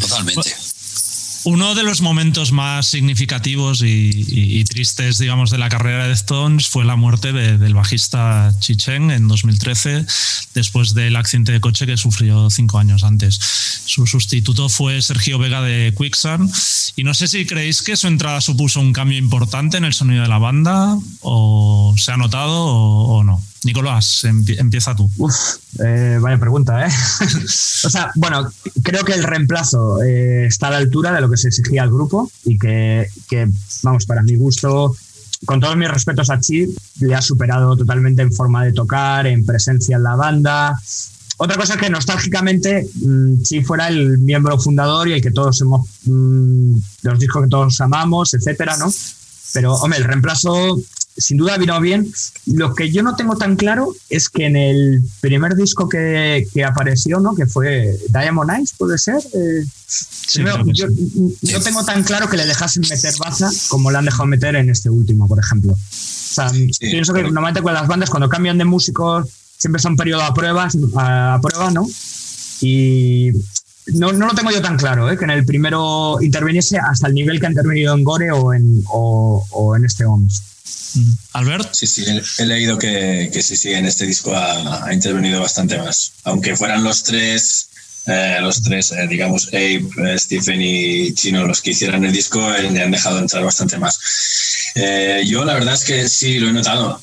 Totalmente. 0.00 0.54
Uno 1.44 1.74
de 1.74 1.82
los 1.82 2.02
momentos 2.02 2.52
más 2.52 2.86
significativos 2.86 3.82
y, 3.84 4.64
tristes, 4.64 5.18
digamos, 5.18 5.50
de 5.50 5.58
la 5.58 5.68
carrera 5.68 6.06
de 6.06 6.12
Stones 6.12 6.68
fue 6.68 6.84
la 6.84 6.94
muerte 6.94 7.32
de, 7.32 7.58
del 7.58 7.74
bajista 7.74 8.54
Chichen 8.60 9.10
en 9.10 9.26
2013, 9.26 10.06
después 10.54 10.94
del 10.94 11.16
accidente 11.16 11.50
de 11.50 11.60
coche 11.60 11.84
que 11.84 11.96
sufrió 11.96 12.48
cinco 12.48 12.78
años 12.78 13.02
antes. 13.02 13.34
Su 13.84 14.06
sustituto 14.06 14.68
fue 14.68 15.02
Sergio 15.02 15.38
Vega 15.38 15.62
de 15.62 15.92
Quicksand. 15.98 16.48
Y 16.94 17.02
no 17.02 17.12
sé 17.12 17.26
si 17.26 17.44
creéis 17.44 17.82
que 17.82 17.96
su 17.96 18.06
entrada 18.06 18.40
supuso 18.40 18.80
un 18.80 18.92
cambio 18.92 19.18
importante 19.18 19.78
en 19.78 19.84
el 19.84 19.94
sonido 19.94 20.22
de 20.22 20.28
la 20.28 20.38
banda, 20.38 20.96
o 21.20 21.94
se 21.98 22.12
ha 22.12 22.16
notado 22.16 22.66
o 22.66 23.24
no. 23.24 23.42
Nicolás, 23.64 24.24
empieza 24.24 24.96
tú. 24.96 25.08
Eh, 25.84 26.18
vaya 26.20 26.38
pregunta, 26.38 26.86
¿eh? 26.86 26.90
o 27.84 27.90
sea, 27.90 28.10
bueno, 28.16 28.50
creo 28.82 29.04
que 29.04 29.12
el 29.12 29.22
reemplazo 29.22 30.02
eh, 30.02 30.46
está 30.46 30.68
a 30.68 30.70
la 30.72 30.76
altura 30.78 31.12
de 31.12 31.20
lo 31.20 31.30
que 31.30 31.36
se 31.36 31.48
exigía 31.48 31.82
al 31.82 31.90
grupo 31.90 32.30
y 32.44 32.58
que, 32.58 33.08
que, 33.28 33.48
vamos, 33.82 34.06
para 34.06 34.22
mi 34.22 34.34
gusto, 34.34 34.96
con 35.44 35.60
todos 35.60 35.76
mis 35.76 35.88
respetos 35.88 36.30
a 36.30 36.40
Chip, 36.40 36.76
le 37.00 37.14
ha 37.14 37.22
superado 37.22 37.76
totalmente 37.76 38.22
en 38.22 38.32
forma 38.32 38.64
de 38.64 38.72
tocar, 38.72 39.26
en 39.26 39.46
presencia 39.46 39.96
en 39.96 40.02
la 40.02 40.16
banda. 40.16 40.80
Otra 41.36 41.56
cosa 41.56 41.74
es 41.74 41.80
que 41.80 41.90
nostálgicamente 41.90 42.86
mmm, 42.94 43.42
Chip 43.42 43.64
fuera 43.64 43.88
el 43.88 44.18
miembro 44.18 44.58
fundador 44.58 45.08
y 45.08 45.14
el 45.14 45.22
que 45.22 45.30
todos 45.30 45.60
hemos, 45.60 45.88
mmm, 46.04 46.74
los 47.02 47.18
discos 47.18 47.44
que 47.44 47.48
todos 47.48 47.80
amamos, 47.80 48.34
etcétera, 48.34 48.76
¿no? 48.76 48.92
Pero, 49.52 49.74
hombre, 49.74 49.98
el 49.98 50.04
reemplazo 50.04 50.80
sin 51.16 51.36
duda 51.36 51.58
vino 51.58 51.80
bien. 51.80 52.10
Lo 52.46 52.74
que 52.74 52.90
yo 52.90 53.02
no 53.02 53.16
tengo 53.16 53.36
tan 53.36 53.56
claro 53.56 53.94
es 54.08 54.28
que 54.28 54.46
en 54.46 54.56
el 54.56 55.02
primer 55.20 55.54
disco 55.54 55.88
que, 55.88 56.46
que 56.52 56.64
apareció, 56.64 57.20
¿no? 57.20 57.34
que 57.34 57.46
fue 57.46 57.98
Diamond 58.08 58.50
Eyes, 58.50 58.74
puede 58.76 58.98
ser. 58.98 59.18
Eh, 59.34 59.64
sí, 59.86 60.42
no, 60.42 60.64
yo 60.72 60.88
sí. 60.88 61.36
no 61.52 61.60
tengo 61.60 61.84
tan 61.84 62.02
claro 62.02 62.28
que 62.28 62.36
le 62.36 62.46
dejasen 62.46 62.82
meter 62.88 63.14
baza 63.18 63.50
como 63.68 63.90
le 63.90 63.98
han 63.98 64.04
dejado 64.04 64.26
meter 64.26 64.56
en 64.56 64.70
este 64.70 64.90
último, 64.90 65.28
por 65.28 65.38
ejemplo. 65.38 65.72
O 65.72 66.34
sea, 66.34 66.48
sí, 66.48 66.70
pienso 66.78 67.12
que 67.12 67.22
normalmente 67.22 67.62
con 67.62 67.74
las 67.74 67.86
bandas, 67.86 68.10
cuando 68.10 68.28
cambian 68.28 68.58
de 68.58 68.64
músicos, 68.64 69.28
siempre 69.58 69.80
son 69.80 69.96
periodo 69.96 70.22
a 70.22 70.34
pruebas, 70.34 70.76
a, 70.96 71.34
a 71.34 71.40
prueba, 71.40 71.70
¿no? 71.70 71.86
Y 72.60 73.32
no, 73.94 74.12
no, 74.12 74.26
lo 74.28 74.34
tengo 74.34 74.50
yo 74.50 74.62
tan 74.62 74.76
claro, 74.76 75.10
¿eh? 75.10 75.18
que 75.18 75.24
en 75.24 75.30
el 75.30 75.44
primero 75.44 76.18
interviniese 76.20 76.78
hasta 76.78 77.08
el 77.08 77.14
nivel 77.14 77.40
que 77.40 77.46
ha 77.46 77.50
intervenido 77.50 77.94
en 77.94 78.04
Gore 78.04 78.30
o 78.30 78.54
en, 78.54 78.82
o, 78.86 79.44
o 79.50 79.76
en 79.76 79.84
este 79.84 80.04
OMS. 80.04 80.51
Albert. 81.32 81.74
Sí, 81.74 81.86
sí, 81.86 82.04
he, 82.38 82.46
leído 82.46 82.78
que, 82.78 83.30
que, 83.32 83.42
sí, 83.42 83.56
sí, 83.56 83.72
en 83.72 83.86
este 83.86 84.06
disco 84.06 84.34
ha, 84.36 84.92
intervenido 84.92 85.40
bastante 85.40 85.78
más. 85.78 86.12
Aunque 86.24 86.56
fueran 86.56 86.84
los 86.84 87.02
tres, 87.02 87.68
eh, 88.06 88.38
los 88.40 88.62
tres, 88.62 88.92
eh, 88.92 89.06
digamos, 89.08 89.48
Abe, 89.48 89.84
eh, 90.04 90.18
Stephen 90.18 90.60
y 90.60 91.14
Chino 91.14 91.46
los 91.46 91.62
que 91.62 91.70
hicieran 91.70 92.04
el 92.04 92.12
disco, 92.12 92.40
le 92.50 92.82
han 92.82 92.90
dejado 92.90 93.18
entrar 93.18 93.44
bastante 93.44 93.78
más. 93.78 93.98
Eh, 94.74 95.24
yo 95.26 95.44
la 95.44 95.54
verdad 95.54 95.74
es 95.74 95.84
que 95.84 96.08
sí, 96.08 96.38
lo 96.38 96.50
he 96.50 96.52
notado. 96.52 97.00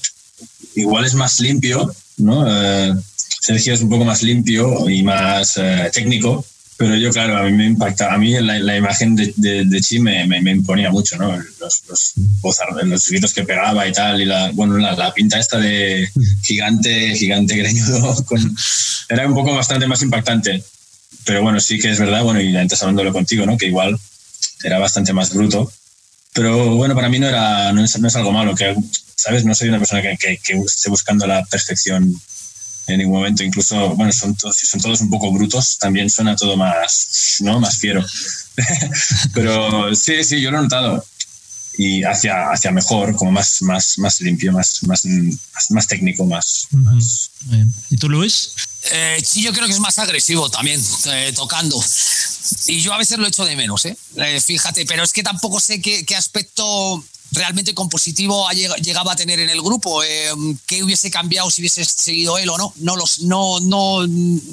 Igual 0.76 1.06
es 1.06 1.16
más 1.16 1.40
limpio, 1.40 1.94
¿no? 2.18 2.46
Eh, 2.48 2.94
Sergio 3.42 3.74
es 3.74 3.82
un 3.82 3.90
poco 3.90 4.06
más 4.06 4.22
limpio 4.22 4.90
y 4.90 5.02
más 5.02 5.60
técnico, 5.94 6.46
pero 6.80 6.96
yo, 6.96 7.12
claro, 7.12 7.36
a 7.36 7.44
mí 7.44 7.52
me 7.52 7.66
impacta, 7.66 8.14
a 8.14 8.18
mí 8.18 8.40
la, 8.40 8.58
la 8.58 8.78
imagen 8.78 9.14
de, 9.14 9.34
de, 9.36 9.66
de 9.66 9.82
Chi 9.82 10.00
me, 10.00 10.26
me, 10.26 10.42
me, 10.42 10.52
imponía 10.52 10.90
mucho, 10.90 11.18
¿no? 11.18 11.38
Los, 11.60 11.84
los, 11.90 12.14
los 12.86 13.08
gritos 13.10 13.34
que 13.34 13.44
pegaba 13.44 13.86
y 13.86 13.92
tal, 13.92 14.22
y 14.22 14.24
la, 14.24 14.52
bueno, 14.54 14.78
la, 14.78 14.94
la 14.94 15.14
pinta 15.14 15.38
esta 15.38 15.60
de 15.60 16.10
gigante, 16.42 17.14
gigante 17.16 17.58
greñudo, 17.58 18.24
con, 18.26 18.56
era 19.10 19.28
un 19.28 19.34
poco 19.34 19.54
bastante 19.54 19.88
más 19.88 20.02
impactante. 20.04 20.64
Pero 21.26 21.42
bueno, 21.42 21.60
sí 21.60 21.80
que 21.80 21.92
es 21.92 22.00
verdad, 22.00 22.24
bueno, 22.24 22.40
y 22.40 22.56
antes 22.56 22.82
hablándolo 22.82 23.12
contigo, 23.12 23.46
¿no? 23.46 23.58
Que 23.58 23.66
igual 23.66 24.00
era 24.64 24.80
bastante 24.80 25.12
más 25.12 25.34
bruto. 25.34 25.70
pero 26.32 26.76
bueno, 26.76 26.96
para 26.96 27.10
mí 27.10 27.20
no, 27.20 27.28
era, 27.28 27.74
no, 27.74 27.84
es, 27.84 28.16
algo 28.16 28.32
malo, 28.32 28.56
que, 28.56 28.74
¿sabes? 29.18 29.44
No 29.44 29.54
soy 29.54 29.68
una 29.68 29.80
persona 29.80 30.02
que, 30.02 30.16
que, 30.18 30.38
que 30.38 30.54
esté 30.54 30.90
buscando 30.90 31.28
la 31.28 31.44
perfección 31.44 32.16
en 32.90 32.98
ningún 32.98 33.18
momento. 33.18 33.44
Incluso, 33.44 33.96
bueno, 33.96 34.12
son 34.12 34.36
todos, 34.36 34.58
son 34.58 34.82
todos 34.82 35.02
un 35.02 35.10
poco 35.10 35.32
brutos, 35.32 35.78
también 35.78 36.10
suena 36.10 36.36
todo 36.36 36.58
más, 36.58 37.38
¿no? 37.40 37.60
Más 37.60 37.78
fiero. 37.78 38.06
Pero 39.34 39.96
sí, 39.96 40.24
sí, 40.24 40.42
yo 40.42 40.52
lo 40.52 40.60
he 40.60 40.62
notado. 40.64 41.06
Y 41.78 42.04
hacia, 42.04 42.52
hacia 42.52 42.72
mejor, 42.72 43.16
como 43.16 43.32
más, 43.32 43.62
más, 43.62 43.98
más 44.00 44.20
limpio, 44.20 44.52
más, 44.52 44.84
más, 44.84 45.06
más, 45.70 45.88
técnico, 45.88 46.26
más, 46.26 46.68
¿Y 47.90 47.96
tú, 47.96 48.10
Luis? 48.10 48.52
Eh, 48.92 49.24
sí, 49.26 49.42
yo 49.42 49.54
creo 49.54 49.66
que 49.66 49.72
es 49.72 49.80
más 49.80 49.98
agresivo 49.98 50.50
también, 50.50 50.82
eh, 51.06 51.32
tocando. 51.34 51.82
Y 52.66 52.82
yo 52.82 52.94
a 52.94 52.98
veces 52.98 53.18
lo 53.18 53.28
echo 53.28 53.46
de 53.46 53.56
menos, 53.56 53.86
¿eh? 53.86 53.96
¿eh? 54.18 54.42
fíjate, 54.42 54.86
pero 54.86 55.04
es 55.04 55.14
que 55.14 55.24
tampoco 55.24 55.62
sé 55.62 55.80
qué, 55.80 56.06
qué 56.06 56.18
aspecto 56.18 57.02
realmente 57.32 57.74
compositivo 57.74 58.48
llegaba 58.52 59.14
a 59.14 59.16
tener 59.16 59.40
en 59.40 59.50
el 59.50 59.62
grupo. 59.62 60.04
Eh, 60.04 60.32
¿Qué 60.66 60.84
hubiese 60.84 61.12
cambiado 61.12 61.50
si 61.52 61.62
hubiese 61.62 61.84
seguido 61.86 62.38
él 62.38 62.50
o 62.50 62.58
no? 62.58 62.74
No 62.78 62.96
los, 62.96 63.20
no, 63.22 63.60
no, 63.60 64.02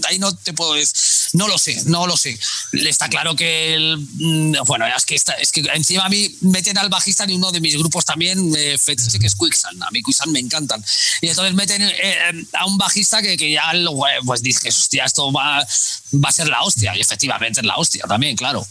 ahí 0.08 0.18
no 0.18 0.34
te 0.34 0.52
puedo 0.52 0.74
decir. 0.74 0.96
No 1.32 1.48
lo 1.48 1.58
sé, 1.58 1.82
no 1.86 2.06
lo 2.06 2.16
sé. 2.16 2.38
Está 2.72 3.08
claro 3.08 3.34
que 3.34 3.96
mm, 3.98 4.54
bueno, 4.66 4.86
es 4.86 5.04
que, 5.04 5.16
es 5.16 5.52
que 5.52 5.60
encima 5.74 6.04
a 6.04 6.08
mí 6.08 6.36
meten 6.42 6.78
al 6.78 6.88
bajista 6.88 7.24
en 7.24 7.32
uno 7.32 7.50
de 7.52 7.60
mis 7.60 7.76
grupos 7.76 8.04
también 8.04 8.54
eh, 8.56 8.78
fetiche 8.78 9.18
que 9.18 9.26
es 9.26 9.34
Quicksand. 9.34 9.82
A 9.82 9.90
mí 9.90 10.02
Quicksand 10.02 10.32
me 10.32 10.40
encantan. 10.40 10.84
Y 11.20 11.28
entonces 11.28 11.54
meten 11.54 11.82
eh, 11.82 12.46
a 12.52 12.66
un 12.66 12.78
bajista 12.78 13.22
que, 13.22 13.36
que 13.36 13.50
ya 13.50 13.72
pues 14.24 14.42
dije, 14.42 14.68
hostia, 14.68 15.04
esto 15.04 15.32
va, 15.32 15.66
va 16.14 16.28
a 16.28 16.32
ser 16.32 16.48
la 16.48 16.62
hostia. 16.62 16.96
Y 16.96 17.00
efectivamente 17.00 17.60
es 17.60 17.66
la 17.66 17.76
hostia 17.76 18.04
también, 18.06 18.36
claro. 18.36 18.66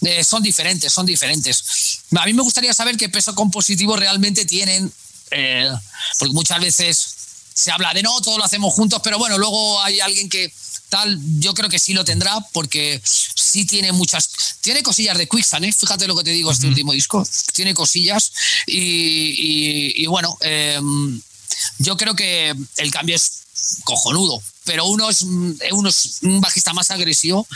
Eh, 0.00 0.22
son 0.22 0.42
diferentes, 0.42 0.92
son 0.92 1.06
diferentes. 1.06 1.87
A 2.16 2.24
mí 2.24 2.32
me 2.32 2.42
gustaría 2.42 2.72
saber 2.72 2.96
qué 2.96 3.08
peso 3.08 3.34
compositivo 3.34 3.96
realmente 3.96 4.44
tienen, 4.44 4.90
eh, 5.30 5.70
porque 6.18 6.34
muchas 6.34 6.60
veces 6.60 7.08
se 7.54 7.70
habla 7.70 7.92
de 7.92 8.02
no, 8.02 8.20
todo 8.20 8.38
lo 8.38 8.44
hacemos 8.44 8.72
juntos, 8.72 9.00
pero 9.02 9.18
bueno, 9.18 9.36
luego 9.36 9.80
hay 9.82 10.00
alguien 10.00 10.28
que 10.28 10.52
tal, 10.88 11.18
yo 11.38 11.52
creo 11.54 11.68
que 11.68 11.78
sí 11.78 11.92
lo 11.92 12.04
tendrá, 12.04 12.38
porque 12.52 13.02
sí 13.04 13.66
tiene 13.66 13.92
muchas, 13.92 14.56
tiene 14.60 14.82
cosillas 14.82 15.18
de 15.18 15.28
Quicksand, 15.28 15.64
¿eh? 15.64 15.72
fíjate 15.72 16.06
lo 16.06 16.16
que 16.16 16.24
te 16.24 16.30
digo, 16.30 16.50
este 16.50 16.66
último 16.66 16.92
disco, 16.92 17.26
tiene 17.52 17.74
cosillas 17.74 18.32
y, 18.66 20.06
bueno, 20.06 20.36
em, 20.40 21.20
yo 21.78 21.96
creo 21.96 22.14
que 22.14 22.54
el 22.76 22.90
cambio 22.90 23.16
es 23.16 23.42
cojonudo, 23.84 24.42
pero 24.64 24.86
uno 24.86 25.10
es, 25.10 25.22
uno 25.22 25.88
es 25.88 26.18
un 26.22 26.40
bajista 26.40 26.72
más 26.72 26.90
agresivo 26.90 27.46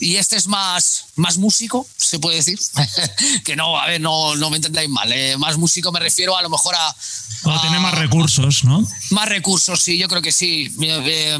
y 0.00 0.16
este 0.16 0.36
es 0.36 0.46
más, 0.46 1.06
más 1.16 1.38
músico, 1.38 1.86
se 1.96 2.18
puede 2.18 2.36
decir. 2.36 2.58
que 3.44 3.56
no, 3.56 3.78
a 3.78 3.86
ver, 3.86 4.00
no, 4.00 4.36
no 4.36 4.50
me 4.50 4.56
entendáis 4.56 4.88
mal. 4.88 5.12
Eh. 5.12 5.36
Más 5.38 5.56
músico 5.56 5.92
me 5.92 6.00
refiero 6.00 6.36
a 6.36 6.42
lo 6.42 6.50
mejor 6.50 6.74
a. 6.74 6.88
a 6.88 7.60
tiene 7.62 7.80
más 7.80 7.98
recursos, 7.98 8.64
¿no? 8.64 8.86
Más 9.10 9.28
recursos, 9.28 9.82
sí, 9.82 9.98
yo 9.98 10.08
creo 10.08 10.22
que 10.22 10.32
sí. 10.32 10.72
Eh, 10.80 11.38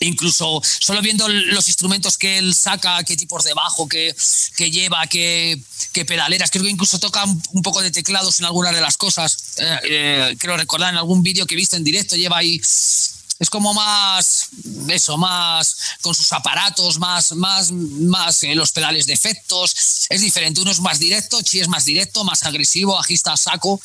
incluso 0.00 0.60
solo 0.80 1.00
viendo 1.00 1.28
los 1.28 1.68
instrumentos 1.68 2.18
que 2.18 2.38
él 2.38 2.54
saca, 2.54 3.02
qué 3.04 3.16
tipos 3.16 3.44
de 3.44 3.54
bajo 3.54 3.88
que, 3.88 4.14
que 4.56 4.70
lleva, 4.70 5.06
qué, 5.06 5.60
qué, 5.92 6.04
pedaleras. 6.04 6.50
Creo 6.50 6.64
que 6.64 6.70
incluso 6.70 6.98
toca 6.98 7.24
un 7.24 7.62
poco 7.62 7.80
de 7.80 7.90
teclados 7.90 8.40
en 8.40 8.46
algunas 8.46 8.74
de 8.74 8.80
las 8.80 8.96
cosas. 8.96 9.36
Eh, 9.84 10.36
creo 10.38 10.56
recordar 10.56 10.92
en 10.92 10.98
algún 10.98 11.22
vídeo 11.22 11.46
que 11.46 11.54
he 11.54 11.56
visto 11.56 11.76
en 11.76 11.84
directo, 11.84 12.16
lleva 12.16 12.38
ahí 12.38 12.60
es 13.44 13.50
como 13.50 13.72
más 13.72 14.48
eso, 14.88 15.16
más 15.16 15.76
con 16.00 16.14
sus 16.14 16.32
aparatos, 16.32 16.98
más, 16.98 17.32
más, 17.32 17.70
más 17.70 18.42
eh, 18.42 18.54
los 18.54 18.72
pedales 18.72 19.06
de 19.06 19.12
efectos. 19.12 20.06
Es 20.08 20.20
diferente. 20.20 20.60
Uno 20.60 20.70
es 20.70 20.80
más 20.80 20.98
directo, 20.98 21.40
Chi 21.42 21.60
es 21.60 21.68
más 21.68 21.84
directo, 21.84 22.24
más 22.24 22.42
agresivo, 22.42 22.98
agista 22.98 23.36
saco. 23.36 23.80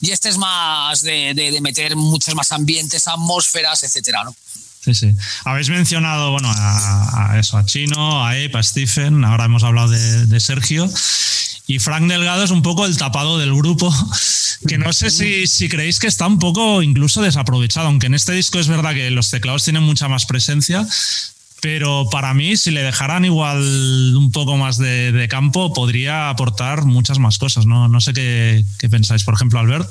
Y 0.00 0.10
este 0.12 0.28
es 0.28 0.38
más 0.38 1.02
de, 1.02 1.34
de, 1.34 1.60
meter 1.60 1.94
muchos 1.96 2.34
más 2.34 2.52
ambientes, 2.52 3.06
atmósferas, 3.06 3.82
etcétera, 3.82 4.24
¿no? 4.24 4.34
Sí, 4.80 4.94
sí. 4.94 5.14
Habéis 5.44 5.68
mencionado, 5.68 6.30
bueno, 6.32 6.50
a, 6.50 7.36
eso, 7.38 7.58
a 7.58 7.66
Chino, 7.66 8.24
a 8.24 8.30
Ape, 8.30 8.52
a 8.54 8.62
Stephen, 8.62 9.24
ahora 9.24 9.44
hemos 9.44 9.62
hablado 9.62 9.88
de, 9.88 10.40
Sergio. 10.40 10.90
Y 11.66 11.78
Frank 11.78 12.08
Delgado 12.08 12.42
es 12.42 12.50
un 12.50 12.62
poco 12.62 12.86
el 12.86 12.96
tapado 12.96 13.38
del 13.38 13.54
grupo, 13.54 13.94
que 14.66 14.78
no 14.78 14.92
sé 14.92 15.10
si, 15.10 15.46
si, 15.46 15.68
creéis 15.68 15.98
que 15.98 16.06
está 16.06 16.26
un 16.26 16.38
poco 16.38 16.82
incluso 16.82 17.20
desaprovechado, 17.20 17.88
aunque 17.88 18.06
en 18.06 18.14
este 18.14 18.32
disco 18.32 18.58
es 18.58 18.68
verdad 18.68 18.94
que 18.94 19.10
los 19.10 19.30
teclados 19.30 19.64
tienen 19.64 19.82
mucha 19.82 20.08
más 20.08 20.24
presencia, 20.24 20.86
pero 21.60 22.08
para 22.10 22.32
mí 22.32 22.56
si 22.56 22.70
le 22.70 22.82
dejaran 22.82 23.26
igual 23.26 23.58
un 24.16 24.32
poco 24.32 24.56
más 24.56 24.78
de, 24.78 25.26
campo 25.30 25.74
podría 25.74 26.30
aportar 26.30 26.86
muchas 26.86 27.18
más 27.18 27.36
cosas, 27.36 27.66
¿no? 27.66 27.86
No 27.86 28.00
sé 28.00 28.14
qué 28.14 28.64
pensáis, 28.90 29.24
por 29.24 29.34
ejemplo, 29.34 29.60
Albert. 29.60 29.90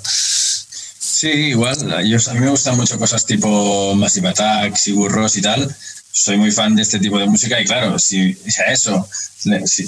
Sí, 1.19 1.27
igual, 1.27 1.75
yo, 2.07 2.17
a 2.29 2.33
mí 2.33 2.39
me 2.39 2.49
gustan 2.49 2.77
mucho 2.77 2.97
cosas 2.97 3.25
tipo 3.25 3.93
Massive 3.93 4.29
Attack, 4.29 4.77
Sigur 4.77 5.11
y 5.35 5.41
tal, 5.41 5.75
soy 6.13 6.37
muy 6.37 6.49
fan 6.49 6.77
de 6.77 6.81
este 6.81 6.97
tipo 6.97 7.19
de 7.19 7.25
música 7.25 7.59
y 7.59 7.65
claro, 7.65 7.99
si, 7.99 8.33
si 8.35 8.61
a 8.61 8.71
eso, 8.71 9.05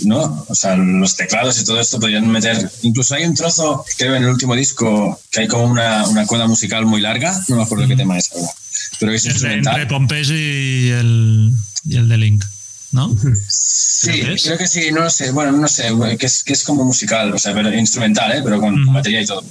¿no? 0.04 0.46
O 0.50 0.54
sea, 0.54 0.76
los 0.76 1.16
teclados 1.16 1.58
y 1.62 1.64
todo 1.64 1.80
esto 1.80 2.02
podrían 2.02 2.30
meter, 2.30 2.70
incluso 2.82 3.16
hay 3.16 3.24
un 3.24 3.34
trozo, 3.34 3.86
creo 3.98 4.16
en 4.16 4.24
el 4.24 4.30
último 4.30 4.56
disco, 4.58 5.22
que 5.32 5.40
hay 5.40 5.48
como 5.48 5.68
una, 5.68 6.06
una 6.06 6.26
coda 6.26 6.48
musical 6.48 6.86
muy 6.86 7.00
larga, 7.00 7.34
no 7.48 7.56
me 7.56 7.64
acuerdo 7.64 7.88
qué 7.88 7.96
tema 7.96 8.18
es 8.18 8.30
ahora, 8.34 8.52
pero 9.00 9.14
es 9.14 9.26
instrumental. 9.26 9.76
Entre 9.76 9.88
Pompey 9.88 10.24
y 10.30 10.90
el, 10.90 11.54
y 11.86 11.96
el 11.96 12.10
de 12.10 12.18
Link. 12.18 12.44
¿No? 12.92 13.18
Sí, 13.48 14.12
creo 14.44 14.58
que, 14.58 14.68
sí, 14.68 14.92
no 14.92 15.10
sé, 15.10 15.32
bueno, 15.32 15.54
no 15.54 15.70
sé, 15.70 15.94
que 16.20 16.26
es, 16.26 16.44
que 16.44 16.52
es 16.52 16.64
como 16.66 16.84
musical, 16.84 17.32
o 17.32 17.38
sea, 17.38 17.54
pero 17.54 17.74
instrumental, 17.74 18.34
¿eh? 18.34 18.42
pero 18.44 18.60
con 18.60 18.92
batería 18.92 19.22
y 19.22 19.26
todo. 19.26 19.46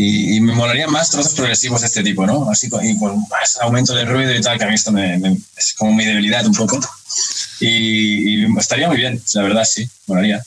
Y, 0.00 0.40
me 0.40 0.54
molarían 0.54 0.92
más 0.92 1.10
trozos 1.10 1.34
progresivos 1.34 1.80
de 1.80 1.88
este 1.88 2.04
tipo, 2.04 2.24
¿no? 2.24 2.48
Así 2.48 2.68
con, 2.68 2.84
y 2.86 2.96
con 2.96 3.18
más 3.28 3.58
aumento 3.60 3.92
de 3.94 4.04
ruido 4.04 4.32
y 4.32 4.40
tal, 4.40 4.56
que 4.56 4.62
a 4.62 4.68
mí 4.68 4.74
esto 4.74 4.92
me, 4.92 5.16
es 5.56 5.74
como 5.76 5.92
mi 5.92 6.04
debilidad 6.04 6.46
un 6.46 6.54
poco. 6.54 6.78
Y, 7.58 8.44
estaría 8.56 8.86
muy 8.86 8.98
bien, 8.98 9.20
la 9.34 9.42
verdad, 9.42 9.64
sí, 9.68 9.90
molaría. 10.06 10.40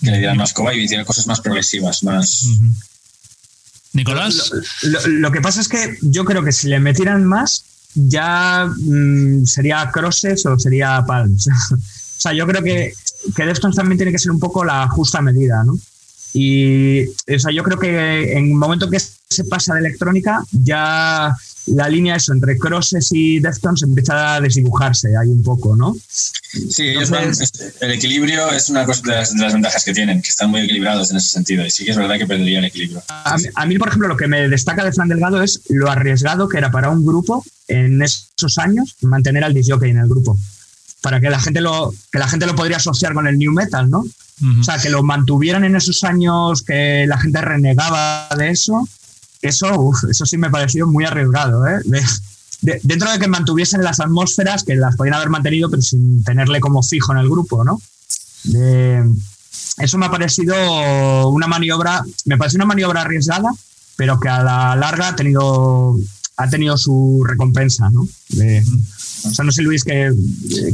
Que 0.00 0.10
le 0.10 0.18
dieran 0.18 0.38
más 0.38 0.54
coba 0.54 0.72
y 0.72 0.84
hiciera 0.84 1.04
cosas 1.04 1.26
más 1.26 1.42
progresivas, 1.42 2.02
más... 2.02 2.46
Nicolás. 3.92 4.50
Lo, 5.04 5.30
que 5.30 5.42
pasa 5.42 5.60
es 5.60 5.68
que 5.68 5.98
yo 6.00 6.24
creo 6.24 6.42
que 6.42 6.52
si 6.52 6.68
le 6.68 6.80
metieran 6.80 7.24
más, 7.24 7.64
ya 7.94 8.66
mm, 8.66 9.44
sería 9.44 9.90
crosses 9.92 10.46
o 10.46 10.58
sería 10.58 11.04
palms. 11.06 11.46
o 11.72 11.76
sea, 12.20 12.32
yo 12.32 12.46
creo 12.46 12.62
que, 12.62 12.94
que 13.36 13.44
Deftones 13.44 13.76
también 13.76 13.98
tiene 13.98 14.12
que 14.12 14.18
ser 14.18 14.32
un 14.32 14.40
poco 14.40 14.64
la 14.64 14.88
justa 14.88 15.20
medida, 15.20 15.62
¿no? 15.62 15.78
Y 16.34 17.06
o 17.06 17.38
sea, 17.38 17.52
yo 17.52 17.62
creo 17.62 17.78
que 17.78 18.32
en 18.32 18.46
el 18.46 18.54
momento 18.54 18.90
que 18.90 18.98
se 18.98 19.44
pasa 19.44 19.74
de 19.74 19.80
electrónica, 19.80 20.44
ya 20.50 21.34
la 21.66 21.88
línea 21.88 22.16
eso 22.16 22.32
entre 22.32 22.58
Crosses 22.58 23.08
y 23.12 23.40
Deftones 23.40 23.82
empieza 23.82 24.34
a 24.34 24.40
desdibujarse 24.40 25.16
ahí 25.16 25.28
un 25.28 25.42
poco, 25.42 25.76
¿no? 25.76 25.96
Sí, 26.68 26.94
el 27.80 27.90
equilibrio 27.90 28.50
es 28.52 28.68
una 28.68 28.84
de 28.84 28.94
las, 29.06 29.34
ventajas 29.34 29.84
que 29.84 29.94
tienen, 29.94 30.20
que 30.20 30.28
están 30.28 30.50
muy 30.50 30.60
equilibrados 30.60 31.10
en 31.10 31.16
ese 31.16 31.28
sentido. 31.28 31.64
Y 31.64 31.70
sí 31.70 31.84
que 31.84 31.92
es 31.92 31.96
verdad 31.96 32.18
que 32.18 32.26
perdería 32.26 32.58
el 32.58 32.66
equilibrio. 32.66 33.02
A 33.08 33.66
mí, 33.66 33.78
por 33.78 33.88
ejemplo, 33.88 34.08
lo 34.08 34.16
que 34.16 34.28
me 34.28 34.48
destaca 34.48 34.84
de 34.84 34.92
Fran 34.92 35.08
Delgado 35.08 35.42
es 35.42 35.60
lo 35.68 35.90
arriesgado 35.90 36.48
que 36.48 36.58
era 36.58 36.70
para 36.70 36.90
un 36.90 37.04
grupo 37.04 37.44
en 37.68 38.02
esos 38.02 38.58
años 38.58 38.96
mantener 39.00 39.42
al 39.42 39.54
disjockey 39.54 39.90
en 39.90 39.98
el 39.98 40.08
grupo. 40.08 40.38
Para 41.00 41.20
que 41.20 41.30
la 41.30 41.40
gente 41.40 41.60
lo, 41.60 41.92
que 42.12 42.18
la 42.18 42.28
gente 42.28 42.46
lo 42.46 42.54
podría 42.54 42.76
asociar 42.76 43.14
con 43.14 43.26
el 43.26 43.38
new 43.38 43.52
metal, 43.52 43.90
¿no? 43.90 44.04
O 44.60 44.64
sea, 44.64 44.78
que 44.78 44.90
lo 44.90 45.02
mantuvieran 45.02 45.64
en 45.64 45.76
esos 45.76 46.02
años 46.04 46.62
que 46.62 47.06
la 47.06 47.18
gente 47.18 47.40
renegaba 47.40 48.28
de 48.36 48.50
eso, 48.50 48.88
eso, 49.40 49.92
eso 50.10 50.26
sí 50.26 50.36
me 50.36 50.50
pareció 50.50 50.86
muy 50.86 51.04
arriesgado. 51.04 51.66
¿eh? 51.66 51.80
dentro 52.82 53.12
de 53.12 53.18
que 53.18 53.28
mantuviesen 53.28 53.82
las 53.84 54.00
atmósferas, 54.00 54.64
que 54.64 54.74
las 54.74 54.96
podían 54.96 55.14
haber 55.14 55.28
mantenido, 55.28 55.68
pero 55.70 55.82
sin 55.82 56.24
tenerle 56.24 56.60
como 56.60 56.82
fijo 56.82 57.12
en 57.12 57.18
el 57.18 57.28
grupo, 57.28 57.62
¿no? 57.62 57.80
eso 59.78 59.98
me 59.98 60.06
ha 60.06 60.10
parecido 60.10 61.28
una 61.28 61.46
maniobra, 61.46 62.04
me 62.24 62.36
parece 62.36 62.56
una 62.56 62.66
maniobra 62.66 63.02
arriesgada, 63.02 63.50
pero 63.96 64.18
que 64.18 64.28
a 64.28 64.42
la 64.42 64.76
larga 64.76 65.08
ha 65.08 65.16
tenido, 65.16 65.96
ha 66.36 66.48
tenido 66.48 66.76
su 66.76 67.24
recompensa, 67.26 67.90
¿no? 67.90 68.08
O 69.24 69.34
sea, 69.34 69.44
no 69.44 69.52
sé, 69.52 69.62
Luis, 69.62 69.84
qué, 69.84 70.12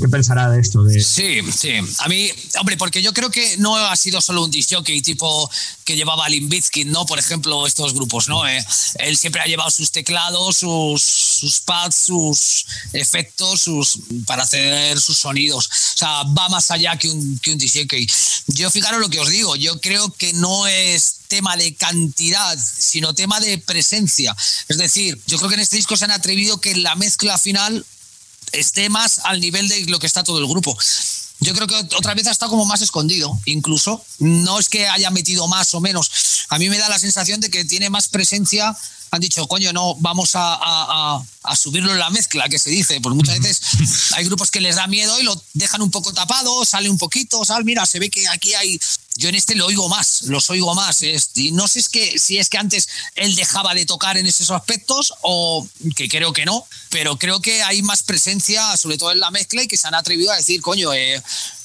qué 0.01 0.09
pensará 0.09 0.51
de 0.51 0.61
esto. 0.61 0.83
De... 0.83 1.01
Sí, 1.01 1.41
sí. 1.57 1.73
A 1.99 2.09
mí, 2.09 2.31
hombre, 2.59 2.77
porque 2.77 3.03
yo 3.03 3.13
creo 3.13 3.31
que 3.31 3.57
no 3.59 3.77
ha 3.77 3.95
sido 3.97 4.21
solo 4.21 4.45
un 4.45 4.51
disjockey 4.51 5.01
tipo 5.03 5.49
que 5.85 5.95
llevaba 5.97 6.29
Limbizkit, 6.29 6.89
¿no? 6.89 7.07
Por 7.07 7.19
ejemplo, 7.19 7.67
estos 7.67 7.95
grupos, 7.95 8.29
¿no? 8.29 8.47
Eh, 8.49 8.65
él 8.99 9.17
siempre 9.17 9.41
ha 9.41 9.47
llevado 9.47 9.71
sus 9.71 9.93
teclados, 9.93 10.59
sus, 10.59 11.03
sus 11.03 11.61
pads, 11.61 11.95
sus 11.95 12.67
efectos, 12.93 13.63
sus, 13.63 13.99
para 14.27 14.43
hacer 14.43 15.01
sus 15.01 15.19
sonidos. 15.19 15.69
O 15.69 15.99
sea, 15.99 16.23
va 16.25 16.49
más 16.49 16.71
allá 16.71 16.97
que 16.97 17.09
un, 17.09 17.39
que 17.39 17.53
un 17.53 17.59
disjockey. 17.59 18.09
Yo, 18.49 18.71
fijaros 18.71 19.01
lo 19.01 19.11
que 19.11 19.21
os 19.21 19.29
digo, 19.29 19.55
yo 19.57 19.81
creo 19.81 20.11
que 20.13 20.33
no 20.33 20.67
es 20.67 21.21
tema 21.29 21.57
de 21.57 21.75
cantidad, 21.75 22.59
sino 22.59 23.15
tema 23.15 23.39
de 23.39 23.59
presencia. 23.59 24.37
Es 24.69 24.77
decir, 24.77 25.21
yo 25.27 25.39
creo 25.39 25.49
que 25.49 25.55
en 25.55 25.61
este 25.61 25.77
disco 25.77 25.97
se 25.97 26.05
han 26.05 26.11
atrevido 26.11 26.61
que 26.61 26.75
la 26.75 26.97
mezcla 26.97 27.39
final 27.39 27.87
esté 28.53 28.89
más 28.89 29.21
al 29.25 29.41
nivel 29.41 29.69
de 29.69 29.87
lo 29.87 29.99
que 29.99 30.07
está 30.07 30.25
todo 30.25 30.39
el 30.39 30.47
grupo. 30.47 30.77
Yo 31.41 31.55
creo 31.55 31.67
que 31.67 31.75
otra 31.97 32.15
vez 32.15 32.27
ha 32.27 32.31
estado 32.31 32.51
como 32.51 32.67
más 32.67 32.83
escondido, 32.83 33.39
incluso. 33.47 34.05
No 34.19 34.59
es 34.59 34.69
que 34.69 34.89
haya 34.89 35.11
metido 35.11 35.49
más 35.49 35.73
o 35.75 35.81
menos. 35.81 36.11
A 36.51 36.59
mí 36.59 36.69
me 36.69 36.79
da 36.79 36.89
la 36.89 36.99
sensación 36.99 37.41
de 37.41 37.51
que 37.51 37.65
tiene 37.65 37.89
más 37.89 38.09
presencia 38.09 38.77
han 39.11 39.21
dicho, 39.21 39.47
coño, 39.49 39.73
no, 39.73 39.97
vamos 39.97 40.31
a, 40.35 41.23
subirlo 41.57 41.93
en 41.93 41.99
la 41.99 42.11
mezcla, 42.11 42.49
que 42.49 42.59
se 42.59 42.71
dice. 42.71 43.01
Pues 43.01 43.15
muchas 43.15 43.41
veces 43.41 43.61
hay 44.15 44.25
grupos 44.25 44.51
que 44.51 44.61
les 44.61 44.77
da 44.77 44.87
miedo 44.87 45.19
y 45.19 45.25
lo 45.25 45.43
dejan 45.55 45.83
un 45.83 45.91
poco 45.91 46.13
tapado, 46.13 46.65
sale 46.65 46.89
un 46.89 46.99
poquito, 46.99 47.45
sal, 47.45 47.65
mira, 47.65 47.85
se 47.87 47.99
ve 47.99 48.09
que 48.11 48.29
aquí 48.29 48.55
hay. 48.55 48.79
Yo 49.17 49.29
en 49.29 49.35
este 49.35 49.57
lo 49.57 49.67
oigo 49.67 49.89
más, 49.89 50.23
los 50.23 50.49
oigo 50.51 50.75
más. 50.75 51.01
no 51.53 51.69
sé 51.69 51.81
es 51.81 51.89
que, 51.89 52.19
si 52.19 52.39
es 52.39 52.49
que 52.49 52.59
antes 52.59 52.89
él 53.17 53.35
dejaba 53.35 53.75
de 53.75 53.85
tocar 53.85 54.17
en 54.17 54.27
esos 54.27 54.51
aspectos 54.51 55.13
o 55.23 55.67
que 55.97 56.09
creo 56.09 56.33
que 56.33 56.45
no, 56.45 56.65
pero 56.91 57.19
creo 57.19 57.41
que 57.41 57.63
hay 57.63 57.83
más 57.83 58.03
presencia, 58.05 58.77
sobre 58.77 58.99
todo 58.99 59.11
en 59.13 59.21
la 59.21 59.31
mezcla, 59.31 59.63
y 59.63 59.69
que 59.69 59.77
se 59.77 59.89
han 59.89 59.95
atrevido 59.95 60.33
a 60.33 60.37
decir, 60.37 60.61
coño, 60.63 60.95
eh, 60.95 61.21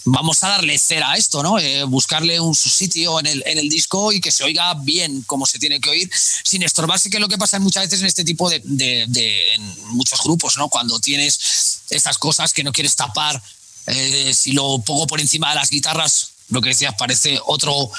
vamos 0.05 0.41
a 0.43 0.49
darle 0.49 0.77
cera 0.79 1.11
a 1.11 1.17
esto, 1.17 1.43
¿no? 1.43 1.59
Eh, 1.59 1.83
buscarle 1.83 2.39
un 2.39 2.55
sitio 2.55 3.19
en 3.19 3.27
el, 3.27 3.43
en 3.45 3.57
el 3.59 3.69
disco 3.69 4.11
y 4.11 4.21
que 4.21 4.31
se 4.31 4.43
oiga 4.43 4.73
bien 4.73 5.21
como 5.23 5.45
se 5.45 5.59
tiene 5.59 5.79
que 5.79 5.89
oír, 5.89 6.09
sin 6.43 6.63
estorbarse, 6.63 7.09
que 7.09 7.17
es 7.17 7.21
lo 7.21 7.29
que 7.29 7.37
pasa 7.37 7.59
muchas 7.59 7.83
veces 7.83 8.01
en 8.01 8.07
este 8.07 8.23
tipo 8.23 8.49
de, 8.49 8.61
de, 8.65 9.53
en 9.53 9.87
muchos 9.89 10.21
grupos, 10.23 10.57
¿no? 10.57 10.69
Cuando 10.69 10.99
tienes 10.99 11.81
estas 11.89 12.17
cosas 12.17 12.53
que 12.53 12.63
no 12.63 12.71
quieres 12.71 12.95
tapar, 12.95 13.41
eh, 13.87 14.33
si 14.33 14.53
lo 14.53 14.79
pongo 14.79 15.05
por 15.05 15.21
encima 15.21 15.49
de 15.49 15.55
las 15.55 15.69
guitarras, 15.69 16.34
lo 16.49 16.61
que 16.61 16.69
decías 16.69 16.95
parece 16.97 17.39
otro 17.45 17.91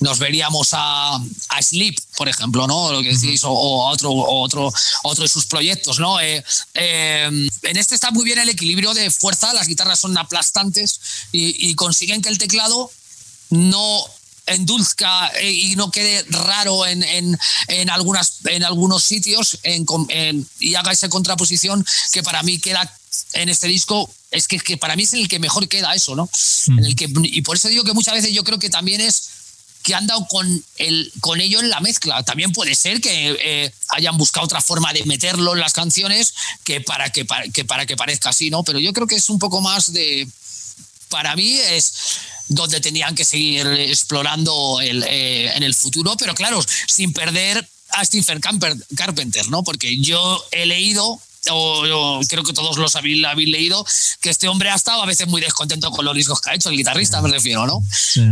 nos 0.00 0.18
veríamos 0.18 0.68
a, 0.72 1.16
a 1.16 1.62
Sleep, 1.62 1.98
por 2.16 2.28
ejemplo, 2.28 2.66
¿no? 2.66 2.92
Lo 2.92 3.02
que 3.02 3.14
decís, 3.14 3.42
o, 3.44 3.50
otro, 3.50 4.12
otro, 4.12 4.72
otro 5.02 5.22
de 5.22 5.28
sus 5.28 5.46
proyectos, 5.46 5.98
¿no? 5.98 6.20
Eh, 6.20 6.44
eh, 6.74 7.24
en 7.62 7.76
este 7.76 7.94
está 7.94 8.10
muy 8.10 8.24
bien 8.24 8.38
el 8.38 8.48
equilibrio 8.48 8.94
de 8.94 9.10
fuerza, 9.10 9.52
las 9.52 9.66
guitarras 9.66 10.00
son 10.00 10.16
aplastantes 10.16 11.00
y, 11.32 11.74
consiguen 11.74 12.22
que 12.22 12.28
el 12.28 12.38
teclado 12.38 12.90
no 13.50 14.04
endulzca 14.46 15.28
eh, 15.40 15.50
y 15.50 15.76
no 15.76 15.90
quede 15.90 16.24
raro 16.30 16.86
en, 16.86 17.02
en, 17.02 17.38
en 17.68 17.90
algunas, 17.90 18.38
en 18.46 18.64
algunos 18.64 19.04
sitios 19.04 19.58
y 20.58 20.74
haga 20.74 20.92
esa 20.92 21.08
contraposición 21.08 21.84
que 22.12 22.22
para 22.22 22.42
mí 22.42 22.58
queda 22.58 22.90
en 23.32 23.48
este 23.48 23.68
disco 23.68 24.10
es 24.30 24.46
que, 24.46 24.58
que, 24.58 24.76
para 24.76 24.96
mí 24.96 25.04
es 25.04 25.12
el 25.12 25.28
que 25.28 25.38
mejor 25.38 25.68
queda 25.68 25.94
eso, 25.94 26.14
¿no? 26.14 26.28
En 26.68 26.84
el 26.84 26.96
que, 26.96 27.10
y 27.24 27.42
por 27.42 27.56
eso 27.56 27.68
digo 27.68 27.84
que 27.84 27.92
muchas 27.92 28.14
veces 28.14 28.32
yo 28.32 28.44
creo 28.44 28.58
que 28.58 28.70
también 28.70 29.00
es 29.00 29.30
que 29.82 29.94
han 29.94 30.06
dado 30.06 30.26
con, 30.26 30.64
el, 30.76 31.12
con 31.20 31.40
ello 31.40 31.60
en 31.60 31.70
la 31.70 31.80
mezcla. 31.80 32.22
También 32.22 32.52
puede 32.52 32.74
ser 32.74 33.00
que 33.00 33.36
eh, 33.40 33.72
hayan 33.90 34.16
buscado 34.18 34.44
otra 34.44 34.60
forma 34.60 34.92
de 34.92 35.04
meterlo 35.04 35.54
en 35.54 35.60
las 35.60 35.72
canciones 35.72 36.34
que 36.64 36.80
para 36.80 37.10
que, 37.10 37.24
para 37.24 37.48
que 37.48 37.64
para 37.64 37.86
que 37.86 37.96
parezca 37.96 38.30
así, 38.30 38.50
¿no? 38.50 38.64
Pero 38.64 38.78
yo 38.80 38.92
creo 38.92 39.06
que 39.06 39.16
es 39.16 39.30
un 39.30 39.38
poco 39.38 39.60
más 39.60 39.92
de. 39.92 40.28
Para 41.08 41.34
mí 41.36 41.58
es 41.58 41.94
donde 42.48 42.80
tenían 42.80 43.14
que 43.14 43.24
seguir 43.24 43.66
explorando 43.66 44.80
el, 44.82 45.04
eh, 45.04 45.52
en 45.54 45.62
el 45.62 45.74
futuro, 45.74 46.16
pero 46.18 46.34
claro, 46.34 46.62
sin 46.86 47.12
perder 47.12 47.66
a 47.90 48.04
Stephen 48.04 48.40
Carpenter, 48.40 49.48
¿no? 49.48 49.64
Porque 49.64 49.98
yo 49.98 50.44
he 50.50 50.66
leído 50.66 51.18
o, 51.50 52.20
creo 52.28 52.44
que 52.44 52.52
todos 52.52 52.76
los 52.76 52.96
habéis, 52.96 53.24
habéis, 53.24 53.48
leído, 53.48 53.84
que 54.20 54.30
este 54.30 54.48
hombre 54.48 54.70
ha 54.70 54.74
estado 54.74 55.02
a 55.02 55.06
veces 55.06 55.28
muy 55.28 55.40
descontento 55.40 55.90
con 55.90 56.04
los 56.04 56.14
discos 56.14 56.40
que 56.40 56.50
ha 56.50 56.54
hecho, 56.54 56.68
el 56.70 56.76
guitarrista 56.76 57.22
me 57.22 57.30
refiero, 57.30 57.66
¿no? 57.66 57.82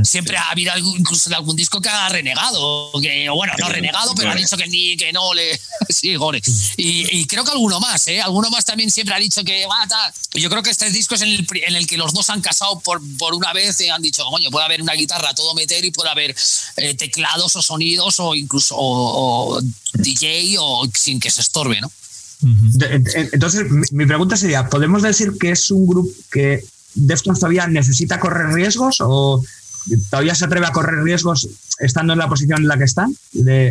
Siempre 0.05 0.37
ha 0.37 0.51
habido 0.51 0.77
incluso 0.77 1.35
algún 1.35 1.57
disco 1.57 1.81
que 1.81 1.89
ha 1.89 2.09
renegado, 2.09 2.91
que, 3.01 3.29
bueno, 3.31 3.53
no 3.59 3.69
renegado, 3.69 4.15
pero 4.15 4.31
ha 4.31 4.35
dicho 4.35 4.57
que 4.57 4.67
ni, 4.69 4.97
que 4.97 5.13
no 5.13 5.35
le... 5.35 5.59
sí, 5.89 6.15
gore. 6.17 6.43
Y, 6.77 7.27
creo 7.27 7.45
que 7.45 7.51
alguno 7.51 7.81
más, 7.81 8.07
¿eh? 8.09 8.21
Alguno 8.21 8.51
más 8.51 8.65
también 8.65 8.91
siempre 8.91 9.15
ha 9.15 9.19
dicho 9.19 9.43
que, 9.45 9.67
va, 9.67 9.87
Yo 10.35 10.49
creo 10.49 10.63
que 10.63 10.71
este 10.71 10.91
disco 10.91 11.15
es 11.15 11.23
en 11.23 11.29
el, 11.29 11.47
en 11.67 11.77
el 11.77 11.87
que 11.87 11.97
los 11.97 12.13
dos 12.13 12.31
han 12.31 12.41
casado 12.41 12.81
por, 12.81 13.01
por 13.19 13.35
una 13.35 13.53
vez 13.53 13.81
y 13.81 13.89
han 13.89 14.03
dicho, 14.03 14.25
coño, 14.25 14.51
puede 14.51 14.65
haber 14.65 14.83
una 14.83 14.95
guitarra 14.95 15.35
todo 15.35 15.55
meter 15.55 15.85
y 15.85 15.91
puede 15.91 16.11
haber 16.11 16.35
eh, 16.77 16.95
teclados 16.95 17.57
o 17.57 17.63
sonidos 17.63 18.19
o 18.19 18.35
incluso 18.35 18.75
o 18.79 19.61
DJ 19.95 20.57
o 20.59 20.87
sin 20.95 21.21
que 21.21 21.31
se 21.31 21.41
estorbe, 21.41 21.81
¿no? 21.81 21.91
Entonces, 22.43 23.65
mi 23.93 24.07
pregunta 24.07 24.37
sería, 24.37 24.69
¿podemos 24.69 25.03
decir 25.03 25.33
que 25.39 25.51
es 25.51 25.71
un 25.71 25.87
grupo 25.87 26.11
que 26.31 26.65
Deftones 26.95 27.41
todavía 27.41 27.67
necesita 27.67 28.19
correr 28.19 28.53
riesgos 28.53 28.99
o 29.01 29.43
todavía 30.11 30.35
se 30.35 30.45
atreve 30.45 30.67
a 30.67 30.73
correr 30.73 31.03
riesgos 31.03 31.49
estando 31.79 32.15
en 32.15 32.19
la 32.19 32.29
posición 32.29 32.63
en 32.63 32.69
la 32.69 32.79
que 32.79 32.85
están? 32.85 33.11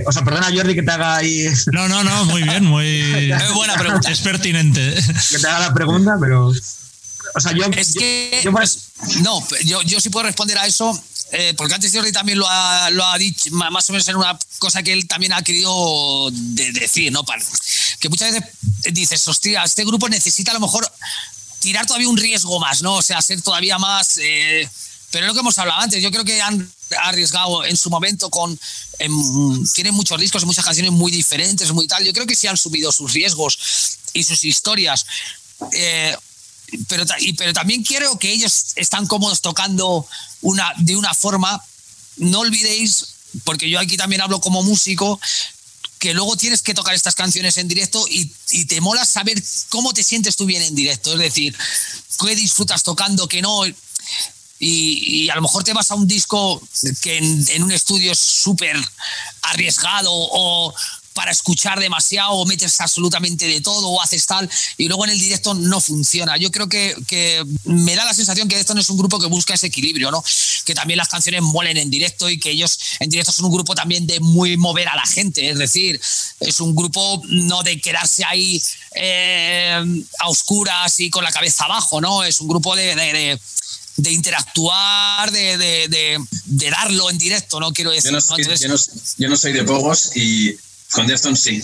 o 0.06 0.12
sea, 0.12 0.24
perdona 0.24 0.52
Jordi 0.54 0.76
que 0.76 0.84
te 0.84 0.92
haga 0.92 1.18
ahí... 1.18 1.48
No, 1.72 1.88
no, 1.88 2.04
no, 2.04 2.26
muy 2.26 2.44
bien, 2.44 2.66
muy, 2.66 3.32
buena 3.56 3.76
pregunta. 3.76 4.12
Es 4.12 4.22
pertinente. 4.22 4.96
Que 5.32 5.40
te 5.40 5.48
haga 5.48 5.60
la 5.60 5.74
pregunta, 5.74 6.18
pero... 6.20 6.48
O 6.48 7.40
sea, 7.40 7.52
yo... 7.54 7.66
Es 7.76 7.94
que... 7.94 8.42
No, 9.22 9.44
yo, 9.66 9.82
yo 9.84 10.00
sí 10.00 10.10
puedo 10.10 10.26
responder 10.26 10.58
a 10.58 10.68
eso 10.68 11.00
eh, 11.32 11.54
porque 11.58 11.74
antes 11.74 11.92
Jordi 11.92 12.12
también 12.12 12.38
lo 12.38 12.48
ha, 12.48 12.90
lo 12.92 13.06
ha, 13.06 13.18
dicho, 13.18 13.50
más 13.52 13.90
o 13.90 13.94
menos 13.94 14.08
en 14.08 14.16
una 14.16 14.38
cosa 14.60 14.84
que 14.84 14.94
él 14.94 15.08
también 15.08 15.34
ha 15.34 15.42
querido 15.42 16.30
decir, 16.32 17.12
¿no? 17.12 17.24
que 18.00 18.10
muchas 18.10 18.32
veces 18.32 18.50
dices, 18.92 19.28
hostia, 19.28 19.64
este 19.64 19.86
grupo 19.86 20.08
necesita 20.08 20.52
a 20.52 20.54
lo 20.54 20.60
mejor 20.60 20.90
tirar 21.60 21.86
todavía 21.88 22.10
un 22.10 22.18
riesgo 22.18 22.60
más, 22.60 22.82
¿no? 22.84 22.96
O 22.96 23.02
sea, 23.02 23.22
ser 23.22 23.42
todavía 23.42 23.80
más... 23.80 24.18
Eh, 24.18 24.70
pero 25.12 25.26
es 25.26 25.28
lo 25.30 25.34
que 25.34 25.40
hemos 25.40 25.58
hablado 25.58 25.82
antes, 25.82 26.04
yo 26.04 26.12
creo 26.12 26.26
que 26.26 26.42
han 26.42 26.70
arriesgado 27.00 27.66
en 27.66 27.78
su 27.78 27.90
momento 27.90 28.30
con... 28.30 28.60
tienen 29.74 29.94
muchos 29.94 30.20
discos 30.20 30.44
y 30.44 30.46
muchas 30.46 30.66
canciones 30.66 30.92
muy 30.92 31.12
diferentes, 31.12 31.72
muy 31.72 31.88
tal. 31.88 32.04
Yo 32.04 32.14
creo 32.14 32.28
que 32.28 32.36
sí 32.36 32.48
han 32.48 32.58
subido 32.58 32.92
sus 32.92 33.14
riesgos 33.14 33.58
y 34.14 34.24
sus 34.24 34.44
historias. 34.44 35.06
Eh, 35.72 36.16
pero, 36.88 37.06
pero 37.38 37.54
también 37.54 37.84
quiero 37.84 38.18
que 38.18 38.32
ellos 38.32 38.74
están 38.76 39.08
cómodos 39.08 39.42
tocando 39.42 40.08
una, 40.42 40.74
de 40.78 40.96
una 40.96 41.14
forma. 41.14 41.64
No 42.18 42.40
olvidéis, 42.40 43.08
porque 43.44 43.70
yo 43.70 43.80
aquí 43.80 43.98
también 43.98 44.22
hablo 44.22 44.40
como 44.40 44.64
músico, 44.64 45.20
que 46.00 46.14
luego 46.14 46.38
tienes 46.38 46.62
que 46.62 46.74
tocar 46.74 46.94
estas 46.94 47.16
canciones 47.16 47.58
en 47.58 47.68
directo 47.68 48.06
y, 48.10 48.26
te 48.66 48.80
mola 48.82 49.06
saber 49.06 49.42
cómo 49.70 49.94
te 49.94 50.04
sientes 50.04 50.36
tú 50.36 50.46
bien 50.46 50.62
en 50.62 50.76
directo. 50.76 51.14
Es 51.14 51.20
decir, 51.20 51.56
qué 52.20 52.36
disfrutas 52.36 52.84
tocando, 52.84 53.28
que 53.28 53.42
no. 53.42 53.64
Y, 54.60 55.30
a 55.30 55.36
lo 55.36 55.42
mejor 55.42 55.64
te 55.64 55.74
vas 55.74 55.92
a 55.92 55.96
un 55.96 56.08
disco 56.08 56.62
que 57.02 57.18
en, 57.18 57.46
en 57.50 57.64
un 57.64 57.72
estudio 57.72 58.12
es 58.12 58.20
súper 58.20 58.78
arriesgado 59.42 60.12
o, 60.12 60.74
para 61.16 61.32
escuchar 61.32 61.80
demasiado 61.80 62.34
o 62.34 62.46
metes 62.46 62.80
absolutamente 62.82 63.48
de 63.48 63.62
todo 63.62 63.88
o 63.88 64.02
haces 64.02 64.26
tal 64.26 64.48
y 64.78 64.88
luego 64.88 65.06
en 65.06 65.12
el 65.12 65.20
directo 65.20 65.54
no 65.54 65.80
funciona. 65.80 66.38
Yo 66.38 66.52
creo 66.52 66.68
que, 66.68 66.94
que 67.08 67.44
me 67.64 67.96
da 67.96 68.04
la 68.06 68.14
sensación 68.14 68.48
que 68.48 68.60
esto 68.60 68.76
no 68.76 68.82
es 68.82 68.90
un 68.90 68.98
grupo 68.98 69.18
que 69.18 69.26
busca 69.28 69.54
ese 69.54 69.68
equilibrio, 69.68 70.12
¿no? 70.12 70.24
Que 70.66 70.76
también 70.76 70.98
las 70.98 71.08
canciones 71.08 71.42
molen 71.42 71.78
en 71.78 71.90
directo 71.90 72.30
y 72.30 72.38
que 72.38 72.52
ellos 72.52 72.78
en 73.00 73.10
directo 73.10 73.32
son 73.32 73.46
un 73.46 73.54
grupo 73.54 73.74
también 73.74 74.06
de 74.06 74.20
muy 74.20 74.58
mover 74.58 74.90
a 74.90 74.96
la 74.96 75.06
gente, 75.06 75.50
es 75.50 75.58
decir, 75.58 76.00
es 76.42 76.60
un 76.60 76.76
grupo 76.76 77.22
no 77.30 77.64
de 77.64 77.80
quedarse 77.80 78.26
ahí 78.26 78.62
eh, 78.96 79.84
a 80.20 80.30
oscuras 80.30 81.00
y 81.00 81.10
con 81.10 81.24
la 81.24 81.32
cabeza 81.32 81.64
abajo, 81.64 82.02
¿no? 82.02 82.26
Es 82.26 82.42
un 82.42 82.50
grupo 82.50 82.76
de, 82.76 82.94
de, 82.94 83.40
de 83.98 84.12
interactuar, 84.12 85.32
de, 85.32 85.58
de, 85.58 86.20
de, 86.46 86.70
darlo 86.70 87.10
en 87.10 87.18
directo, 87.18 87.60
¿no? 87.60 87.72
Quiero 87.72 87.92
decir. 87.92 88.12
Yo 88.12 88.18
no, 88.18 88.38
yo 88.38 88.68
no, 88.68 88.76
yo 89.18 89.30
no 89.30 89.38
soy 89.38 89.54
de 89.54 89.64
pogos 89.64 90.16
y 90.16 90.58
con 90.92 91.08
Deftones 91.08 91.42
sí. 91.42 91.62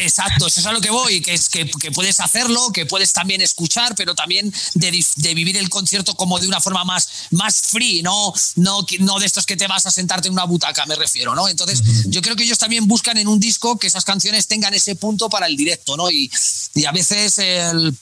Exacto, 0.00 0.46
eso 0.46 0.60
es 0.60 0.66
a 0.66 0.72
lo 0.72 0.80
que 0.80 0.90
voy, 0.90 1.20
que 1.20 1.34
es 1.34 1.48
que, 1.48 1.66
puedes 1.94 2.20
hacerlo, 2.20 2.70
que 2.72 2.86
puedes 2.86 3.12
también 3.12 3.40
escuchar, 3.40 3.94
pero 3.96 4.14
también 4.14 4.52
de, 4.74 5.34
vivir 5.34 5.56
el 5.56 5.68
concierto 5.68 6.14
como 6.14 6.38
de 6.38 6.46
una 6.46 6.60
forma 6.60 6.84
más, 6.84 7.08
más 7.30 7.62
free, 7.62 8.02
¿no? 8.02 8.32
No, 8.56 8.86
no 9.00 9.18
de 9.18 9.26
estos 9.26 9.46
que 9.46 9.56
te 9.56 9.66
vas 9.66 9.86
a 9.86 9.90
sentarte 9.90 10.28
en 10.28 10.34
una 10.34 10.44
butaca, 10.44 10.86
me 10.86 10.96
refiero, 10.96 11.34
¿no? 11.34 11.48
Entonces, 11.48 11.82
yo 12.06 12.22
creo 12.22 12.36
que 12.36 12.44
ellos 12.44 12.58
también 12.58 12.86
buscan 12.86 13.18
en 13.18 13.28
un 13.28 13.40
disco 13.40 13.78
que 13.78 13.86
esas 13.86 14.04
canciones 14.04 14.46
tengan 14.46 14.74
ese 14.74 14.96
punto 14.96 15.28
para 15.28 15.46
el 15.46 15.56
directo, 15.56 15.96
¿no? 15.96 16.10
Y, 16.10 16.30
y 16.74 16.84
a 16.84 16.92
veces 16.92 17.38
el, 17.38 17.96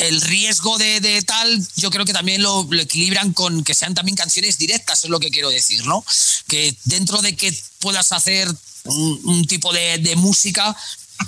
el 0.00 0.20
riesgo 0.22 0.78
de, 0.78 1.22
tal, 1.26 1.66
yo 1.76 1.90
creo 1.90 2.04
que 2.04 2.12
también 2.12 2.42
lo, 2.42 2.66
equilibran 2.72 3.32
con 3.32 3.62
que 3.62 3.74
sean 3.74 3.94
también 3.94 4.16
canciones 4.16 4.58
directas, 4.58 5.04
es 5.04 5.10
lo 5.10 5.20
que 5.20 5.30
quiero 5.30 5.50
decir, 5.50 5.84
¿no? 5.86 6.04
Que 6.48 6.74
dentro 6.84 7.20
de 7.20 7.36
que 7.36 7.54
puedas 7.80 8.12
hacer 8.12 8.48
un, 8.84 9.46
tipo 9.46 9.72
de, 9.72 10.14
música, 10.16 10.76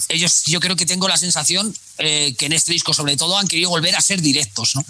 ellos, 0.08 0.42
yo 0.46 0.60
creo 0.60 0.76
que 0.76 0.86
tengo 0.86 1.08
la 1.08 1.16
sensación 1.16 1.74
eh, 1.98 2.34
que 2.38 2.46
en 2.46 2.52
este 2.52 2.72
disco, 2.72 2.94
sobre 2.94 3.16
todo, 3.16 3.38
han 3.38 3.48
querido 3.48 3.70
volver 3.70 3.94
a 3.94 4.00
ser 4.00 4.20
directos, 4.20 4.74
¿no? 4.76 4.84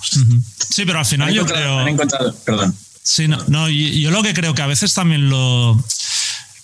Sí, 0.70 0.84
pero 0.84 0.98
al 0.98 1.06
final 1.06 1.32
yo 1.32 1.44
creo. 1.46 1.78
Han 1.80 1.88
encontrado, 1.88 2.34
perdón. 2.44 2.76
Sí, 3.02 3.26
no, 3.26 3.42
no, 3.48 3.68
yo 3.68 4.10
lo 4.10 4.22
que 4.22 4.32
creo 4.32 4.54
que 4.54 4.62
a 4.62 4.66
veces 4.66 4.94
también 4.94 5.28
lo, 5.28 5.82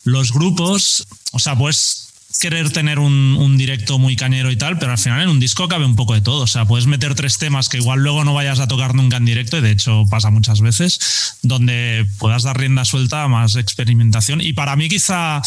los 0.04 0.32
grupos, 0.32 1.06
o 1.32 1.38
sea, 1.38 1.56
pues 1.56 2.08
querer 2.38 2.70
tener 2.70 2.98
un, 2.98 3.56
directo 3.58 3.98
muy 3.98 4.14
cañero 4.14 4.50
y 4.50 4.56
tal, 4.56 4.78
pero 4.78 4.92
al 4.92 4.98
final 4.98 5.22
en 5.22 5.28
un 5.28 5.40
disco 5.40 5.66
cabe 5.66 5.84
un 5.84 5.96
poco 5.96 6.14
de 6.14 6.20
todo. 6.20 6.42
O 6.42 6.46
sea, 6.46 6.66
puedes 6.66 6.86
meter 6.86 7.14
tres 7.14 7.38
temas 7.38 7.68
que 7.68 7.78
igual 7.78 8.00
luego 8.00 8.24
no 8.24 8.34
vayas 8.34 8.60
a 8.60 8.68
tocar 8.68 8.94
nunca 8.94 9.16
en 9.16 9.24
directo, 9.24 9.58
y 9.58 9.60
de 9.60 9.72
hecho 9.72 10.04
pasa 10.08 10.30
muchas 10.30 10.60
veces, 10.60 11.00
donde 11.42 12.06
puedas 12.18 12.44
dar 12.44 12.56
rienda 12.56 12.84
suelta 12.84 13.24
a 13.24 13.28
más 13.28 13.56
experimentación. 13.56 14.40
Y 14.40 14.52
para 14.52 14.76
mí 14.76 14.88
quizá 14.88 15.42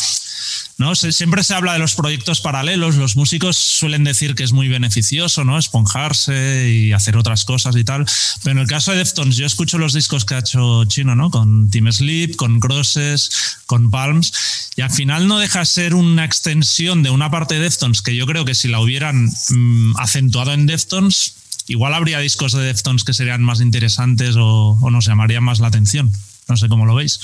¿no? 0.78 0.96
siempre 0.96 1.44
se 1.44 1.54
habla 1.54 1.74
de 1.74 1.80
los 1.80 1.96
proyectos 1.96 2.42
paralelos, 2.42 2.96
los 2.96 3.16
músicos 3.16 3.58
suelen 3.58 4.04
decir 4.04 4.36
que 4.36 4.44
es 4.44 4.52
muy 4.52 4.68
beneficioso, 4.68 5.44
¿no? 5.44 5.58
Esponjarse 5.58 6.70
y 6.70 6.94
hacer 6.94 7.18
otras 7.18 7.46
cosas 7.46 7.76
y 7.76 7.84
tal. 7.84 8.06
Pero 8.44 8.52
en 8.52 8.58
el 8.60 8.68
caso 8.68 8.92
de 8.92 8.98
Deftones, 8.98 9.38
yo 9.38 9.46
escucho 9.46 9.78
los 9.78 9.94
discos 9.94 10.26
que 10.26 10.36
ha 10.36 10.40
hecho 10.40 10.86
Chino, 10.86 11.16
¿no? 11.16 11.32
Con 11.32 11.70
Team 11.70 11.92
Sleep, 11.92 12.36
con 12.36 12.60
Grosses, 12.60 13.58
con 13.66 13.92
Palms, 13.92 14.34
y 14.76 14.82
al 14.82 14.92
final 14.92 15.28
no 15.28 15.40
deja 15.40 15.60
de 15.60 15.66
ser 15.66 15.94
una 15.96 16.26
extensión 16.26 17.04
de 17.04 17.10
una 17.10 17.30
parte 17.32 17.56
de 17.56 17.62
Deftones 17.62 18.02
que 18.02 18.16
yo 18.16 18.26
creo 18.26 18.46
que 18.46 18.56
si 18.56 18.68
la 18.68 18.80
hubieran 18.80 19.30
mm, 19.50 19.98
acentuado 19.98 20.54
en 20.54 20.66
Deftones, 20.66 21.36
igual 21.68 21.94
habría 21.94 22.20
discos 22.20 22.54
de 22.54 22.64
Deftones 22.64 23.04
que 23.04 23.14
serían 23.14 23.44
más 23.44 23.62
interesantes 23.62 24.36
o, 24.38 24.78
o 24.82 24.92
nos 24.92 25.06
llamarían 25.06 25.44
más 25.44 25.60
la 25.60 25.68
atención. 25.68 26.12
No 26.48 26.58
sé 26.58 26.68
cómo 26.68 26.86
lo 26.86 26.96
veis. 26.96 27.20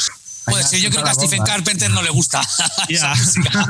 Pues 0.49 0.69
sí, 0.69 0.81
yo 0.81 0.89
creo 0.89 1.03
que 1.03 1.09
a 1.09 1.13
Stephen 1.13 1.43
Carpenter 1.43 1.91
no 1.91 2.01
le 2.01 2.09
gusta 2.09 2.41
esa 2.89 3.13
música. 3.15 3.69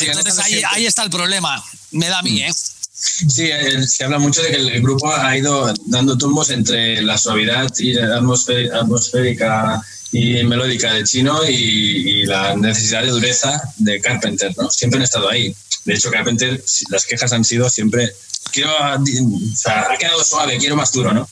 Entonces 0.00 0.38
ahí, 0.38 0.86
está 0.86 1.02
el 1.02 1.10
problema. 1.10 1.62
Me 1.92 2.08
da 2.08 2.18
a 2.18 2.22
mí, 2.22 2.42
¿eh? 2.42 2.52
Sí, 2.92 3.50
se 3.86 4.04
habla 4.04 4.18
mucho 4.18 4.42
de 4.42 4.50
que 4.50 4.56
el 4.56 4.82
grupo 4.82 5.12
ha 5.14 5.36
ido 5.36 5.72
dando 5.86 6.16
tumbos 6.16 6.50
entre 6.50 7.02
la 7.02 7.18
suavidad 7.18 7.70
y 7.78 7.96
atmosférica 7.98 9.82
y 10.12 10.42
melódica 10.44 10.94
de 10.94 11.04
Chino 11.04 11.40
y, 11.46 12.24
la 12.26 12.56
necesidad 12.56 13.02
de 13.02 13.10
dureza 13.10 13.60
de 13.76 14.00
Carpenter, 14.00 14.54
¿no? 14.56 14.70
Siempre 14.70 14.98
han 14.98 15.04
estado 15.04 15.28
ahí. 15.28 15.54
De 15.84 15.94
hecho, 15.94 16.10
Carpenter, 16.10 16.62
las 16.90 17.04
quejas 17.04 17.32
han 17.32 17.44
sido 17.44 17.68
siempre, 17.70 18.12
quiero, 18.52 18.70
o 18.70 19.56
sea, 19.56 19.86
ha 19.92 19.96
quedado 19.96 20.24
suave, 20.24 20.58
quiero 20.58 20.74
más 20.76 20.90
duro, 20.90 21.12
¿no? 21.12 21.28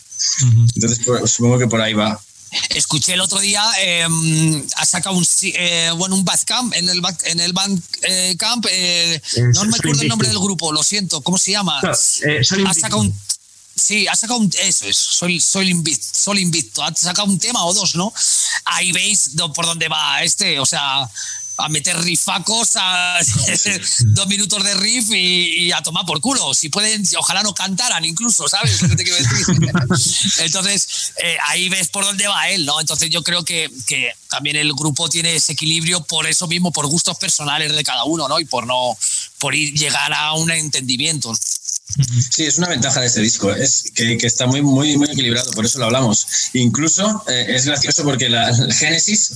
Entonces, 0.75 1.01
pues, 1.05 1.31
supongo 1.31 1.59
que 1.59 1.67
por 1.67 1.81
ahí 1.81 1.95
va. 1.95 2.21
Escuché 2.71 3.15
el 3.15 3.21
otro 3.21 3.39
día, 3.41 3.65
em, 3.81 4.67
ha 4.77 4.87
sacado 4.87 5.17
un, 5.17 5.27
eh, 5.43 5.91
bueno, 5.97 6.15
un 6.15 6.25
Bandcamp, 6.25 6.75
en 6.75 6.89
el, 6.89 7.03
en 7.25 7.41
el 7.41 7.53
Bandcamp, 7.53 8.67
eh, 8.71 9.21
no 9.53 9.65
me 9.65 9.77
acuerdo 9.77 10.03
el 10.03 10.09
nombre 10.09 10.29
del 10.29 10.39
grupo, 10.39 10.73
lo 10.73 10.83
siento, 10.83 11.21
¿cómo 11.23 11.39
se 11.39 11.53
llama? 11.53 11.81
Eh, 12.25 12.41
ha 12.67 12.75
sacado 12.75 13.03
un, 13.03 13.15
sí, 13.75 14.07
ha 14.07 14.17
sacado 14.17 14.41
un, 14.41 14.51
eso 14.61 14.87
es, 14.87 14.97
soy, 14.97 15.41
soy, 15.41 15.71
invicto, 15.71 16.07
soy 16.13 16.41
invicto, 16.41 16.83
ha 16.83 16.95
sacado 16.95 17.29
un 17.29 17.39
tema 17.39 17.65
o 17.65 17.75
dos, 17.75 17.95
¿no? 17.97 18.13
Ahí 18.65 18.93
veis 18.93 19.31
por 19.55 19.67
dónde 19.67 19.89
va 19.89 20.23
este, 20.23 20.59
o 20.61 20.67
sea, 20.67 21.09
a 21.57 21.69
meter 21.69 21.97
rifacos, 22.03 22.71
a 22.77 23.19
dos 24.01 24.27
minutos 24.27 24.63
de 24.63 24.75
riff 24.75 25.11
y, 25.11 25.73
a 25.73 25.83
tomar 25.83 26.05
por 26.05 26.21
culo. 26.21 26.55
Si 26.55 26.69
pueden, 26.69 27.05
ojalá 27.19 27.43
no 27.43 27.55
cantaran 27.55 28.05
incluso, 28.05 28.49
¿sabes 28.49 28.81
lo 28.83 28.89
que 28.89 28.97
te 28.97 29.05
quiero 29.05 29.19
decir? 29.19 29.47
Entonces, 30.45 31.13
eh, 31.23 31.37
ahí 31.47 31.69
ves 31.69 31.89
por 31.89 32.05
dónde 32.05 32.27
va 32.27 32.49
él, 32.49 32.65
¿no? 32.65 32.81
Entonces 32.81 33.11
yo 33.11 33.23
creo 33.23 33.45
que, 33.45 33.71
que, 33.87 34.11
también 34.29 34.57
el 34.57 34.73
grupo 34.73 35.09
tiene 35.09 35.37
ese 35.37 35.53
equilibrio 35.53 36.03
por 36.03 36.27
eso 36.27 36.49
mismo, 36.49 36.73
por 36.73 36.87
gustos 36.89 37.17
personales 37.19 37.75
de 37.75 37.85
cada 37.85 38.05
uno, 38.05 38.27
¿no? 38.29 38.41
Y 38.41 38.45
por 38.45 38.67
no, 38.67 38.97
por 39.39 39.55
ir, 39.55 39.73
llegar 39.75 40.13
a 40.13 40.33
un 40.35 40.51
entendimiento. 40.51 41.33
Sí, 42.31 42.45
es 42.45 42.59
una 42.59 42.69
ventaja 42.69 43.01
de 43.01 43.07
este 43.07 43.21
disco, 43.21 43.53
es 43.53 43.85
que, 43.95 44.19
que, 44.19 44.27
está 44.27 44.47
muy, 44.47 44.63
muy, 44.63 44.97
muy 44.97 45.09
equilibrado, 45.09 45.53
por 45.53 45.65
eso 45.65 45.79
lo 45.79 45.85
hablamos. 45.85 46.27
Incluso 46.55 47.23
eh, 47.29 47.47
es 47.51 47.67
gracioso 47.67 48.03
porque 48.03 48.29
la, 48.29 48.51
la 48.51 48.75
Génesis 48.75 49.35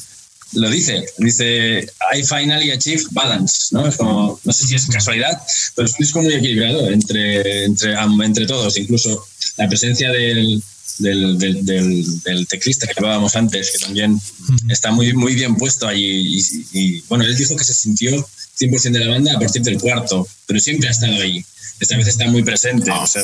lo 0.53 0.71
dice, 0.71 1.05
dice, 1.19 1.87
I 2.13 2.23
finally 2.23 2.71
achieved 2.71 3.07
balance, 3.11 3.69
¿no? 3.71 3.87
Es 3.87 3.97
como, 3.97 4.41
no 4.43 4.53
sé 4.53 4.67
si 4.67 4.75
es 4.75 4.87
casualidad, 4.87 5.41
pero 5.75 5.87
es 5.87 5.93
un 5.93 5.99
disco 5.99 6.23
muy 6.23 6.35
equilibrado 6.35 6.89
entre, 6.91 7.65
entre, 7.65 7.95
entre 7.95 8.47
todos, 8.47 8.77
incluso 8.79 9.27
la 9.57 9.69
presencia 9.69 10.11
del, 10.11 10.63
del, 10.99 11.39
del, 11.39 12.47
teclista 12.49 12.87
que 12.87 12.95
hablábamos 12.97 13.37
antes, 13.37 13.73
que 13.73 13.79
también 13.79 14.21
está 14.69 14.91
muy, 14.91 15.13
muy 15.13 15.35
bien 15.35 15.57
puesto 15.57 15.87
allí. 15.87 16.41
Y, 16.73 17.01
bueno, 17.03 17.25
él 17.25 17.37
dijo 17.37 17.57
que 17.57 17.65
se 17.65 17.75
sintió 17.75 18.27
100% 18.59 18.91
de 18.91 19.05
la 19.05 19.13
banda 19.13 19.35
a 19.35 19.39
partir 19.39 19.63
del 19.63 19.79
cuarto, 19.79 20.27
pero 20.47 20.61
siempre 20.61 20.89
ha 20.89 20.93
estado 20.93 21.15
ahí. 21.15 21.45
Esta 21.81 21.97
vez 21.97 22.09
está 22.09 22.27
muy 22.27 22.43
presente. 22.43 22.91
O 22.91 23.07
sea, 23.07 23.23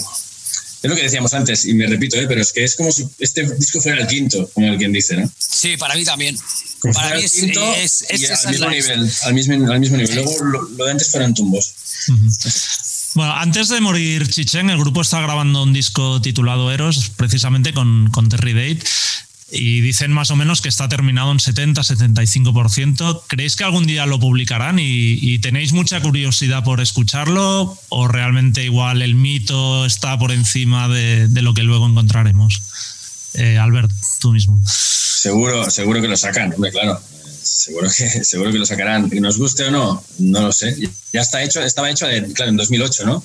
es 0.86 0.90
lo 0.90 0.96
que 0.96 1.02
decíamos 1.02 1.32
antes, 1.32 1.64
y 1.64 1.74
me 1.74 1.86
repito, 1.86 2.16
¿eh? 2.18 2.26
pero 2.28 2.42
es 2.42 2.52
que 2.52 2.62
es 2.62 2.76
como 2.76 2.92
si 2.92 3.06
este 3.18 3.42
disco 3.56 3.80
fuera 3.80 4.02
el 4.02 4.06
quinto, 4.06 4.50
como 4.52 4.70
alguien 4.70 4.92
dice, 4.92 5.16
¿no? 5.16 5.30
Sí, 5.38 5.76
para 5.78 5.94
mí 5.94 6.04
también. 6.04 6.36
para 6.92 7.16
mí 7.16 7.22
es, 7.22 8.04
al 8.44 8.52
mismo 8.52 8.68
nivel, 8.70 9.10
al 9.22 9.34
mismo, 9.34 9.72
al 9.72 9.80
mismo 9.80 9.96
nivel. 9.96 10.14
Luego 10.14 10.44
lo, 10.44 10.84
de 10.84 10.90
antes 10.90 11.10
fueron 11.10 11.32
tumbos. 11.32 11.74
Bueno, 13.14 13.32
antes 13.32 13.68
de 13.68 13.80
morir 13.80 14.28
Chichen, 14.28 14.68
el 14.70 14.78
grupo 14.78 15.00
está 15.00 15.20
grabando 15.20 15.62
un 15.62 15.72
disco 15.72 16.20
titulado 16.20 16.70
Eros, 16.70 17.10
precisamente 17.16 17.72
con, 17.72 18.10
con 18.10 18.28
Terry 18.28 18.52
Date 18.52 18.84
y 19.50 19.80
dicen 19.80 20.12
más 20.12 20.30
o 20.30 20.36
menos 20.36 20.60
que 20.60 20.68
está 20.68 20.88
terminado 20.88 21.30
en 21.30 21.38
70-75%. 21.38 23.22
¿Creéis 23.26 23.56
que 23.56 23.64
algún 23.64 23.86
día 23.86 24.06
lo 24.06 24.18
publicarán 24.18 24.78
y, 24.80 25.38
tenéis 25.38 25.72
mucha 25.72 26.00
curiosidad 26.00 26.64
por 26.64 26.80
escucharlo 26.80 27.78
o 27.88 28.08
realmente 28.08 28.64
igual 28.64 29.02
el 29.02 29.14
mito 29.14 29.84
está 29.84 30.18
por 30.18 30.32
encima 30.32 30.88
de, 30.88 31.28
lo 31.42 31.54
que 31.54 31.62
luego 31.62 31.86
encontraremos? 31.86 32.62
Eh, 33.34 33.58
Albert, 33.58 33.90
tú 34.20 34.32
mismo. 34.32 34.60
Seguro, 34.66 35.70
seguro 35.70 36.00
que 36.00 36.08
lo 36.08 36.16
sacan, 36.16 36.52
hombre, 36.54 36.70
claro. 36.70 37.00
Seguro 37.42 37.88
que, 37.88 38.08
seguro 38.24 38.52
que 38.52 38.58
lo 38.58 38.66
sacarán. 38.66 39.10
Que 39.10 39.20
nos 39.20 39.38
guste 39.38 39.64
o 39.64 39.70
no, 39.70 40.04
no 40.18 40.40
lo 40.40 40.52
sé. 40.52 40.76
Ya 41.12 41.20
está 41.20 41.42
hecho, 41.42 41.60
estaba 41.62 41.90
hecho, 41.90 42.06
claro, 42.34 42.50
en 42.50 42.56
2008, 42.56 43.04
¿no? 43.04 43.24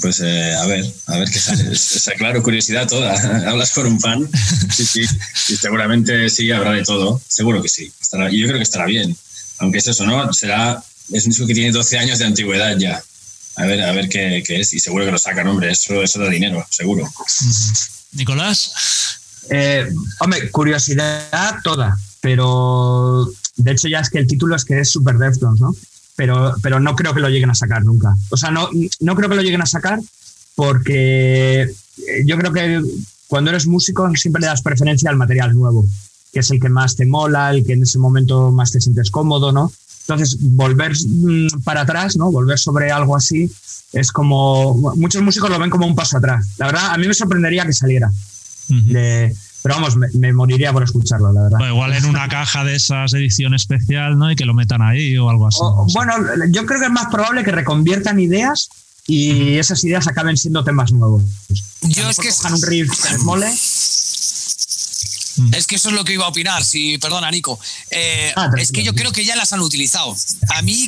Pues 0.00 0.20
eh, 0.20 0.54
a 0.54 0.66
ver, 0.66 0.84
a 1.06 1.18
ver 1.18 1.30
qué 1.30 1.38
sale. 1.38 1.68
Esa, 1.72 2.12
claro, 2.12 2.42
curiosidad 2.42 2.88
toda. 2.88 3.12
Hablas 3.50 3.72
con 3.72 3.86
un 3.86 4.00
fan. 4.00 4.28
Sí, 4.72 4.86
sí. 4.86 5.00
Y 5.48 5.56
seguramente 5.56 6.28
sí 6.30 6.50
habrá 6.52 6.72
de 6.72 6.84
todo. 6.84 7.20
Seguro 7.28 7.62
que 7.62 7.68
sí. 7.68 7.92
Estará, 8.00 8.30
y 8.30 8.38
yo 8.40 8.46
creo 8.46 8.58
que 8.58 8.64
estará 8.64 8.86
bien. 8.86 9.16
Aunque 9.58 9.78
es 9.78 9.88
eso, 9.88 10.04
¿no? 10.06 10.32
Será. 10.32 10.82
Es 11.12 11.24
un 11.24 11.30
disco 11.30 11.46
que 11.46 11.54
tiene 11.54 11.70
12 11.70 11.98
años 11.98 12.18
de 12.18 12.24
antigüedad 12.24 12.76
ya. 12.78 13.02
A 13.56 13.66
ver, 13.66 13.82
a 13.82 13.92
ver 13.92 14.08
qué, 14.08 14.42
qué 14.46 14.60
es. 14.60 14.72
Y 14.72 14.80
seguro 14.80 15.04
que 15.04 15.12
lo 15.12 15.18
sacan, 15.18 15.46
hombre. 15.48 15.70
Eso, 15.70 16.02
eso 16.02 16.18
da 16.18 16.28
dinero, 16.28 16.64
seguro. 16.70 17.08
Nicolás. 18.12 18.72
Eh, 19.50 19.86
hombre, 20.20 20.50
curiosidad 20.50 21.56
toda. 21.62 21.96
Pero 22.20 23.30
de 23.56 23.72
hecho, 23.72 23.88
ya 23.88 24.00
es 24.00 24.10
que 24.10 24.18
el 24.18 24.26
título 24.26 24.56
es 24.56 24.64
que 24.64 24.80
es 24.80 24.90
Super 24.90 25.16
Deftones, 25.16 25.60
¿no? 25.60 25.74
Pero, 26.16 26.54
pero 26.62 26.80
no 26.80 26.94
creo 26.94 27.14
que 27.14 27.20
lo 27.20 27.28
lleguen 27.28 27.50
a 27.50 27.54
sacar 27.54 27.84
nunca. 27.84 28.14
O 28.30 28.36
sea, 28.36 28.50
no, 28.50 28.68
no 29.00 29.16
creo 29.16 29.28
que 29.28 29.36
lo 29.36 29.42
lleguen 29.42 29.62
a 29.62 29.66
sacar 29.66 30.00
porque 30.54 31.62
eh, 31.62 32.24
yo 32.24 32.36
creo 32.38 32.52
que 32.52 32.80
cuando 33.26 33.50
eres 33.50 33.66
músico 33.66 34.08
siempre 34.14 34.40
le 34.40 34.46
das 34.46 34.62
preferencia 34.62 35.10
al 35.10 35.16
material 35.16 35.54
nuevo, 35.54 35.84
que 36.32 36.40
es 36.40 36.50
el 36.50 36.60
que 36.60 36.68
más 36.68 36.96
te 36.96 37.06
mola, 37.06 37.50
el 37.50 37.64
que 37.64 37.72
en 37.72 37.82
ese 37.82 37.98
momento 37.98 38.50
más 38.50 38.72
te 38.72 38.80
sientes 38.80 39.10
cómodo, 39.10 39.52
¿no? 39.52 39.72
Entonces, 40.06 40.36
volver 40.38 40.92
mm, 40.92 41.62
para 41.64 41.82
atrás, 41.82 42.16
¿no? 42.16 42.30
Volver 42.30 42.58
sobre 42.58 42.90
algo 42.90 43.16
así, 43.16 43.50
es 43.92 44.12
como. 44.12 44.74
Muchos 44.96 45.22
músicos 45.22 45.48
lo 45.48 45.58
ven 45.58 45.70
como 45.70 45.86
un 45.86 45.94
paso 45.94 46.18
atrás. 46.18 46.46
La 46.58 46.66
verdad, 46.66 46.90
a 46.90 46.98
mí 46.98 47.08
me 47.08 47.14
sorprendería 47.14 47.64
que 47.64 47.72
saliera. 47.72 48.10
de, 48.68 49.34
pero 49.64 49.76
vamos, 49.76 49.96
me, 49.96 50.32
moriría 50.34 50.74
por 50.74 50.82
escucharlo, 50.82 51.32
la 51.32 51.44
verdad. 51.44 51.58
igual 51.70 51.94
en 51.94 52.04
una 52.04 52.28
caja 52.28 52.64
de 52.64 52.74
esas 52.74 53.14
edición 53.14 53.54
especial, 53.54 54.18
¿no? 54.18 54.30
Y 54.30 54.36
que 54.36 54.44
lo 54.44 54.52
metan 54.52 54.82
ahí 54.82 55.16
o 55.16 55.30
algo 55.30 55.46
así. 55.46 55.58
bueno, 55.94 56.12
yo 56.50 56.66
creo 56.66 56.80
que 56.80 56.84
es 56.84 56.92
más 56.92 57.06
probable 57.06 57.42
que 57.44 57.50
reconviertan 57.50 58.20
ideas 58.20 58.68
y 59.06 59.56
esas 59.56 59.82
ideas 59.82 60.06
acaben 60.06 60.36
siendo 60.36 60.62
temas 60.64 60.92
nuevos. 60.92 61.22
Yo 61.80 62.10
es 62.10 62.18
que. 62.18 62.28
un 62.46 62.60
riff 62.60 62.90
que 62.90 63.16
mole. 63.20 63.50
Es 65.52 65.66
que 65.66 65.76
eso 65.76 65.88
es 65.88 65.94
lo 65.94 66.04
que 66.04 66.12
iba 66.12 66.26
a 66.26 66.28
opinar, 66.28 66.62
si, 66.62 66.98
perdona, 66.98 67.30
Nico. 67.30 67.58
Eh, 67.90 68.34
ah, 68.36 68.50
es 68.58 68.70
que 68.70 68.84
yo 68.84 68.94
creo 68.94 69.12
que 69.12 69.24
ya 69.24 69.34
las 69.34 69.54
han 69.54 69.60
utilizado. 69.60 70.14
A 70.56 70.60
mí 70.60 70.86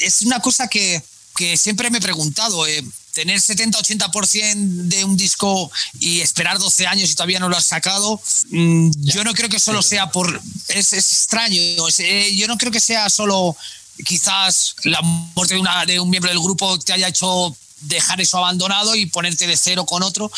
es 0.00 0.22
una 0.22 0.38
cosa 0.38 0.68
que, 0.68 1.02
que 1.34 1.56
siempre 1.56 1.90
me 1.90 1.98
he 1.98 2.00
preguntado. 2.00 2.64
Eh, 2.64 2.84
tener 3.12 3.38
70-80% 3.38 4.54
de 4.56 5.04
un 5.04 5.16
disco 5.16 5.70
y 6.00 6.20
esperar 6.20 6.58
12 6.58 6.86
años 6.86 7.10
y 7.10 7.14
todavía 7.14 7.38
no 7.38 7.48
lo 7.48 7.56
has 7.56 7.66
sacado, 7.66 8.20
mm, 8.50 8.90
yo 8.98 9.24
no 9.24 9.34
creo 9.34 9.48
que 9.48 9.60
solo 9.60 9.82
sea 9.82 10.10
por... 10.10 10.40
Es, 10.68 10.92
extraño, 10.92 11.60
eh, 11.98 12.34
yo 12.34 12.46
no 12.46 12.56
creo 12.56 12.72
que 12.72 12.80
sea 12.80 13.08
solo 13.10 13.56
quizás 14.04 14.74
la 14.84 15.00
muerte 15.02 15.54
de, 15.54 15.60
una, 15.60 15.84
de 15.84 16.00
un 16.00 16.10
miembro 16.10 16.30
del 16.30 16.40
grupo 16.40 16.78
te 16.78 16.92
haya 16.92 17.08
hecho 17.08 17.54
dejar 17.82 18.20
eso 18.20 18.38
abandonado 18.38 18.94
y 18.94 19.06
ponerte 19.06 19.46
de 19.46 19.56
cero 19.56 19.84
con 19.84 20.02
otro. 20.02 20.30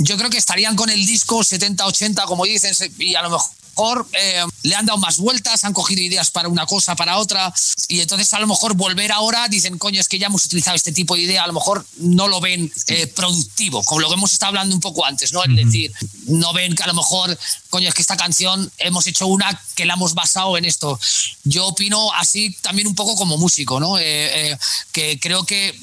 Yo 0.00 0.16
creo 0.16 0.30
que 0.30 0.38
estarían 0.38 0.76
con 0.76 0.90
el 0.90 1.04
disco 1.04 1.40
70-80, 1.40 2.24
como 2.24 2.44
dicen, 2.44 2.74
y 2.98 3.14
a 3.14 3.22
lo 3.22 3.30
mejor 3.30 3.50
mejor 3.76 4.06
eh, 4.12 4.44
le 4.62 4.74
han 4.74 4.86
dado 4.86 4.98
más 4.98 5.18
vueltas, 5.18 5.64
han 5.64 5.72
cogido 5.72 6.02
ideas 6.02 6.30
para 6.30 6.48
una 6.48 6.66
cosa, 6.66 6.94
para 6.94 7.18
otra, 7.18 7.52
y 7.88 8.00
entonces 8.00 8.32
a 8.32 8.40
lo 8.40 8.46
mejor 8.46 8.74
volver 8.74 9.12
ahora 9.12 9.48
dicen, 9.48 9.78
coño, 9.78 10.00
es 10.00 10.08
que 10.08 10.18
ya 10.18 10.26
hemos 10.26 10.44
utilizado 10.44 10.76
este 10.76 10.92
tipo 10.92 11.14
de 11.14 11.22
idea, 11.22 11.44
a 11.44 11.46
lo 11.46 11.52
mejor 11.52 11.84
no 11.98 12.28
lo 12.28 12.40
ven 12.40 12.72
eh, 12.88 13.06
productivo, 13.08 13.82
como 13.84 14.00
lo 14.00 14.08
que 14.08 14.14
hemos 14.14 14.32
estado 14.32 14.50
hablando 14.50 14.74
un 14.74 14.80
poco 14.80 15.04
antes, 15.04 15.32
¿no? 15.32 15.42
Es 15.44 15.54
decir, 15.54 15.92
no 16.26 16.52
ven 16.52 16.74
que 16.74 16.82
a 16.82 16.86
lo 16.86 16.94
mejor, 16.94 17.36
coño, 17.70 17.88
es 17.88 17.94
que 17.94 18.02
esta 18.02 18.16
canción 18.16 18.70
hemos 18.78 19.06
hecho 19.06 19.26
una 19.26 19.60
que 19.74 19.86
la 19.86 19.94
hemos 19.94 20.14
basado 20.14 20.56
en 20.56 20.64
esto. 20.64 20.98
Yo 21.44 21.66
opino 21.66 22.12
así 22.12 22.56
también 22.60 22.86
un 22.86 22.94
poco 22.94 23.16
como 23.16 23.38
músico, 23.38 23.80
¿no? 23.80 23.98
Eh, 23.98 24.56
que 24.92 25.18
creo 25.18 25.44
que 25.44 25.74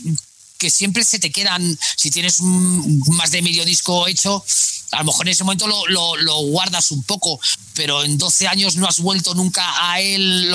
que 0.60 0.70
siempre 0.70 1.03
se 1.03 1.18
te 1.18 1.32
quedan, 1.32 1.80
si 1.95 2.12
tienes 2.12 2.41
más 2.41 3.32
de 3.32 3.41
medio 3.41 3.66
disco 3.66 4.07
hecho, 4.07 4.43
a 4.91 4.99
lo 4.99 5.05
mejor 5.05 5.28
en 5.28 5.32
ese 5.32 5.43
momento 5.43 5.68
lo, 5.68 6.38
guardas 6.47 6.91
un 6.91 7.03
poco, 7.03 7.39
pero 7.74 8.03
en 8.03 8.18
12 8.18 8.47
años 8.47 8.76
no 8.76 8.88
has 8.88 8.99
vuelto 8.99 9.34
nunca 9.34 9.64
a 9.91 10.01
él 10.01 10.53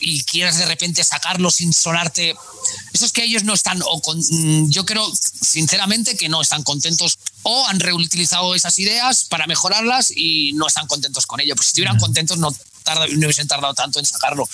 y 0.00 0.22
quieres 0.22 0.58
de 0.58 0.66
repente 0.66 1.04
sacarlo 1.04 1.50
sin 1.50 1.72
sonarte. 1.72 2.34
Eso 2.92 3.04
es 3.04 3.12
que 3.12 3.24
ellos 3.24 3.44
no 3.44 3.52
están, 3.52 3.82
o 3.82 4.00
mm, 4.14 4.70
yo 4.70 4.86
creo 4.86 5.12
sinceramente 5.40 6.16
que 6.16 6.28
no 6.28 6.40
están 6.40 6.62
contentos 6.62 7.18
o 7.42 7.66
han 7.66 7.80
reutilizado 7.80 8.54
esas 8.54 8.78
ideas 8.78 9.24
para 9.24 9.46
mejorarlas 9.46 10.10
y 10.14 10.52
no 10.54 10.66
están 10.66 10.86
contentos 10.86 11.26
con 11.26 11.40
ello. 11.40 11.54
Pues 11.54 11.66
si 11.66 11.70
estuvieran 11.72 11.98
contentos 11.98 12.38
no, 12.38 12.54
no 12.84 13.26
hubiesen 13.26 13.48
tardado 13.48 13.74
tanto 13.74 13.98
en 13.98 14.06
sacarlo. 14.06 14.48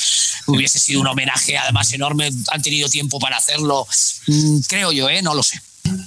Hubiese 0.46 0.78
sido 0.78 1.00
un 1.00 1.06
homenaje 1.06 1.58
además 1.58 1.92
enorme, 1.92 2.30
han 2.50 2.62
tenido 2.62 2.88
tiempo 2.88 3.18
para 3.18 3.36
hacerlo, 3.36 3.86
mm, 4.26 4.60
creo 4.68 4.92
yo, 4.92 5.08
¿eh? 5.08 5.22
no 5.22 5.34
lo 5.34 5.42
sé. 5.42 5.60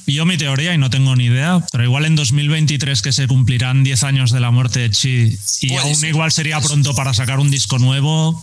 Yo 0.05 0.25
mi 0.25 0.37
teoría, 0.37 0.73
y 0.73 0.77
no 0.77 0.89
tengo 0.89 1.15
ni 1.15 1.25
idea, 1.25 1.65
pero 1.71 1.83
igual 1.83 2.05
en 2.05 2.15
2023 2.15 3.01
que 3.01 3.11
se 3.11 3.27
cumplirán 3.27 3.83
10 3.83 4.03
años 4.03 4.31
de 4.31 4.39
la 4.39 4.51
muerte 4.51 4.81
de 4.81 4.91
Chi 4.91 5.37
y 5.61 5.75
aún 5.75 6.05
igual 6.05 6.31
sería 6.31 6.59
pronto 6.61 6.93
para 6.95 7.13
sacar 7.13 7.39
un 7.39 7.49
disco 7.49 7.79
nuevo, 7.79 8.41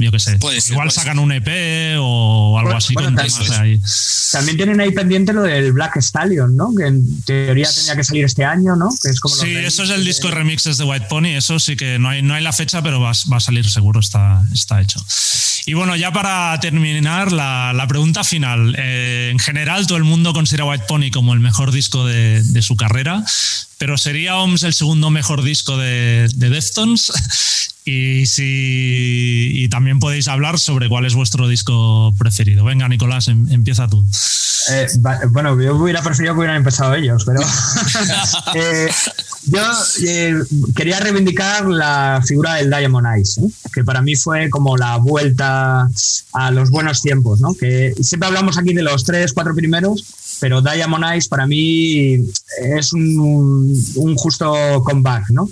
yo 0.00 0.10
qué 0.10 0.18
sé. 0.18 0.38
Igual 0.70 0.90
sacan 0.90 1.18
un 1.18 1.32
EP 1.32 1.98
o 1.98 2.58
algo 2.58 2.72
así 2.72 2.94
con 2.94 3.14
temas 3.14 3.50
ahí. 3.50 3.80
También 4.32 4.56
tienen 4.56 4.80
ahí 4.80 4.92
pendiente 4.92 5.32
lo 5.32 5.42
del 5.42 5.72
Black 5.72 5.96
Stallion, 5.96 6.56
¿no? 6.56 6.74
Que 6.74 6.86
en 6.86 7.22
teoría 7.22 7.68
tenía 7.72 7.96
que 7.96 8.04
salir 8.04 8.24
este 8.24 8.44
año, 8.44 8.76
¿no? 8.76 8.90
Que 9.02 9.10
es 9.10 9.20
como 9.20 9.34
sí, 9.34 9.54
eso 9.56 9.82
es 9.82 9.90
el 9.90 10.04
disco 10.04 10.28
de 10.28 10.34
remixes 10.34 10.76
de 10.78 10.84
White 10.84 11.06
Pony. 11.08 11.36
Eso 11.36 11.58
sí 11.58 11.76
que 11.76 11.98
no 11.98 12.08
hay, 12.08 12.22
no 12.22 12.34
hay 12.34 12.42
la 12.42 12.52
fecha, 12.52 12.82
pero 12.82 13.00
va, 13.00 13.12
va 13.32 13.36
a 13.36 13.40
salir 13.40 13.68
seguro, 13.68 14.00
está, 14.00 14.42
está 14.52 14.80
hecho. 14.80 15.04
Y 15.66 15.74
bueno, 15.74 15.94
ya 15.96 16.12
para 16.12 16.58
terminar, 16.60 17.32
la, 17.32 17.72
la 17.74 17.86
pregunta 17.86 18.24
final. 18.24 18.74
Eh, 18.78 19.30
en 19.30 19.38
general, 19.38 19.86
todo 19.86 19.98
el 19.98 20.04
mundo 20.04 20.32
considera 20.32 20.64
White 20.64 20.84
Pony 20.88 21.10
como 21.12 21.34
el 21.34 21.40
mejor 21.40 21.72
disco 21.72 22.06
de, 22.06 22.42
de 22.42 22.62
su 22.62 22.76
carrera, 22.76 23.24
pero 23.80 23.96
¿sería 23.96 24.36
OMS 24.36 24.64
el 24.64 24.74
segundo 24.74 25.08
mejor 25.08 25.42
disco 25.42 25.78
de, 25.78 26.28
de 26.36 26.50
Deftones? 26.50 27.10
Y, 27.82 28.26
si, 28.26 29.52
y 29.54 29.68
también 29.70 29.98
podéis 30.00 30.28
hablar 30.28 30.60
sobre 30.60 30.88
cuál 30.88 31.06
es 31.06 31.14
vuestro 31.14 31.48
disco 31.48 32.14
preferido. 32.18 32.62
Venga, 32.62 32.86
Nicolás, 32.88 33.26
em, 33.28 33.50
empieza 33.50 33.88
tú. 33.88 34.04
Eh, 34.70 34.86
bueno, 35.30 35.60
yo 35.60 35.74
hubiera 35.74 36.02
preferido 36.02 36.34
que 36.34 36.40
hubieran 36.40 36.58
empezado 36.58 36.94
ellos, 36.94 37.24
pero 37.24 37.40
eh, 38.54 38.88
yo 39.46 39.62
eh, 40.06 40.34
quería 40.76 41.00
reivindicar 41.00 41.66
la 41.66 42.22
figura 42.24 42.56
del 42.56 42.70
Diamond 42.70 43.06
Eyes, 43.16 43.40
que 43.72 43.82
para 43.82 44.02
mí 44.02 44.14
fue 44.14 44.50
como 44.50 44.76
la 44.76 44.98
vuelta 44.98 45.88
a 46.32 46.50
los 46.50 46.70
buenos 46.70 47.00
tiempos, 47.00 47.40
¿no? 47.40 47.54
que 47.54 47.94
siempre 48.02 48.28
hablamos 48.28 48.58
aquí 48.58 48.74
de 48.74 48.82
los 48.82 49.04
tres, 49.04 49.32
cuatro 49.32 49.54
primeros, 49.54 50.04
pero 50.40 50.62
Diamond 50.62 51.04
Eyes 51.04 51.28
para 51.28 51.46
mí 51.46 52.14
es 52.58 52.92
un, 52.92 54.16
justo 54.16 54.82
comeback, 54.84 55.28
¿no? 55.30 55.48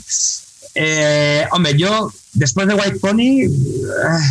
Eh, 0.75 1.45
hombre, 1.53 1.77
yo 1.77 2.13
después 2.33 2.67
de 2.67 2.75
White 2.75 2.99
Pony 3.01 3.43
eh, 3.43 3.49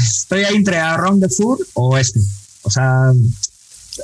estoy 0.04 0.44
ahí 0.44 0.56
entre 0.56 0.78
Around 0.78 1.22
the 1.22 1.30
Fur 1.30 1.60
o 1.74 1.98
este. 1.98 2.20
O 2.64 2.70
sea, 2.70 3.12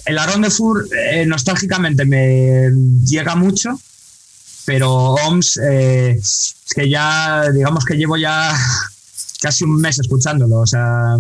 el 0.06 0.18
Around 0.18 0.45
the 0.45 0.51
Fur 0.51 0.88
eh, 1.12 1.26
nostálgicamente 1.26 2.06
me 2.06 2.70
llega 3.06 3.36
mucho, 3.36 3.80
pero 4.66 4.91
OMS 4.91 5.58
es 5.58 6.56
que 6.76 6.89
ya, 6.89 7.49
digamos 7.51 7.86
que 7.86 7.95
llevo 7.95 8.18
ya 8.18 8.56
casi 9.44 9.66
un 9.66 9.76
mes 9.76 10.00
escuchándolo, 10.00 10.60
o 10.60 10.66
sea, 10.66 11.18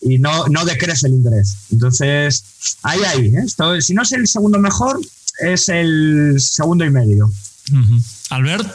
y 0.00 0.18
no, 0.18 0.46
no 0.46 0.64
decrece 0.64 1.06
el 1.06 1.12
interés. 1.12 1.54
Entonces, 1.70 2.42
ahí, 2.82 3.00
ahí, 3.06 3.34
Esto, 3.44 3.78
si 3.82 3.92
no 3.92 4.02
es 4.04 4.12
el 4.12 4.26
segundo 4.26 4.58
mejor, 4.58 4.98
es 5.40 5.68
el 5.68 6.36
segundo 6.38 6.86
y 6.86 6.90
medio. 6.90 7.30
Albert. 8.30 8.66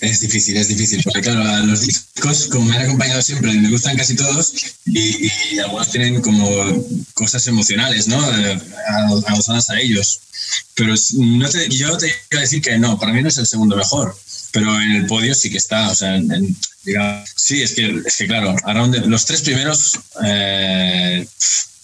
Es 0.00 0.20
difícil, 0.20 0.56
es 0.56 0.68
difícil, 0.68 1.02
porque 1.04 1.20
claro, 1.20 1.66
los 1.66 1.82
discos, 1.82 2.46
como 2.46 2.64
me 2.64 2.76
han 2.76 2.86
acompañado 2.86 3.20
siempre, 3.20 3.52
me 3.52 3.68
gustan 3.68 3.96
casi 3.98 4.16
todos 4.16 4.54
y, 4.86 5.58
algunos 5.58 5.90
tienen 5.90 6.22
como 6.22 6.48
cosas 7.12 7.46
emocionales, 7.46 8.08
¿no? 8.08 8.18
Eh, 8.38 8.58
adosadas 9.28 9.68
a 9.68 9.78
ellos. 9.80 10.20
Pero 10.74 10.94
no 11.18 11.48
te, 11.50 11.68
yo 11.68 11.94
te 11.98 12.10
quiero 12.28 12.40
decir 12.40 12.62
que 12.62 12.78
no, 12.78 12.98
para 12.98 13.12
mí 13.12 13.20
no 13.20 13.28
es 13.28 13.36
el 13.36 13.46
segundo 13.46 13.76
mejor, 13.76 14.16
pero 14.50 14.80
en 14.80 14.92
el 14.92 15.06
podio 15.06 15.34
sí 15.34 15.50
que 15.50 15.58
está, 15.58 15.90
o 15.90 15.94
sea, 15.94 16.18
sí, 17.36 17.62
es 17.62 17.72
que, 17.72 18.02
es 18.04 18.16
que 18.16 18.26
claro, 18.26 18.56
los 19.06 19.24
tres 19.24 19.42
primeros 19.42 19.98
eh, 20.24 21.26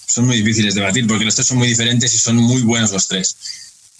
son 0.06 0.26
muy 0.26 0.38
difíciles 0.38 0.74
de 0.74 0.80
batir 0.80 1.06
porque 1.06 1.24
los 1.24 1.34
tres 1.34 1.46
son 1.46 1.58
muy 1.58 1.68
diferentes 1.68 2.12
y 2.14 2.18
son 2.18 2.36
muy 2.36 2.62
buenos 2.62 2.90
los 2.92 3.08
tres. 3.08 3.36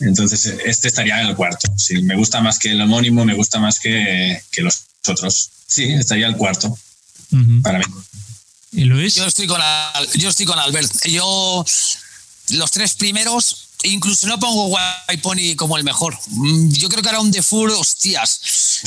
Entonces, 0.01 0.46
este 0.64 0.88
estaría 0.88 1.20
en 1.20 1.28
el 1.28 1.36
cuarto. 1.36 1.70
Sí, 1.76 2.01
me 2.03 2.16
gusta 2.16 2.40
más 2.40 2.59
que 2.59 2.70
el 2.70 2.80
homónimo, 2.80 3.24
me 3.24 3.34
gusta 3.34 3.61
más 3.61 3.78
que, 3.78 4.42
los 4.59 4.84
otros. 5.07 5.51
Sí, 5.66 5.84
estaría 5.92 6.26
el 6.26 6.36
cuarto. 6.36 6.76
Para 7.62 7.78
mí. 7.78 7.84
¿Y 8.72 8.84
Luis? 8.84 9.14
Yo 9.14 9.26
estoy 9.26 9.46
con, 9.46 9.61
yo 10.14 10.28
estoy 10.28 10.46
con 10.46 10.59
Albert. 10.59 11.07
Yo, 11.07 11.64
los 12.51 12.70
tres 12.70 12.94
primeros, 12.94 13.70
incluso 13.85 14.26
no 14.26 14.39
pongo 14.39 14.66
White 14.66 15.22
Pony 15.22 15.57
como 15.57 15.76
el 15.76 15.85
mejor. 15.85 16.18
Mm, 16.28 16.68
yo 16.70 16.89
creo 16.89 17.03
que 17.03 17.09
era 17.09 17.20
un 17.20 17.31
The 17.31 17.43
Fur, 17.43 17.70
hostias. 17.70 18.41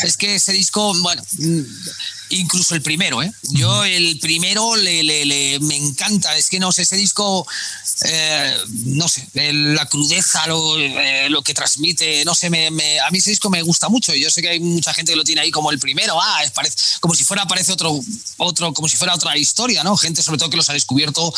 Es 0.04 0.18
que 0.18 0.36
ese 0.36 0.54
disco, 0.54 0.94
bueno, 1.02 1.24
mm, 1.38 1.62
incluso 2.34 2.76
el 2.76 2.82
primero, 2.82 3.22
¿eh? 3.22 3.32
Yo 3.52 3.84
el 3.84 4.20
primero 4.20 4.76
le, 4.76 5.04
le, 5.04 5.60
me 5.60 5.76
encanta. 5.76 6.36
Es 6.38 6.50
que 6.50 6.60
no 6.60 6.72
sé, 6.72 6.84
ese 6.84 6.96
disco 6.96 7.46
eh, 8.06 8.58
no 8.86 9.08
sé, 9.08 9.28
la 9.34 9.86
crudeza, 9.86 10.44
eh, 10.80 11.28
lo, 11.30 11.42
que 11.42 11.54
transmite, 11.54 12.26
no 12.26 12.34
sé, 12.34 12.50
me, 12.50 12.68
a 13.00 13.12
mí 13.12 13.18
ese 13.20 13.30
disco 13.30 13.50
me 13.50 13.62
gusta 13.62 13.88
mucho. 13.88 14.14
Yo 14.16 14.30
sé 14.30 14.42
que 14.42 14.50
hay 14.50 14.60
mucha 14.60 14.94
gente 14.94 15.12
que 15.12 15.16
lo 15.16 15.24
tiene 15.24 15.42
ahí 15.42 15.52
como 15.52 15.72
el 15.72 15.80
primero, 15.80 16.20
ah, 16.20 16.42
parece, 16.54 16.76
como 17.00 17.14
si 17.14 17.24
fuera, 17.24 17.46
parece 17.46 17.72
otro, 17.72 18.00
otro, 18.38 18.74
como 18.74 18.90
si 18.90 18.98
fuera 18.98 19.14
otra 19.14 19.38
historia, 19.38 19.84
¿no? 19.84 19.96
Gente 19.96 20.24
sobre 20.24 20.40
todo 20.40 20.50
que 20.50 20.58
los 20.58 20.70
ha 20.70 20.74
descubierto 20.74 21.34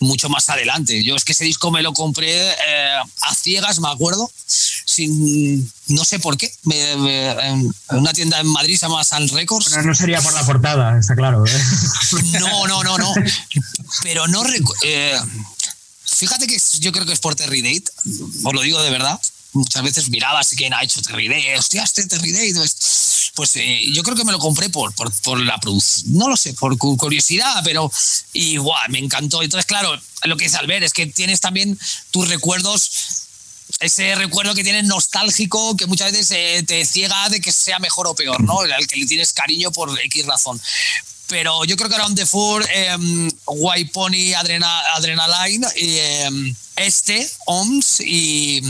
mucho 0.00 0.28
más 0.28 0.48
adelante. 0.48 1.02
Yo 1.04 1.14
es 1.14 1.24
que 1.24 1.32
ese 1.32 1.44
disco 1.44 1.70
me 1.70 1.82
lo 1.82 1.92
compré 1.92 2.50
eh, 2.50 2.98
a 3.22 3.34
ciegas, 3.34 3.78
me 3.78 3.88
acuerdo, 3.88 4.30
sin, 4.46 5.72
no 5.88 6.04
sé 6.04 6.18
por 6.18 6.36
qué, 6.36 6.52
en 6.70 7.72
una 7.90 8.12
tienda 8.12 8.38
en 8.40 8.46
Madrid 8.46 8.76
se 8.76 8.86
llama 8.86 9.04
Sun 9.04 9.28
Records. 9.28 9.76
no 9.84 9.94
sería 9.94 10.20
por 10.20 10.32
la 10.32 10.44
portada, 10.44 10.98
está 10.98 11.14
claro. 11.14 11.44
No, 12.40 12.66
no, 12.66 12.82
no, 12.84 12.98
no. 12.98 13.14
Pero 14.02 14.26
no 14.28 14.44
Fíjate 16.04 16.46
que 16.46 16.58
yo 16.80 16.92
creo 16.92 17.06
que 17.06 17.12
es 17.12 17.20
por 17.20 17.34
Terry 17.34 17.62
Date, 17.62 17.84
os 18.44 18.54
lo 18.54 18.60
digo 18.60 18.82
de 18.82 18.90
verdad. 18.90 19.18
Muchas 19.52 19.82
veces 19.82 20.10
miraba 20.10 20.44
si 20.44 20.54
quién 20.54 20.72
ha 20.74 20.82
hecho 20.82 21.02
Terry 21.02 21.28
Date, 21.28 21.58
hostia, 21.58 21.82
este 21.82 22.06
Terry 22.06 22.32
Date. 22.32 22.54
Pues, 22.54 23.32
pues 23.34 23.56
eh, 23.56 23.84
yo 23.92 24.02
creo 24.02 24.16
que 24.16 24.24
me 24.24 24.32
lo 24.32 24.38
compré 24.38 24.70
por, 24.70 24.94
por, 24.94 25.10
por 25.22 25.40
la 25.40 25.58
producción, 25.58 26.16
no 26.16 26.28
lo 26.28 26.36
sé, 26.36 26.52
por 26.54 26.76
curiosidad, 26.78 27.62
pero 27.64 27.90
igual, 28.32 28.90
me 28.90 28.98
encantó. 28.98 29.42
Entonces, 29.42 29.66
claro, 29.66 29.98
lo 30.24 30.36
que 30.36 30.44
dice 30.44 30.56
Albert 30.56 30.84
es 30.84 30.92
que 30.92 31.06
tienes 31.06 31.40
también 31.40 31.78
tus 32.10 32.28
recuerdos 32.28 33.19
ese 33.78 34.14
recuerdo 34.14 34.54
que 34.54 34.64
tienes 34.64 34.84
nostálgico 34.84 35.76
que 35.76 35.86
muchas 35.86 36.12
veces 36.12 36.30
eh, 36.32 36.62
te 36.66 36.84
ciega 36.84 37.28
de 37.28 37.40
que 37.40 37.52
sea 37.52 37.78
mejor 37.78 38.06
o 38.08 38.14
peor, 38.14 38.42
¿no? 38.42 38.60
Al 38.60 38.86
que 38.86 38.96
le 38.96 39.06
tienes 39.06 39.32
cariño 39.32 39.70
por 39.70 39.98
X 39.98 40.26
razón 40.26 40.60
pero 41.30 41.64
yo 41.64 41.76
creo 41.76 41.88
que 41.88 41.94
Around 41.94 42.16
the 42.16 42.26
Fur, 42.26 42.66
eh, 42.74 42.96
White 43.46 43.92
Pony, 43.92 44.34
Adrenaline, 44.34 45.64
em, 45.76 46.54
este, 46.76 47.30
OMS 47.46 48.00
y, 48.00 48.60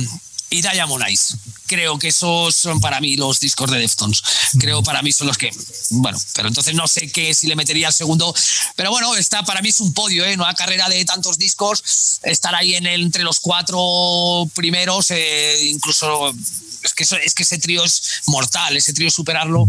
y 0.51 0.63
Diamond 0.63 1.03
Eyes. 1.09 1.37
Creo 1.71 2.01
que 2.01 2.09
esos 2.09 2.57
son 2.57 2.81
para 2.81 3.01
mí 3.01 3.15
los 3.15 3.39
discos 3.39 3.71
de 3.71 3.79
Deftones. 3.79 4.21
Creo 4.59 4.83
para 4.83 5.03
mí 5.03 5.13
son 5.13 5.29
los 5.29 5.39
que. 5.39 5.51
Bueno, 5.91 6.21
pero 6.35 6.49
entonces 6.49 6.75
no 6.75 6.89
sé 6.89 7.13
qué 7.13 7.33
si 7.33 7.47
le 7.47 7.55
metería 7.55 7.87
al 7.87 7.95
segundo. 7.95 8.35
Pero 8.75 8.91
bueno, 8.91 9.15
está, 9.15 9.45
para 9.45 9.63
mí 9.63 9.69
es 9.69 9.79
un 9.79 9.95
podio, 9.95 10.25
¿eh? 10.25 10.35
Una 10.35 10.53
carrera 10.55 10.89
de 10.89 11.05
tantos 11.05 11.39
discos. 11.39 12.19
Estar 12.25 12.57
ahí 12.57 12.75
en 12.75 12.89
el, 12.89 13.03
entre 13.03 13.23
los 13.23 13.39
cuatro 13.39 14.51
primeros, 14.53 15.13
eh, 15.13 15.65
incluso. 15.67 16.35
Es 16.83 16.93
que, 16.93 17.05
es 17.05 17.35
que 17.35 17.45
ese 17.45 17.59
trío 17.59 17.85
es 17.85 18.23
mortal, 18.27 18.77
ese 18.77 18.93
trío 18.93 19.09
superarlo 19.09 19.69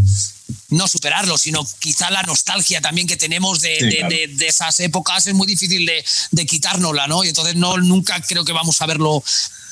no 0.70 0.88
superarlo, 0.88 1.38
sino 1.38 1.66
quizá 1.78 2.10
la 2.10 2.22
nostalgia 2.22 2.80
también 2.80 3.06
que 3.06 3.16
tenemos 3.16 3.60
de, 3.60 4.34
esas 4.40 4.80
épocas 4.80 5.26
es 5.26 5.34
muy 5.34 5.46
difícil 5.46 5.86
de, 5.86 6.46
quitárnosla, 6.46 7.06
¿no? 7.06 7.22
Y 7.24 7.28
entonces 7.28 7.54
no, 7.54 7.76
nunca 7.78 8.20
creo 8.22 8.44
que 8.44 8.52
vamos 8.52 8.80
a 8.80 8.86
verlo 8.86 9.22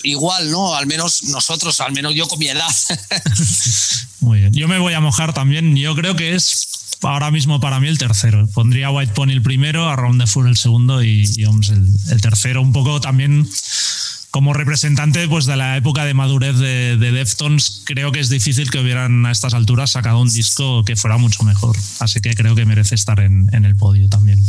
igual, 0.02 0.50
¿no? 0.50 0.74
Al 0.74 0.86
menos 0.86 1.24
nosotros, 1.24 1.80
al 1.80 1.92
menos 1.92 2.14
yo 2.14 2.26
con 2.26 2.38
mi 2.38 2.48
edad. 2.48 2.70
Muy 4.20 4.40
bien. 4.40 4.52
Yo 4.52 4.68
me 4.68 4.78
voy 4.78 4.94
a 4.94 5.00
mojar 5.00 5.32
también. 5.32 5.76
Yo 5.76 5.94
creo 5.94 6.16
que 6.16 6.34
es 6.34 6.68
ahora 7.02 7.30
mismo 7.30 7.60
para 7.60 7.80
mí 7.80 7.88
el 7.88 7.98
tercero. 7.98 8.46
Pondría 8.48 8.90
White 8.90 9.12
Pony 9.14 9.30
el 9.30 9.42
primero, 9.42 9.88
a 9.88 9.96
Round 9.96 10.20
the 10.20 10.26
Four 10.26 10.48
el 10.48 10.56
segundo 10.56 11.02
y, 11.02 11.24
el, 11.24 11.88
el 12.10 12.20
tercero. 12.20 12.62
Un 12.62 12.72
poco 12.72 13.00
también 13.00 13.48
como 14.30 14.52
representante 14.52 15.26
pues, 15.28 15.46
de 15.46 15.56
la 15.56 15.76
época 15.76 16.04
de 16.04 16.14
madurez 16.14 16.56
de, 16.58 16.96
Deftones, 16.96 17.82
creo 17.84 18.12
que 18.12 18.20
es 18.20 18.28
difícil 18.28 18.70
que 18.70 18.78
hubieran 18.78 19.26
a 19.26 19.32
estas 19.32 19.54
alturas 19.54 19.90
sacado 19.90 20.20
un 20.20 20.28
disco 20.28 20.84
que 20.84 20.96
fuera 20.96 21.16
mucho 21.16 21.42
mejor. 21.42 21.76
Así 21.98 22.20
que 22.20 22.34
creo 22.34 22.54
que 22.54 22.64
merece 22.64 22.94
estar 22.94 23.18
en 23.20 23.64
el 23.64 23.76
podio 23.76 24.08
también. 24.08 24.40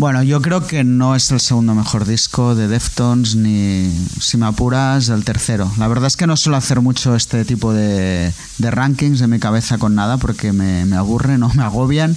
Bueno, 0.00 0.22
yo 0.22 0.40
creo 0.40 0.66
que 0.66 0.82
no 0.82 1.14
es 1.14 1.30
el 1.30 1.40
segundo 1.40 1.74
mejor 1.74 2.06
disco 2.06 2.54
de 2.54 2.68
Deftones, 2.68 3.34
ni 3.34 3.92
si 4.18 4.38
me 4.38 4.46
apuras, 4.46 5.10
el 5.10 5.24
tercero. 5.24 5.70
La 5.76 5.88
verdad 5.88 6.06
es 6.06 6.16
que 6.16 6.26
no 6.26 6.38
suelo 6.38 6.56
hacer 6.56 6.80
mucho 6.80 7.14
este 7.14 7.44
tipo 7.44 7.74
de, 7.74 8.32
de 8.56 8.70
rankings 8.70 9.20
en 9.20 9.28
mi 9.28 9.38
cabeza 9.38 9.76
con 9.76 9.94
nada 9.94 10.16
porque 10.16 10.52
me, 10.52 10.86
me 10.86 10.96
aburren 10.96 11.42
o 11.42 11.52
me 11.52 11.62
agobian. 11.64 12.16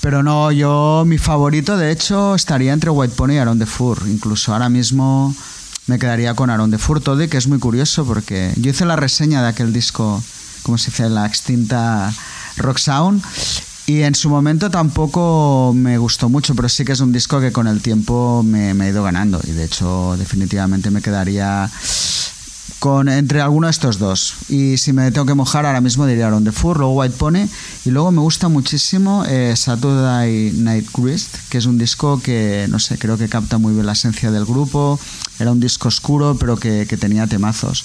Pero 0.00 0.22
no, 0.22 0.52
yo, 0.52 1.02
mi 1.06 1.18
favorito 1.18 1.76
de 1.76 1.90
hecho 1.90 2.36
estaría 2.36 2.72
entre 2.72 2.90
White 2.90 3.16
Pony 3.16 3.32
y 3.32 3.38
Aaron 3.38 3.58
the 3.58 3.66
Fur. 3.66 3.98
Incluso 4.06 4.52
ahora 4.52 4.68
mismo 4.68 5.34
me 5.88 5.98
quedaría 5.98 6.34
con 6.34 6.50
Aaron 6.50 6.70
de 6.70 6.78
Furtode, 6.78 7.28
que 7.28 7.38
es 7.38 7.48
muy 7.48 7.58
curioso 7.58 8.04
porque 8.04 8.52
yo 8.56 8.70
hice 8.70 8.84
la 8.84 8.94
reseña 8.94 9.42
de 9.42 9.48
aquel 9.48 9.72
disco, 9.72 10.22
como 10.62 10.78
se 10.78 10.92
dice, 10.92 11.08
la 11.08 11.26
extinta 11.26 12.14
Rock 12.58 12.78
Sound, 12.78 13.24
y 13.88 14.02
en 14.02 14.14
su 14.14 14.28
momento 14.28 14.70
tampoco 14.70 15.72
me 15.74 15.96
gustó 15.96 16.28
mucho, 16.28 16.54
pero 16.54 16.68
sí 16.68 16.84
que 16.84 16.92
es 16.92 17.00
un 17.00 17.10
disco 17.10 17.40
que 17.40 17.52
con 17.52 17.66
el 17.66 17.80
tiempo 17.80 18.42
me, 18.44 18.74
me 18.74 18.84
ha 18.84 18.88
ido 18.90 19.02
ganando, 19.02 19.40
y 19.44 19.52
de 19.52 19.64
hecho 19.64 20.14
definitivamente 20.18 20.90
me 20.90 21.00
quedaría 21.00 21.70
con 22.78 23.08
entre 23.08 23.40
alguno 23.40 23.66
de 23.66 23.72
estos 23.72 23.98
dos. 23.98 24.34
Y 24.48 24.76
si 24.76 24.92
me 24.92 25.10
tengo 25.10 25.26
que 25.26 25.34
mojar, 25.34 25.66
ahora 25.66 25.80
mismo 25.80 26.06
diría 26.06 26.28
On 26.28 26.44
the 26.44 26.52
Fur, 26.52 26.78
luego 26.78 26.94
White 26.94 27.16
Pony. 27.16 27.48
Y 27.84 27.90
luego 27.90 28.12
me 28.12 28.20
gusta 28.20 28.48
muchísimo 28.48 29.24
eh, 29.26 29.54
Saturday 29.56 30.52
Night 30.52 30.88
Grist, 30.96 31.36
que 31.48 31.58
es 31.58 31.66
un 31.66 31.78
disco 31.78 32.20
que, 32.22 32.66
no 32.68 32.78
sé, 32.78 32.98
creo 32.98 33.18
que 33.18 33.28
capta 33.28 33.58
muy 33.58 33.74
bien 33.74 33.86
la 33.86 33.92
esencia 33.92 34.30
del 34.30 34.44
grupo. 34.44 34.98
Era 35.38 35.52
un 35.52 35.60
disco 35.60 35.88
oscuro, 35.88 36.36
pero 36.38 36.56
que, 36.56 36.86
que 36.88 36.96
tenía 36.96 37.26
temazos. 37.26 37.84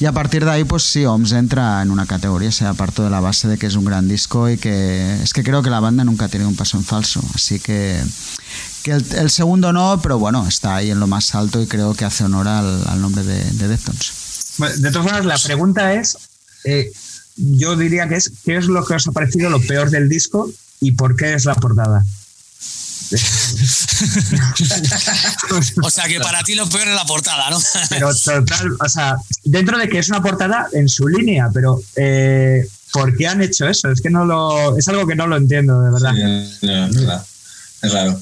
Y 0.00 0.06
a 0.06 0.12
partir 0.12 0.44
de 0.44 0.50
ahí, 0.50 0.64
pues 0.64 0.82
sí, 0.82 1.04
OMS 1.04 1.32
entra 1.32 1.82
en 1.82 1.90
una 1.90 2.06
categoría, 2.06 2.48
o 2.48 2.52
sea, 2.52 2.74
parto 2.74 3.04
de 3.04 3.10
la 3.10 3.20
base 3.20 3.48
de 3.48 3.58
que 3.58 3.66
es 3.66 3.76
un 3.76 3.84
gran 3.84 4.08
disco 4.08 4.48
y 4.48 4.58
que 4.58 5.22
es 5.22 5.32
que 5.32 5.42
creo 5.42 5.62
que 5.62 5.70
la 5.70 5.80
banda 5.80 6.04
nunca 6.04 6.26
ha 6.26 6.28
tenido 6.28 6.48
un 6.48 6.56
paso 6.56 6.76
en 6.76 6.84
falso. 6.84 7.20
Así 7.34 7.60
que 7.60 8.02
que 8.82 8.92
el, 8.92 9.04
el, 9.16 9.30
segundo 9.30 9.72
no, 9.72 9.98
pero 10.02 10.18
bueno, 10.18 10.46
está 10.46 10.76
ahí 10.76 10.90
en 10.90 11.00
lo 11.00 11.06
más 11.06 11.34
alto 11.34 11.60
y 11.62 11.66
creo 11.66 11.94
que 11.94 12.04
hace 12.04 12.24
honor 12.24 12.46
al, 12.46 12.86
al 12.86 13.00
nombre 13.00 13.24
de, 13.24 13.42
de 13.42 13.68
Deftones. 13.68 14.23
De 14.58 14.90
todas 14.90 15.04
formas, 15.06 15.24
la 15.24 15.38
pregunta 15.38 15.94
es, 15.94 16.16
eh, 16.64 16.92
yo 17.36 17.76
diría 17.76 18.08
que 18.08 18.16
es, 18.16 18.30
¿qué 18.44 18.56
es 18.56 18.66
lo 18.66 18.84
que 18.84 18.94
os 18.94 19.06
ha 19.06 19.12
parecido 19.12 19.50
lo 19.50 19.60
peor 19.60 19.90
del 19.90 20.08
disco 20.08 20.50
y 20.80 20.92
por 20.92 21.16
qué 21.16 21.34
es 21.34 21.44
la 21.44 21.54
portada? 21.54 22.04
o 25.82 25.90
sea, 25.90 26.04
que 26.08 26.20
para 26.20 26.42
ti 26.42 26.54
lo 26.54 26.68
peor 26.68 26.88
es 26.88 26.94
la 26.94 27.04
portada, 27.04 27.50
¿no? 27.50 27.58
pero 27.90 28.14
total, 28.14 28.76
o 28.80 28.88
sea, 28.88 29.16
dentro 29.44 29.78
de 29.78 29.88
que 29.88 29.98
es 29.98 30.08
una 30.08 30.22
portada 30.22 30.68
en 30.72 30.88
su 30.88 31.06
línea, 31.08 31.50
pero 31.52 31.80
eh, 31.96 32.66
¿por 32.92 33.16
qué 33.16 33.28
han 33.28 33.42
hecho 33.42 33.68
eso? 33.68 33.90
Es 33.90 34.00
que 34.00 34.10
no 34.10 34.24
lo, 34.24 34.76
es 34.76 34.88
algo 34.88 35.06
que 35.06 35.14
no 35.14 35.26
lo 35.26 35.36
entiendo, 35.36 35.82
de 35.82 35.90
verdad. 35.90 36.12
Sí, 36.14 36.66
no, 36.66 36.86
es 36.86 36.94
verdad. 36.94 37.26
Es 37.82 37.92
raro. 37.92 38.20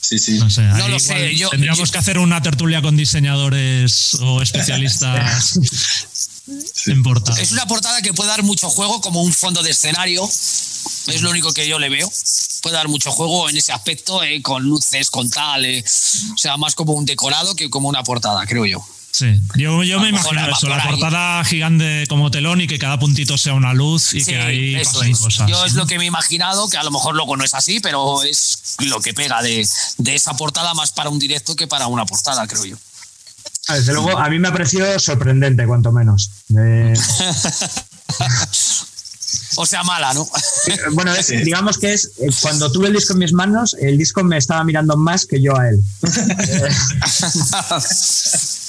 Sí, 0.00 0.18
sí. 0.18 0.32
No 0.38 0.48
sé, 0.50 0.62
No 0.62 0.84
ahí 0.84 0.90
lo 0.90 0.98
sé, 0.98 1.36
yo- 1.36 1.50
tendríamos 1.50 1.88
yo- 1.88 1.92
que 1.92 1.98
hacer 1.98 2.18
una 2.18 2.42
tertulia 2.42 2.82
con 2.82 2.96
diseñadores 2.96 4.14
o 4.20 4.42
especialistas 4.42 5.58
en 6.86 7.02
portada. 7.02 7.40
Es 7.40 7.52
una 7.52 7.66
portada 7.66 8.02
que 8.02 8.12
puede 8.12 8.30
dar 8.30 8.42
mucho 8.42 8.68
juego 8.70 9.00
como 9.00 9.22
un 9.22 9.32
fondo 9.32 9.62
de 9.62 9.70
escenario. 9.70 10.24
Es 10.26 11.22
lo 11.22 11.30
único 11.30 11.52
que 11.52 11.68
yo 11.68 11.78
le 11.78 11.88
veo. 11.88 12.10
Puede 12.62 12.76
dar 12.76 12.88
mucho 12.88 13.10
juego 13.12 13.48
en 13.48 13.56
ese 13.56 13.72
aspecto, 13.72 14.22
eh, 14.22 14.42
con 14.42 14.62
luces, 14.64 15.10
con 15.10 15.30
tal. 15.30 15.64
eh. 15.64 15.84
O 16.34 16.38
sea, 16.38 16.56
más 16.56 16.74
como 16.74 16.92
un 16.94 17.04
decorado 17.04 17.54
que 17.54 17.70
como 17.70 17.88
una 17.88 18.02
portada, 18.02 18.44
creo 18.46 18.66
yo. 18.66 18.84
Sí, 19.12 19.40
yo, 19.56 19.82
yo 19.82 19.98
me 20.00 20.08
imagino 20.10 20.40
eso, 20.50 20.68
la 20.68 20.76
ahí. 20.82 20.88
portada 20.90 21.44
gigante 21.44 22.06
como 22.08 22.30
telón 22.30 22.60
y 22.60 22.66
que 22.66 22.78
cada 22.78 22.98
puntito 22.98 23.36
sea 23.36 23.54
una 23.54 23.74
luz 23.74 24.14
y 24.14 24.20
Sí, 24.20 24.30
que 24.32 24.38
ahí 24.38 24.82
pasen 24.84 25.10
es. 25.12 25.18
cosas. 25.18 25.48
Yo 25.50 25.64
es 25.66 25.74
lo 25.74 25.86
que 25.86 25.98
me 25.98 26.04
he 26.04 26.06
imaginado, 26.06 26.68
que 26.70 26.76
a 26.78 26.82
lo 26.84 26.90
mejor 26.90 27.14
luego 27.16 27.36
no 27.36 27.44
es 27.44 27.52
así, 27.52 27.80
pero 27.80 28.22
es 28.22 28.76
lo 28.78 29.00
que 29.00 29.12
pega 29.12 29.42
de, 29.42 29.68
de 29.98 30.14
esa 30.14 30.34
portada 30.34 30.72
más 30.74 30.92
para 30.92 31.10
un 31.10 31.18
directo 31.18 31.56
que 31.56 31.66
para 31.66 31.88
una 31.88 32.06
portada, 32.06 32.46
creo 32.46 32.64
yo. 32.64 32.76
Ah, 33.68 33.74
Desde 33.74 33.92
luego, 33.92 34.16
a 34.18 34.28
mí 34.30 34.38
me 34.38 34.48
ha 34.48 34.52
parecido 34.52 34.98
sorprendente, 34.98 35.66
cuanto 35.66 35.92
menos. 35.92 36.30
Eh, 36.56 36.94
O 39.56 39.66
sea, 39.66 39.82
mala, 39.82 40.14
¿no? 40.14 40.28
bueno, 40.92 41.12
es- 41.14 41.28
digamos 41.28 41.76
que 41.78 41.92
es 41.92 42.12
eh, 42.20 42.30
cuando 42.40 42.70
tuve 42.70 42.86
el 42.88 42.94
disco 42.94 43.12
en 43.14 43.18
mis 43.18 43.32
manos, 43.32 43.74
el 43.80 43.98
disco 43.98 44.22
me 44.24 44.36
estaba 44.38 44.62
mirando 44.64 44.96
más 44.96 45.26
que 45.26 45.42
yo 45.42 45.56
a 45.58 45.68
él. 45.68 45.80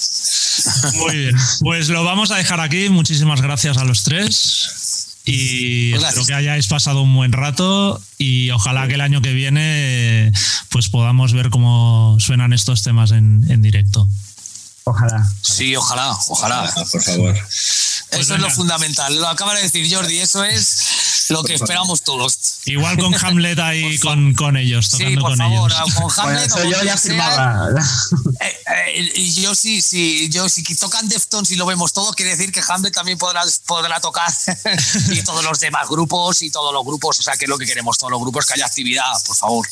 Muy 0.95 1.17
bien, 1.17 1.35
pues 1.61 1.89
lo 1.89 2.03
vamos 2.03 2.31
a 2.31 2.35
dejar 2.37 2.59
aquí. 2.59 2.89
Muchísimas 2.89 3.41
gracias 3.41 3.77
a 3.77 3.85
los 3.85 4.03
tres. 4.03 5.17
Y 5.23 5.91
Pues 5.91 6.03
espero 6.03 6.25
que 6.25 6.33
hayáis 6.33 6.67
pasado 6.67 7.03
un 7.03 7.13
buen 7.15 7.31
rato 7.31 8.01
y 8.17 8.49
ojalá 8.49 8.87
que 8.87 8.95
el 8.95 9.01
año 9.01 9.21
que 9.21 9.33
viene 9.33 10.31
pues 10.69 10.89
podamos 10.89 11.33
ver 11.33 11.51
cómo 11.51 12.17
suenan 12.19 12.53
estos 12.53 12.81
temas 12.81 13.11
en, 13.11 13.45
en 13.49 13.61
directo. 13.61 14.07
Ojalá. 14.83 15.29
Sí, 15.43 15.75
ojalá, 15.75 16.17
ojalá. 16.29 16.73
Ah, 16.75 16.83
por 16.91 17.03
favor. 17.03 17.35
Eso 17.37 18.19
es 18.19 18.29
lo 18.29 18.35
venga. 18.37 18.49
fundamental. 18.49 19.15
Lo 19.15 19.27
acaba 19.27 19.53
de 19.53 19.61
decir 19.61 19.87
Jordi, 19.93 20.17
eso 20.17 20.43
es 20.43 20.81
lo 21.31 21.43
que 21.43 21.53
esperamos 21.55 22.01
todos. 22.03 22.59
Igual 22.65 22.97
con 22.97 23.13
Hamlet 23.25 23.59
ahí 23.59 23.97
con, 23.99 24.33
con 24.35 24.57
ellos, 24.57 24.87
Sí, 24.87 24.97
tocando 24.97 25.21
por 25.21 25.29
con 25.31 25.37
favor, 25.37 25.71
ellos. 25.71 25.93
con 25.95 26.03
Bueno, 26.03 26.21
Hamlet 26.21 26.45
eso 26.47 26.55
o 26.55 26.57
con 26.61 26.65
yo 26.71 26.71
ya 26.71 26.79
quien 26.81 26.97
sea. 26.97 27.11
firmaba. 27.11 27.69
Eh, 28.41 28.57
eh, 28.95 29.11
y 29.15 29.41
yo 29.41 29.55
sí, 29.55 29.81
sí, 29.81 30.29
yo 30.29 30.47
si 30.49 30.63
tocan 30.75 31.07
Deftones 31.07 31.51
y 31.51 31.55
lo 31.55 31.65
vemos 31.65 31.93
todo, 31.93 32.13
quiere 32.13 32.35
decir 32.35 32.51
que 32.51 32.61
Hamlet 32.67 32.93
también 32.93 33.17
podrá, 33.17 33.43
podrá 33.65 33.99
tocar 33.99 34.31
y 35.11 35.21
todos 35.23 35.43
los 35.43 35.59
demás 35.59 35.87
grupos 35.89 36.41
y 36.41 36.49
todos 36.51 36.73
los 36.73 36.83
grupos, 36.85 37.19
o 37.19 37.23
sea, 37.23 37.35
que 37.37 37.45
es 37.45 37.49
lo 37.49 37.57
que 37.57 37.65
queremos 37.65 37.97
todos 37.97 38.11
los 38.11 38.19
grupos, 38.21 38.45
que 38.45 38.53
haya 38.53 38.65
actividad, 38.65 39.11
por 39.25 39.35
favor. 39.35 39.67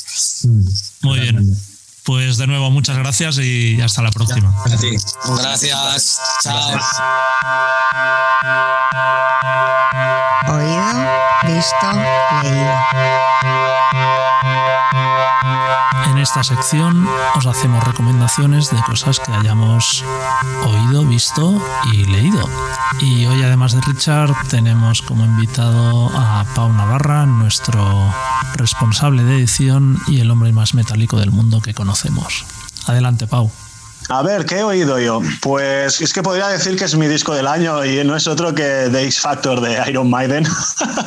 Muy 1.01 1.20
bien. 1.20 1.57
Pues 2.03 2.37
de 2.37 2.47
nuevo, 2.47 2.71
muchas 2.71 2.97
gracias 2.97 3.37
y 3.39 3.79
hasta 3.81 4.01
la 4.01 4.11
próxima. 4.11 4.53
Gracias, 5.37 6.19
chao. 6.43 6.79
Oído, 10.47 11.07
visto, 11.45 11.93
leído. 12.43 13.98
En 16.20 16.24
esta 16.24 16.43
sección 16.43 17.07
os 17.38 17.45
hacemos 17.45 17.82
recomendaciones 17.82 18.70
de 18.72 18.82
cosas 18.82 19.22
que 19.22 19.32
hayamos 19.32 20.03
oído, 20.65 21.05
visto 21.05 21.57
y 21.93 22.03
leído. 22.03 22.43
Y 22.99 23.26
hoy 23.26 23.41
además 23.41 23.72
de 23.72 23.80
Richard 23.80 24.36
tenemos 24.49 25.01
como 25.01 25.24
invitado 25.24 26.09
a 26.09 26.43
Pau 26.55 26.74
Navarra, 26.74 27.26
nuestro 27.26 28.13
responsable 28.55 29.24
de 29.24 29.38
edición 29.38 29.97
y 30.07 30.20
el 30.20 30.30
hombre 30.30 30.51
más 30.51 30.74
metálico 30.74 31.17
del 31.17 31.32
mundo 31.32 31.61
que 31.61 31.74
conocemos. 31.74 32.45
Adelante 32.86 33.26
Pau. 33.26 33.49
A 34.12 34.24
ver, 34.24 34.43
¿qué 34.47 34.55
he 34.55 34.64
oído 34.64 34.99
yo? 34.99 35.22
Pues 35.39 36.01
es 36.01 36.14
que 36.14 36.24
podría 36.24 36.47
decir 36.47 36.76
que 36.76 36.86
es 36.86 36.97
mi 36.97 37.07
disco 37.07 37.36
del 37.36 37.45
año 37.45 37.86
y 37.86 38.03
no 38.03 38.16
es 38.16 38.26
otro 38.26 38.55
que 38.55 38.89
The 38.91 39.03
X 39.03 39.20
Factor 39.20 39.62
de 39.62 39.88
Iron 39.88 40.10
Maiden. 40.10 40.47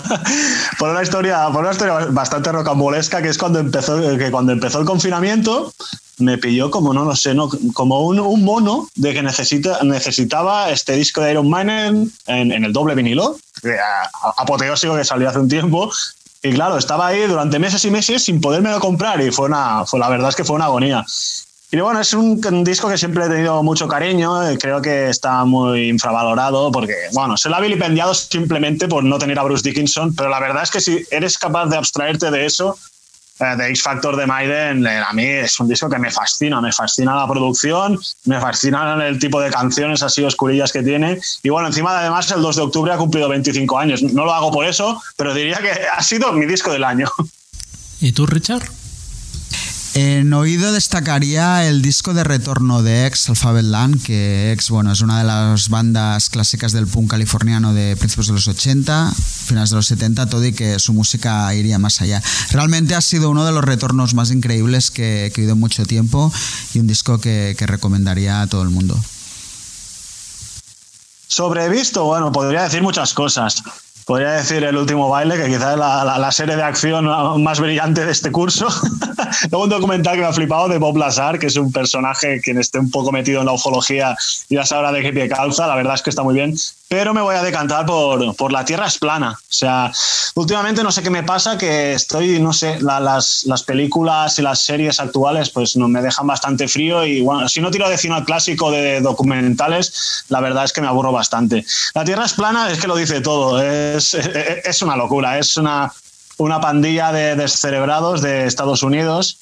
por 0.78 0.90
una 0.90 1.02
historia, 1.02 1.48
por 1.52 1.62
una 1.62 1.72
historia 1.72 2.06
bastante 2.10 2.52
rocambolesca, 2.52 3.20
que 3.20 3.28
es 3.28 3.38
cuando 3.38 3.58
empezó, 3.58 4.00
que 4.16 4.30
cuando 4.30 4.52
empezó 4.52 4.78
el 4.78 4.86
confinamiento 4.86 5.72
me 6.18 6.38
pilló 6.38 6.70
como 6.70 6.94
no 6.94 7.04
lo 7.04 7.16
sé, 7.16 7.34
no, 7.34 7.50
como 7.74 8.06
un, 8.06 8.44
mono 8.44 8.88
de 8.94 9.12
que 9.12 9.22
necesita, 9.22 9.82
necesitaba 9.82 10.70
este 10.70 10.92
disco 10.92 11.22
de 11.22 11.32
Iron 11.32 11.50
Maiden 11.50 12.12
en, 12.26 12.52
el 12.52 12.72
doble 12.72 12.94
vinilo, 12.94 13.36
apoteósico 14.36 14.94
que 14.94 15.04
salió 15.04 15.28
hace 15.28 15.40
un 15.40 15.48
tiempo. 15.48 15.90
Y 16.44 16.52
claro, 16.52 16.78
estaba 16.78 17.08
ahí 17.08 17.26
durante 17.26 17.58
meses 17.58 17.84
y 17.84 17.90
meses 17.90 18.22
sin 18.22 18.40
podérmelo 18.40 18.78
comprar 18.78 19.20
y 19.20 19.32
fue 19.32 19.46
una, 19.46 19.84
fue, 19.86 19.98
la 19.98 20.08
verdad 20.08 20.28
es 20.28 20.36
que 20.36 20.44
fue 20.44 20.54
una 20.54 20.66
agonía. 20.66 21.04
Y 21.74 21.80
bueno, 21.80 22.00
es 22.02 22.12
un, 22.12 22.38
disco 22.64 22.86
que 22.86 22.98
siempre 22.98 23.24
he 23.24 23.28
tenido 23.30 23.62
mucho 23.62 23.88
cariño, 23.88 24.46
eh, 24.46 24.58
creo 24.60 24.82
que 24.82 25.08
está 25.08 25.42
muy 25.46 25.88
infravalorado 25.88 26.70
porque, 26.70 26.94
bueno, 27.14 27.38
se 27.38 27.48
lo 27.48 27.56
ha 27.56 27.60
vilipendiado 27.60 28.12
simplemente 28.12 28.88
por 28.88 29.02
no 29.02 29.18
tener 29.18 29.38
a 29.38 29.42
Bruce 29.42 29.66
Dickinson, 29.66 30.14
pero 30.14 30.28
la 30.28 30.38
verdad 30.38 30.64
es 30.64 30.70
que 30.70 30.82
si 30.82 31.02
eres 31.10 31.38
capaz 31.38 31.70
de 31.70 31.78
abstraerte 31.78 32.30
de 32.30 32.44
eso, 32.44 32.76
eh, 33.40 33.56
de 33.56 33.70
X 33.70 33.82
Factor 33.84 34.16
de 34.16 34.26
Maiden, 34.26 34.86
eh, 34.86 34.98
a 34.98 35.14
mí 35.14 35.24
es 35.24 35.58
un 35.60 35.66
disco 35.66 35.88
que 35.88 35.98
me 35.98 36.10
fascina, 36.10 36.60
me 36.60 36.74
fascina 36.74 37.16
la 37.16 37.26
producción, 37.26 37.98
me 38.26 38.38
fascina 38.38 38.94
el 39.06 39.18
tipo 39.18 39.40
de 39.40 39.50
canciones 39.50 40.02
así 40.02 40.22
oscurillas 40.22 40.72
que 40.72 40.82
tiene. 40.82 41.18
Y 41.42 41.48
bueno, 41.48 41.68
encima 41.68 41.98
además 41.98 42.30
el 42.32 42.42
2 42.42 42.54
de 42.54 42.62
octubre 42.62 42.92
ha 42.92 42.98
cumplido 42.98 43.30
25 43.30 43.78
años. 43.78 44.02
No 44.02 44.26
lo 44.26 44.34
hago 44.34 44.52
por 44.52 44.66
eso, 44.66 45.00
pero 45.16 45.32
diría 45.32 45.56
que 45.56 45.70
ha 45.70 46.02
sido 46.02 46.34
mi 46.34 46.44
disco 46.44 46.70
del 46.70 46.84
año. 46.84 47.08
¿Y 48.02 48.12
tú 48.12 48.26
Richard? 48.26 48.81
En 49.94 50.32
oído 50.32 50.72
destacaría 50.72 51.68
el 51.68 51.82
disco 51.82 52.14
de 52.14 52.24
retorno 52.24 52.82
de 52.82 53.06
X, 53.08 53.28
Alphabet 53.28 53.64
Land, 53.64 54.02
que 54.02 54.50
X, 54.52 54.70
bueno, 54.70 54.90
es 54.90 55.02
una 55.02 55.18
de 55.18 55.24
las 55.24 55.68
bandas 55.68 56.30
clásicas 56.30 56.72
del 56.72 56.86
punk 56.86 57.10
californiano 57.10 57.74
de 57.74 57.94
principios 57.96 58.28
de 58.28 58.32
los 58.32 58.48
80, 58.48 59.12
finales 59.12 59.68
de 59.68 59.76
los 59.76 59.86
70, 59.86 60.30
todo 60.30 60.46
y 60.46 60.54
que 60.54 60.78
su 60.78 60.94
música 60.94 61.54
iría 61.54 61.78
más 61.78 62.00
allá. 62.00 62.22
Realmente 62.52 62.94
ha 62.94 63.02
sido 63.02 63.28
uno 63.28 63.44
de 63.44 63.52
los 63.52 63.62
retornos 63.62 64.14
más 64.14 64.30
increíbles 64.30 64.90
que, 64.90 65.30
que 65.34 65.42
he 65.42 65.44
oído 65.44 65.56
mucho 65.56 65.84
tiempo 65.84 66.32
y 66.72 66.78
un 66.78 66.86
disco 66.86 67.20
que, 67.20 67.54
que 67.58 67.66
recomendaría 67.66 68.40
a 68.40 68.46
todo 68.46 68.62
el 68.62 68.70
mundo. 68.70 68.98
Sobre 71.26 71.68
visto, 71.68 72.04
bueno, 72.04 72.32
podría 72.32 72.62
decir 72.62 72.80
muchas 72.80 73.12
cosas. 73.12 73.62
Podría 74.04 74.32
decir 74.32 74.62
El 74.64 74.76
último 74.76 75.08
baile, 75.08 75.36
que 75.36 75.46
quizás 75.46 75.72
es 75.72 75.78
la, 75.78 76.04
la, 76.04 76.18
la 76.18 76.32
serie 76.32 76.56
de 76.56 76.62
acción 76.62 77.06
más 77.42 77.60
brillante 77.60 78.04
de 78.04 78.12
este 78.12 78.30
curso. 78.30 78.66
Luego 79.50 79.64
un 79.64 79.70
documental 79.70 80.14
que 80.14 80.20
me 80.20 80.26
ha 80.26 80.32
flipado 80.32 80.68
de 80.68 80.78
Bob 80.78 80.96
Lazar, 80.96 81.38
que 81.38 81.46
es 81.46 81.56
un 81.56 81.72
personaje 81.72 82.40
que 82.42 82.52
esté 82.52 82.78
un 82.78 82.90
poco 82.90 83.12
metido 83.12 83.40
en 83.40 83.46
la 83.46 83.52
ufología 83.52 84.16
y 84.48 84.56
ya 84.56 84.66
sabrá 84.66 84.92
de 84.92 85.02
qué 85.02 85.12
pie 85.12 85.28
calza. 85.28 85.66
La 85.66 85.74
verdad 85.74 85.94
es 85.94 86.02
que 86.02 86.10
está 86.10 86.22
muy 86.22 86.34
bien. 86.34 86.54
Pero 86.88 87.14
me 87.14 87.22
voy 87.22 87.34
a 87.34 87.42
decantar 87.42 87.86
por, 87.86 88.36
por 88.36 88.52
La 88.52 88.64
Tierra 88.64 88.86
es 88.86 88.98
plana. 88.98 89.32
O 89.32 89.52
sea, 89.52 89.90
últimamente 90.34 90.82
no 90.82 90.92
sé 90.92 91.02
qué 91.02 91.08
me 91.08 91.22
pasa, 91.22 91.56
que 91.56 91.94
estoy, 91.94 92.38
no 92.38 92.52
sé, 92.52 92.80
la, 92.80 93.00
las, 93.00 93.44
las 93.46 93.62
películas 93.62 94.38
y 94.38 94.42
las 94.42 94.62
series 94.62 95.00
actuales 95.00 95.48
pues 95.50 95.74
no, 95.76 95.88
me 95.88 96.02
dejan 96.02 96.26
bastante 96.26 96.68
frío 96.68 97.06
y 97.06 97.22
bueno, 97.22 97.48
si 97.48 97.60
no 97.60 97.70
tiro 97.70 97.88
de 97.88 97.96
cine 97.96 98.22
clásico 98.24 98.70
de 98.70 99.00
documentales, 99.00 100.24
la 100.28 100.40
verdad 100.40 100.64
es 100.64 100.72
que 100.72 100.82
me 100.82 100.86
aburro 100.86 101.12
bastante. 101.12 101.64
La 101.94 102.04
Tierra 102.04 102.26
es 102.26 102.34
plana, 102.34 102.70
es 102.70 102.78
que 102.78 102.86
lo 102.86 102.96
dice 102.96 103.20
todo. 103.20 103.62
Es, 103.96 104.14
es 104.14 104.82
una 104.82 104.96
locura. 104.96 105.38
Es 105.38 105.56
una, 105.56 105.92
una 106.38 106.60
pandilla 106.60 107.12
de 107.12 107.36
descerebrados 107.36 108.22
de 108.22 108.46
Estados 108.46 108.82
Unidos 108.82 109.38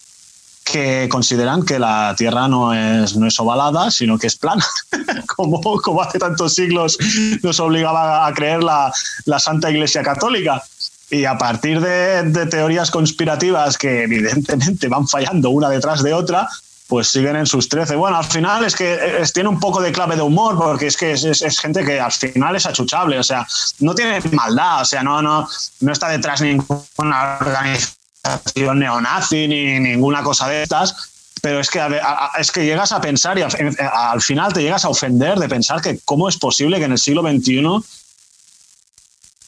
que 0.64 1.08
consideran 1.10 1.64
que 1.64 1.78
la 1.78 2.14
Tierra 2.16 2.46
no 2.48 2.72
es, 2.72 3.16
no 3.16 3.26
es 3.26 3.38
ovalada, 3.40 3.90
sino 3.90 4.18
que 4.18 4.28
es 4.28 4.36
plana, 4.36 4.64
como, 5.36 5.60
como 5.60 6.00
hace 6.00 6.18
tantos 6.18 6.54
siglos 6.54 6.96
nos 7.42 7.58
obligaba 7.60 8.26
a 8.26 8.32
creer 8.32 8.62
la, 8.62 8.92
la 9.24 9.38
Santa 9.38 9.70
Iglesia 9.70 10.02
Católica. 10.02 10.62
Y 11.10 11.24
a 11.24 11.36
partir 11.36 11.80
de, 11.80 12.46
teorías 12.46 12.90
conspirativas 12.92 13.76
que 13.76 14.04
evidentemente 14.04 14.86
van 14.86 15.08
fallando 15.08 15.50
una 15.50 15.68
detrás 15.68 16.04
de 16.04 16.14
otra, 16.14 16.48
pues 16.90 17.06
siguen 17.06 17.36
en 17.36 17.46
sus 17.46 17.68
13. 17.68 17.94
Bueno, 17.94 18.16
al 18.16 18.24
final 18.24 18.64
es 18.64 18.74
que 18.74 19.20
es, 19.20 19.32
tiene 19.32 19.48
un 19.48 19.60
poco 19.60 19.80
de 19.80 19.92
clave 19.92 20.16
de 20.16 20.22
humor, 20.22 20.58
porque 20.58 20.88
es 20.88 20.96
que 20.96 21.12
es, 21.12 21.58
gente 21.60 21.84
que 21.84 22.00
al 22.00 22.10
final 22.10 22.56
es 22.56 22.66
achuchable, 22.66 23.16
o 23.16 23.22
sea, 23.22 23.46
no 23.78 23.94
tiene 23.94 24.20
maldad, 24.32 24.82
o 24.82 24.84
sea, 24.84 25.04
no, 25.04 25.22
no, 25.22 25.48
no 25.78 25.92
está 25.92 26.08
detrás 26.08 26.40
ninguna 26.40 27.38
organización 27.40 28.78
neonazi 28.80 29.46
ni 29.46 29.78
ninguna 29.78 30.24
cosa 30.24 30.48
de 30.48 30.64
estas, 30.64 30.96
pero 31.40 31.60
es 31.60 31.70
que, 31.70 31.78
a, 31.78 32.32
es 32.40 32.50
que 32.50 32.64
llegas 32.64 32.90
a 32.90 33.00
pensar 33.00 33.38
y 33.38 33.42
al 33.42 34.20
final 34.20 34.52
te 34.52 34.60
llegas 34.60 34.84
a 34.84 34.88
ofender 34.88 35.38
de 35.38 35.48
pensar 35.48 35.80
que 35.80 36.00
cómo 36.04 36.28
es 36.28 36.38
posible 36.38 36.78
que 36.78 36.86
en 36.86 36.92
el 36.92 36.98
siglo 36.98 37.22
XXI 37.22 37.78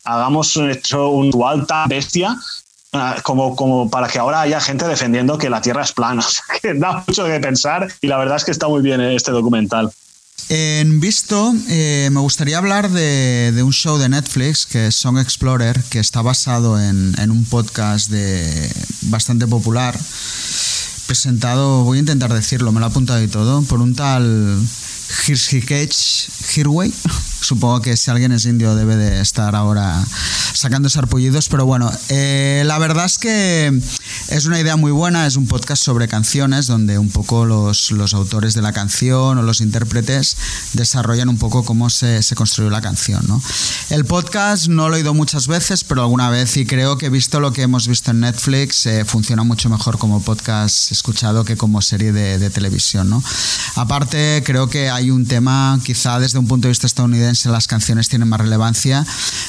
hagamos 0.05 0.57
hecho 0.57 1.09
un 1.09 1.33
dual 1.33 1.67
tan 1.67 1.89
bestia 1.89 2.37
como, 3.23 3.57
como 3.57 3.89
para 3.91 4.09
que 4.09 4.19
ahora 4.19 4.43
haya 4.43 4.61
gente 4.61 4.87
defendiendo 4.87 5.39
que 5.39 5.51
la 5.51 5.61
Tierra 5.61 5.83
es 5.83 5.93
plana. 5.93 6.25
que 6.63 6.75
da 6.75 7.05
mucho 7.07 7.25
de 7.25 7.41
pensar 7.41 7.89
y 8.01 8.07
la 8.07 8.19
verdad 8.19 8.37
es 8.37 8.45
que 8.45 8.51
está 8.51 8.69
muy 8.69 8.83
bien 8.83 9.01
este 9.01 9.31
documental. 9.31 9.93
En 10.49 11.01
visto, 11.01 11.55
eh, 11.69 12.11
me 12.13 12.21
gustaría 12.21 12.59
hablar 12.59 12.91
de, 12.91 13.53
de, 13.53 13.63
un 13.63 13.73
show 13.73 13.97
de 13.97 14.09
Netflix 14.09 14.67
que 14.67 14.89
es 14.89 14.97
Song 14.97 15.19
Explorer, 15.19 15.83
que 15.89 15.99
está 15.99 16.21
basado 16.21 16.79
en, 16.81 17.15
en 17.19 17.31
un 17.31 17.45
podcast 17.45 18.11
de, 18.11 18.71
bastante 19.03 19.47
popular, 19.47 19.95
presentado, 21.07 21.85
voy 21.85 21.99
a 21.99 22.01
intentar 22.01 22.33
decirlo, 22.35 22.73
me 22.73 22.81
lo 22.81 22.87
he 22.87 22.89
apuntado 22.91 23.23
y 23.23 23.29
todo, 23.29 23.63
por 23.63 23.81
un 23.81 23.95
tal 23.95 24.61
Hirshikech 25.27 25.95
Hirway. 26.57 26.93
Supongo 27.43 27.83
que 27.83 27.97
si 27.97 28.11
alguien 28.11 28.31
es 28.31 28.47
indio 28.47 28.77
debe 28.77 28.97
de 28.97 29.21
estar 29.21 29.57
ahora 29.57 30.03
sacando 30.55 30.89
sarpullidos, 30.89 31.49
pero 31.49 31.67
bueno, 31.67 31.91
eh, 32.09 32.63
la 32.67 32.79
verdad 32.79 33.05
es 33.05 33.19
que 33.19 33.81
es 34.29 34.47
una 34.47 34.61
idea 34.61 34.77
muy 34.77 34.93
buena, 34.93 35.27
es 35.27 35.35
un 35.35 35.49
podcast 35.49 35.83
sobre 35.83 36.07
canciones 36.07 36.69
donde 36.69 36.99
un 36.99 37.11
poco 37.11 37.45
los, 37.45 37.91
los 37.91 38.15
autores 38.15 38.55
de 38.55 38.63
la 38.63 38.73
canción 38.73 39.39
o 39.39 39.43
los 39.43 39.61
intérpretes 39.61 40.37
desarrollan 40.75 41.29
un 41.29 41.37
poco 41.37 41.65
cómo 41.65 41.91
se, 41.91 42.23
se, 42.23 42.37
construyó 42.37 42.71
la 42.71 42.81
canción. 42.81 43.25
¿no? 43.27 43.43
El 43.91 44.05
podcast 44.05 44.69
no 44.69 44.89
lo 44.89 44.95
he 44.95 44.99
oído 44.99 45.15
muchas 45.15 45.49
veces, 45.49 45.83
pero 45.83 46.03
alguna 46.03 46.31
vez 46.31 46.57
y 46.57 46.65
creo 46.65 46.97
que 46.97 47.11
visto 47.11 47.41
lo 47.41 47.53
que 47.53 47.63
hemos 47.63 47.89
visto 47.89 48.13
en 48.13 48.21
Netflix, 48.21 48.87
eh, 48.87 49.05
funciona 49.05 49.43
mucho 49.43 49.69
mejor 49.69 49.99
como 49.99 50.23
podcast 50.23 50.93
escuchado 50.93 51.45
que 51.45 51.57
como 51.57 51.83
serie 51.83 52.13
de, 52.13 52.39
de 52.39 52.51
televisión. 52.51 53.11
¿no? 53.11 53.23
Aparte, 53.75 54.45
creo 54.47 54.69
que 54.69 54.91
hay 54.91 55.11
un 55.11 55.27
tema, 55.27 55.81
quizá 55.85 56.21
desde 56.21 56.39
un 56.39 56.47
punto 56.47 56.69
de 56.69 56.71
vista 56.71 56.87
estadounidense 56.87 57.32
las 57.45 57.67
canciones 57.67 58.09
tienen 58.09 58.29
más 58.29 58.41
relevancia, 58.41 59.05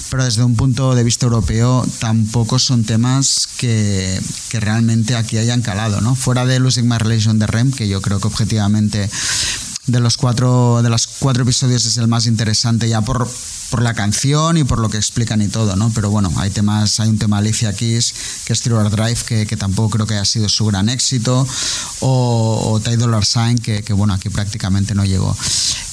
pero 0.09 0.23
desde 0.25 0.43
un 0.43 0.55
punto 0.55 0.95
de 0.95 1.03
vista 1.03 1.25
europeo 1.25 1.85
tampoco 1.99 2.59
son 2.59 2.83
temas 2.83 3.47
que, 3.57 4.21
que 4.49 4.59
realmente 4.59 5.15
aquí 5.15 5.37
hayan 5.37 5.61
calado. 5.61 5.99
Fuera 6.15 6.45
de 6.45 6.59
Losing 6.59 6.87
My 6.87 6.97
Relation 6.97 7.39
de 7.39 7.47
Rem, 7.47 7.71
que 7.71 7.87
yo 7.87 8.01
creo 8.01 8.19
que 8.19 8.27
objetivamente 8.27 9.09
de 9.87 9.99
los 9.99 10.17
cuatro, 10.17 10.81
de 10.81 10.89
los 10.89 11.07
cuatro 11.07 11.43
episodios 11.43 11.85
es 11.85 11.97
el 11.97 12.07
más 12.07 12.25
interesante 12.25 12.87
ya 12.87 13.01
por, 13.01 13.27
por 13.73 13.81
la 13.81 13.95
canción 13.95 14.55
y 14.57 14.63
por 14.63 14.77
lo 14.77 14.87
que 14.87 14.97
explican 14.97 15.41
y 15.41 15.47
todo, 15.47 15.75
¿no? 15.75 15.91
Pero 15.95 16.11
bueno, 16.11 16.31
hay 16.37 16.51
temas, 16.51 16.99
hay 16.99 17.09
un 17.09 17.17
tema 17.17 17.39
Alicia 17.39 17.73
Keys, 17.73 18.13
que 18.45 18.53
es 18.53 18.61
Thriller 18.61 18.87
Drive, 18.91 19.17
que, 19.27 19.47
que, 19.47 19.57
tampoco 19.57 19.89
creo 19.89 20.05
que 20.05 20.13
haya 20.13 20.25
sido 20.25 20.47
su 20.47 20.67
gran 20.67 20.89
éxito, 20.89 21.47
o, 22.01 22.71
o 22.71 22.79
Ty 22.79 22.97
Dollar 22.97 23.25
Sign, 23.25 23.57
que, 23.57 23.81
bueno, 23.93 24.13
aquí 24.13 24.29
prácticamente 24.29 24.93
no 24.93 25.05
llegó. 25.05 25.35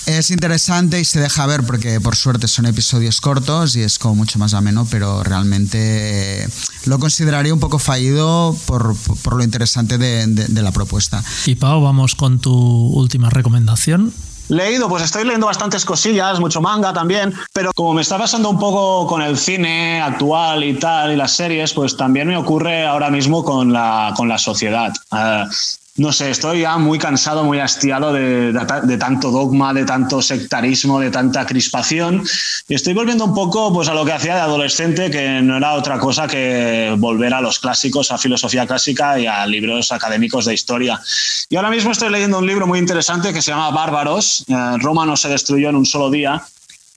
Es 0.04 0.30
interesante 0.30 1.00
y 1.00 1.06
se 1.06 1.20
deja 1.20 1.46
ver 1.46 1.64
porque 1.64 2.02
por 2.02 2.16
suerte 2.16 2.48
son 2.48 2.66
episodios 2.66 3.22
cortos 3.22 3.74
y 3.76 3.80
es 3.80 3.98
como 3.98 4.14
mucho 4.14 4.38
más 4.38 4.52
ameno, 4.52 4.86
pero 4.90 5.22
realmente 5.22 6.46
lo 6.84 6.98
consideraría 6.98 7.54
un 7.54 7.60
poco 7.60 7.78
fallido 7.78 8.54
por, 8.66 8.94
por 9.22 9.36
lo 9.36 9.42
interesante 9.42 9.96
de 9.96 10.62
la 10.62 10.72
propuesta. 10.72 11.24
Y 11.46 11.54
Pau, 11.54 11.80
vamos 11.80 12.14
con 12.14 12.40
tu 12.40 12.52
última 12.52 13.30
recomendación. 13.30 14.12
Leído, 14.50 14.88
pues 14.88 15.04
estoy 15.04 15.22
leyendo 15.22 15.46
bastantes 15.46 15.84
cosillas, 15.84 16.40
mucho 16.40 16.60
manga 16.60 16.92
también, 16.92 17.32
pero 17.52 17.70
como 17.72 17.94
me 17.94 18.02
está 18.02 18.18
pasando 18.18 18.50
un 18.50 18.58
poco 18.58 19.06
con 19.06 19.22
el 19.22 19.38
cine 19.38 20.00
actual 20.02 20.64
y 20.64 20.74
tal, 20.74 21.12
y 21.12 21.16
las 21.16 21.30
series, 21.30 21.72
pues 21.72 21.96
también 21.96 22.26
me 22.26 22.36
ocurre 22.36 22.84
ahora 22.84 23.10
mismo 23.10 23.44
con 23.44 23.72
la, 23.72 24.12
con 24.16 24.28
la 24.28 24.38
sociedad. 24.38 24.92
Uh, 25.12 25.48
no 25.96 26.12
sé, 26.12 26.30
estoy 26.30 26.60
ya 26.60 26.78
muy 26.78 26.98
cansado, 26.98 27.44
muy 27.44 27.58
hastiado 27.58 28.12
de, 28.12 28.96
tanto 28.98 29.30
dogma, 29.30 29.74
de 29.74 29.84
tanto 29.84 30.22
sectarismo, 30.22 31.00
de 31.00 31.10
tanta 31.10 31.44
crispación. 31.44 32.22
Y 32.68 32.74
estoy 32.74 32.94
volviendo 32.94 33.24
un 33.24 33.34
poco 33.34 33.72
pues, 33.72 33.88
a 33.88 33.94
lo 33.94 34.04
que 34.04 34.12
hacía 34.12 34.36
de 34.36 34.40
adolescente, 34.40 35.10
que 35.10 35.42
no 35.42 35.56
era 35.56 35.74
otra 35.74 35.98
cosa 35.98 36.26
que 36.26 36.94
volver 36.96 37.34
a 37.34 37.40
los 37.40 37.58
clásicos, 37.58 38.12
a 38.12 38.18
filosofía 38.18 38.66
clásica 38.66 39.18
y 39.18 39.26
a 39.26 39.44
libros 39.46 39.90
académicos 39.92 40.44
de 40.44 40.54
historia. 40.54 41.00
Y 41.48 41.56
ahora 41.56 41.70
mismo 41.70 41.90
estoy 41.90 42.10
leyendo 42.10 42.38
un 42.38 42.46
libro 42.46 42.66
muy 42.66 42.78
interesante 42.78 43.32
que 43.32 43.42
se 43.42 43.50
llama 43.50 43.70
Bárbaros. 43.70 44.44
Eh, 44.48 44.54
Roma 44.78 45.04
no 45.04 45.16
se 45.16 45.28
destruyó 45.28 45.70
en 45.70 45.76
un 45.76 45.86
solo 45.86 46.10
día 46.10 46.42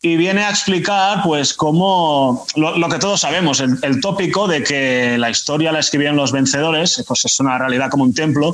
y 0.05 0.17
viene 0.17 0.43
a 0.43 0.49
explicar 0.49 1.21
pues 1.23 1.53
cómo 1.53 2.45
lo, 2.57 2.89
que 2.89 2.99
todos 2.99 3.21
sabemos, 3.21 3.61
el, 3.61 4.01
tópico 4.01 4.49
de 4.49 4.61
que 4.61 5.17
la 5.17 5.29
historia 5.29 5.71
la 5.71 5.79
escribieron 5.79 6.17
los 6.17 6.33
vencedores, 6.33 7.01
pues 7.07 7.23
es 7.23 7.39
una 7.39 7.57
realidad 7.57 7.89
como 7.89 8.03
un 8.03 8.13
templo, 8.13 8.53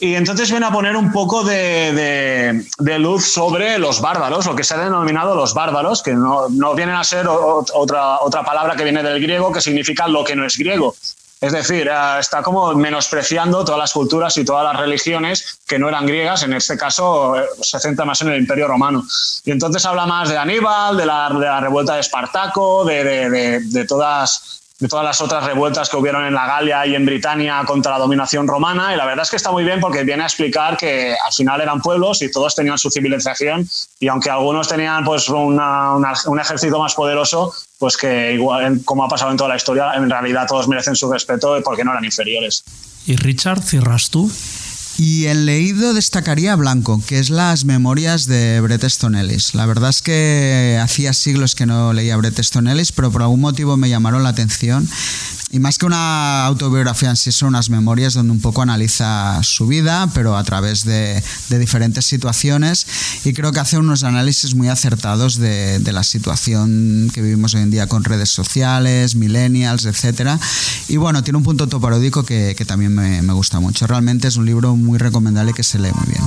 y 0.00 0.14
entonces 0.14 0.50
viene 0.50 0.64
a 0.64 0.70
poner 0.70 0.96
un 0.96 1.12
poco 1.12 1.44
de, 1.44 2.64
luz 2.98 3.30
sobre 3.30 3.78
los 3.78 4.00
bárbaros, 4.00 4.46
lo 4.46 4.56
que 4.56 4.64
se 4.64 4.72
ha 4.72 4.78
denominado 4.78 5.36
los 5.36 5.52
bárbaros, 5.52 6.02
que 6.02 6.14
no, 6.14 6.48
no 6.48 6.74
vienen 6.74 6.94
a 6.94 7.04
ser 7.04 7.26
otra, 7.28 8.20
otra 8.20 8.42
palabra 8.42 8.74
que 8.74 8.84
viene 8.84 9.02
del 9.02 9.20
griego, 9.20 9.52
que 9.52 9.60
significa 9.60 10.08
lo 10.08 10.24
que 10.24 10.34
no 10.34 10.46
es 10.46 10.56
griego. 10.56 10.96
Es 11.40 11.52
decir, 11.52 11.88
eh, 11.88 12.18
está 12.18 12.42
como 12.42 12.74
menospreciando 12.74 13.64
todas 13.64 13.78
las 13.78 13.92
culturas 13.92 14.36
y 14.38 14.44
todas 14.44 14.64
las 14.64 14.80
religiones 14.80 15.58
que 15.66 15.78
no 15.78 15.88
eran 15.88 16.06
griegas, 16.06 16.42
en 16.42 16.54
este 16.54 16.78
caso 16.78 17.36
eh, 17.36 17.44
se 17.60 17.78
centra 17.78 18.04
más 18.04 18.20
en 18.22 18.28
el 18.28 18.40
Imperio 18.40 18.68
Romano. 18.68 19.04
Y 19.44 19.50
entonces 19.50 19.84
habla 19.84 20.06
más 20.06 20.28
de 20.30 20.38
Aníbal, 20.38 20.96
de 20.96 21.06
la, 21.06 21.28
de 21.28 21.46
la 21.46 21.60
revuelta 21.60 21.94
de 21.94 22.00
Espartaco, 22.00 22.84
de, 22.84 23.04
de, 23.04 23.60
de 23.60 23.84
todas 23.84 24.62
de 24.78 24.88
todas 24.88 25.04
las 25.04 25.20
otras 25.20 25.44
revueltas 25.44 25.88
que 25.88 25.96
hubieron 25.96 26.24
en 26.26 26.34
la 26.34 26.46
Galia 26.46 26.86
y 26.86 26.94
en 26.94 27.06
Britania 27.06 27.62
contra 27.66 27.92
la 27.92 27.98
dominación 27.98 28.46
romana. 28.46 28.92
Y 28.92 28.96
la 28.96 29.06
verdad 29.06 29.22
es 29.22 29.30
que 29.30 29.36
está 29.36 29.50
muy 29.50 29.64
bien 29.64 29.80
porque 29.80 30.04
viene 30.04 30.22
a 30.22 30.26
explicar 30.26 30.76
que 30.76 31.14
al 31.14 31.32
final 31.32 31.60
eran 31.62 31.80
pueblos 31.80 32.20
y 32.20 32.30
todos 32.30 32.54
tenían 32.54 32.76
su 32.76 32.90
civilización. 32.90 33.66
Y 33.98 34.08
aunque 34.08 34.28
algunos 34.28 34.68
tenían 34.68 35.04
pues 35.04 35.28
una, 35.30 35.94
un 35.94 36.40
ejército 36.40 36.78
más 36.78 36.94
poderoso, 36.94 37.54
pues 37.78 37.96
que 37.96 38.34
igual, 38.34 38.80
como 38.84 39.04
ha 39.04 39.08
pasado 39.08 39.30
en 39.30 39.38
toda 39.38 39.48
la 39.48 39.56
historia, 39.56 39.94
en 39.94 40.10
realidad 40.10 40.46
todos 40.46 40.68
merecen 40.68 40.94
su 40.94 41.10
respeto 41.10 41.58
porque 41.64 41.82
no 41.82 41.92
eran 41.92 42.04
inferiores. 42.04 42.62
Y 43.06 43.16
Richard, 43.16 43.62
cierras 43.62 44.10
tú. 44.10 44.30
Y 44.98 45.26
en 45.26 45.44
leído 45.44 45.92
destacaría 45.92 46.56
Blanco, 46.56 47.02
que 47.06 47.18
es 47.18 47.28
las 47.28 47.66
memorias 47.66 48.26
de 48.26 48.60
Bret 48.60 48.82
Easton 48.82 49.14
Ellis. 49.14 49.54
La 49.54 49.66
verdad 49.66 49.90
es 49.90 50.00
que 50.00 50.78
hacía 50.82 51.12
siglos 51.12 51.54
que 51.54 51.66
no 51.66 51.92
leía 51.92 52.16
Bret 52.16 52.38
Easton 52.38 52.66
Ellis, 52.66 52.92
pero 52.92 53.12
por 53.12 53.22
algún 53.22 53.40
motivo 53.40 53.76
me 53.76 53.90
llamaron 53.90 54.22
la 54.22 54.30
atención. 54.30 54.88
Y 55.52 55.60
más 55.60 55.78
que 55.78 55.86
una 55.86 56.44
autobiografía 56.44 57.08
en 57.08 57.16
sí, 57.16 57.30
son 57.30 57.48
unas 57.48 57.70
memorias 57.70 58.14
donde 58.14 58.32
un 58.32 58.40
poco 58.40 58.62
analiza 58.62 59.40
su 59.44 59.68
vida, 59.68 60.10
pero 60.12 60.36
a 60.36 60.42
través 60.42 60.84
de, 60.84 61.22
de 61.48 61.58
diferentes 61.58 62.04
situaciones. 62.04 62.86
Y 63.24 63.32
creo 63.32 63.52
que 63.52 63.60
hace 63.60 63.78
unos 63.78 64.02
análisis 64.02 64.56
muy 64.56 64.68
acertados 64.68 65.36
de, 65.36 65.78
de, 65.78 65.92
la 65.92 66.02
situación 66.02 67.10
que 67.14 67.22
vivimos 67.22 67.54
hoy 67.54 67.62
en 67.62 67.70
día 67.70 67.86
con 67.86 68.02
redes 68.02 68.30
sociales, 68.30 69.14
millennials, 69.14 69.84
etc. 69.84 70.30
Y 70.88 70.96
bueno, 70.96 71.22
tiene 71.22 71.38
un 71.38 71.44
punto 71.44 71.68
toparódico 71.68 72.24
que, 72.24 72.54
que 72.58 72.64
también 72.64 72.92
me, 72.92 73.22
me 73.22 73.32
gusta 73.32 73.60
mucho. 73.60 73.86
Realmente 73.86 74.26
es 74.26 74.36
un 74.36 74.46
libro 74.46 74.74
muy 74.86 74.98
recomendable 74.98 75.52
que 75.52 75.62
se 75.62 75.78
lee 75.78 75.92
muy 75.92 76.06
bien. 76.06 76.22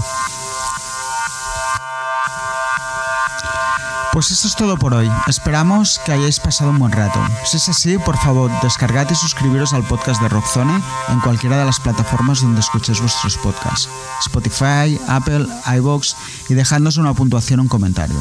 Pues 4.11 4.31
eso 4.31 4.47
es 4.47 4.55
todo 4.55 4.75
por 4.75 4.93
hoy. 4.93 5.09
Esperamos 5.27 5.99
que 6.03 6.11
hayáis 6.11 6.39
pasado 6.39 6.71
un 6.71 6.79
buen 6.79 6.91
rato. 6.91 7.19
Si 7.45 7.57
es 7.57 7.69
así, 7.69 7.97
por 7.99 8.17
favor, 8.17 8.51
descargad 8.61 9.09
y 9.09 9.15
suscribiros 9.15 9.71
al 9.71 9.83
podcast 9.83 10.21
de 10.21 10.27
Rockzone 10.27 10.81
en 11.09 11.19
cualquiera 11.21 11.57
de 11.59 11.65
las 11.65 11.79
plataformas 11.79 12.41
donde 12.41 12.59
escuchéis 12.59 12.99
vuestros 12.99 13.37
podcasts. 13.37 13.87
Spotify, 14.25 14.99
Apple, 15.07 15.47
iVoox 15.77 16.15
y 16.49 16.55
dejadnos 16.55 16.97
una 16.97 17.13
puntuación 17.13 17.59
o 17.59 17.63
un 17.63 17.69
comentario. 17.69 18.17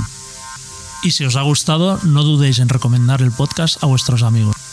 Y 1.02 1.12
si 1.12 1.24
os 1.24 1.36
ha 1.36 1.42
gustado, 1.42 1.98
no 2.04 2.22
dudéis 2.22 2.58
en 2.58 2.68
recomendar 2.68 3.22
el 3.22 3.32
podcast 3.32 3.82
a 3.82 3.86
vuestros 3.86 4.22
amigos. 4.22 4.67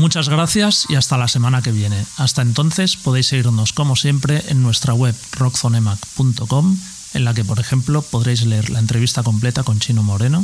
Muchas 0.00 0.30
gracias 0.30 0.86
y 0.88 0.94
hasta 0.94 1.18
la 1.18 1.28
semana 1.28 1.60
que 1.60 1.72
viene. 1.72 2.06
Hasta 2.16 2.40
entonces 2.40 2.96
podéis 2.96 3.26
seguirnos 3.26 3.74
como 3.74 3.96
siempre 3.96 4.42
en 4.48 4.62
nuestra 4.62 4.94
web 4.94 5.14
rockzonemac.com 5.32 6.78
en 7.12 7.24
la 7.26 7.34
que 7.34 7.44
por 7.44 7.60
ejemplo 7.60 8.00
podréis 8.00 8.46
leer 8.46 8.70
la 8.70 8.78
entrevista 8.78 9.22
completa 9.22 9.62
con 9.62 9.78
Chino 9.78 10.02
Moreno, 10.02 10.42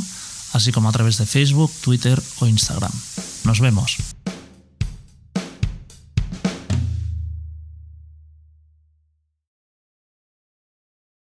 así 0.53 0.71
como 0.71 0.89
a 0.89 0.91
través 0.91 1.17
de 1.17 1.25
Facebook, 1.25 1.71
Twitter 1.81 2.21
o 2.39 2.45
Instagram. 2.45 2.91
Nos 3.45 3.59
vemos. 3.59 3.97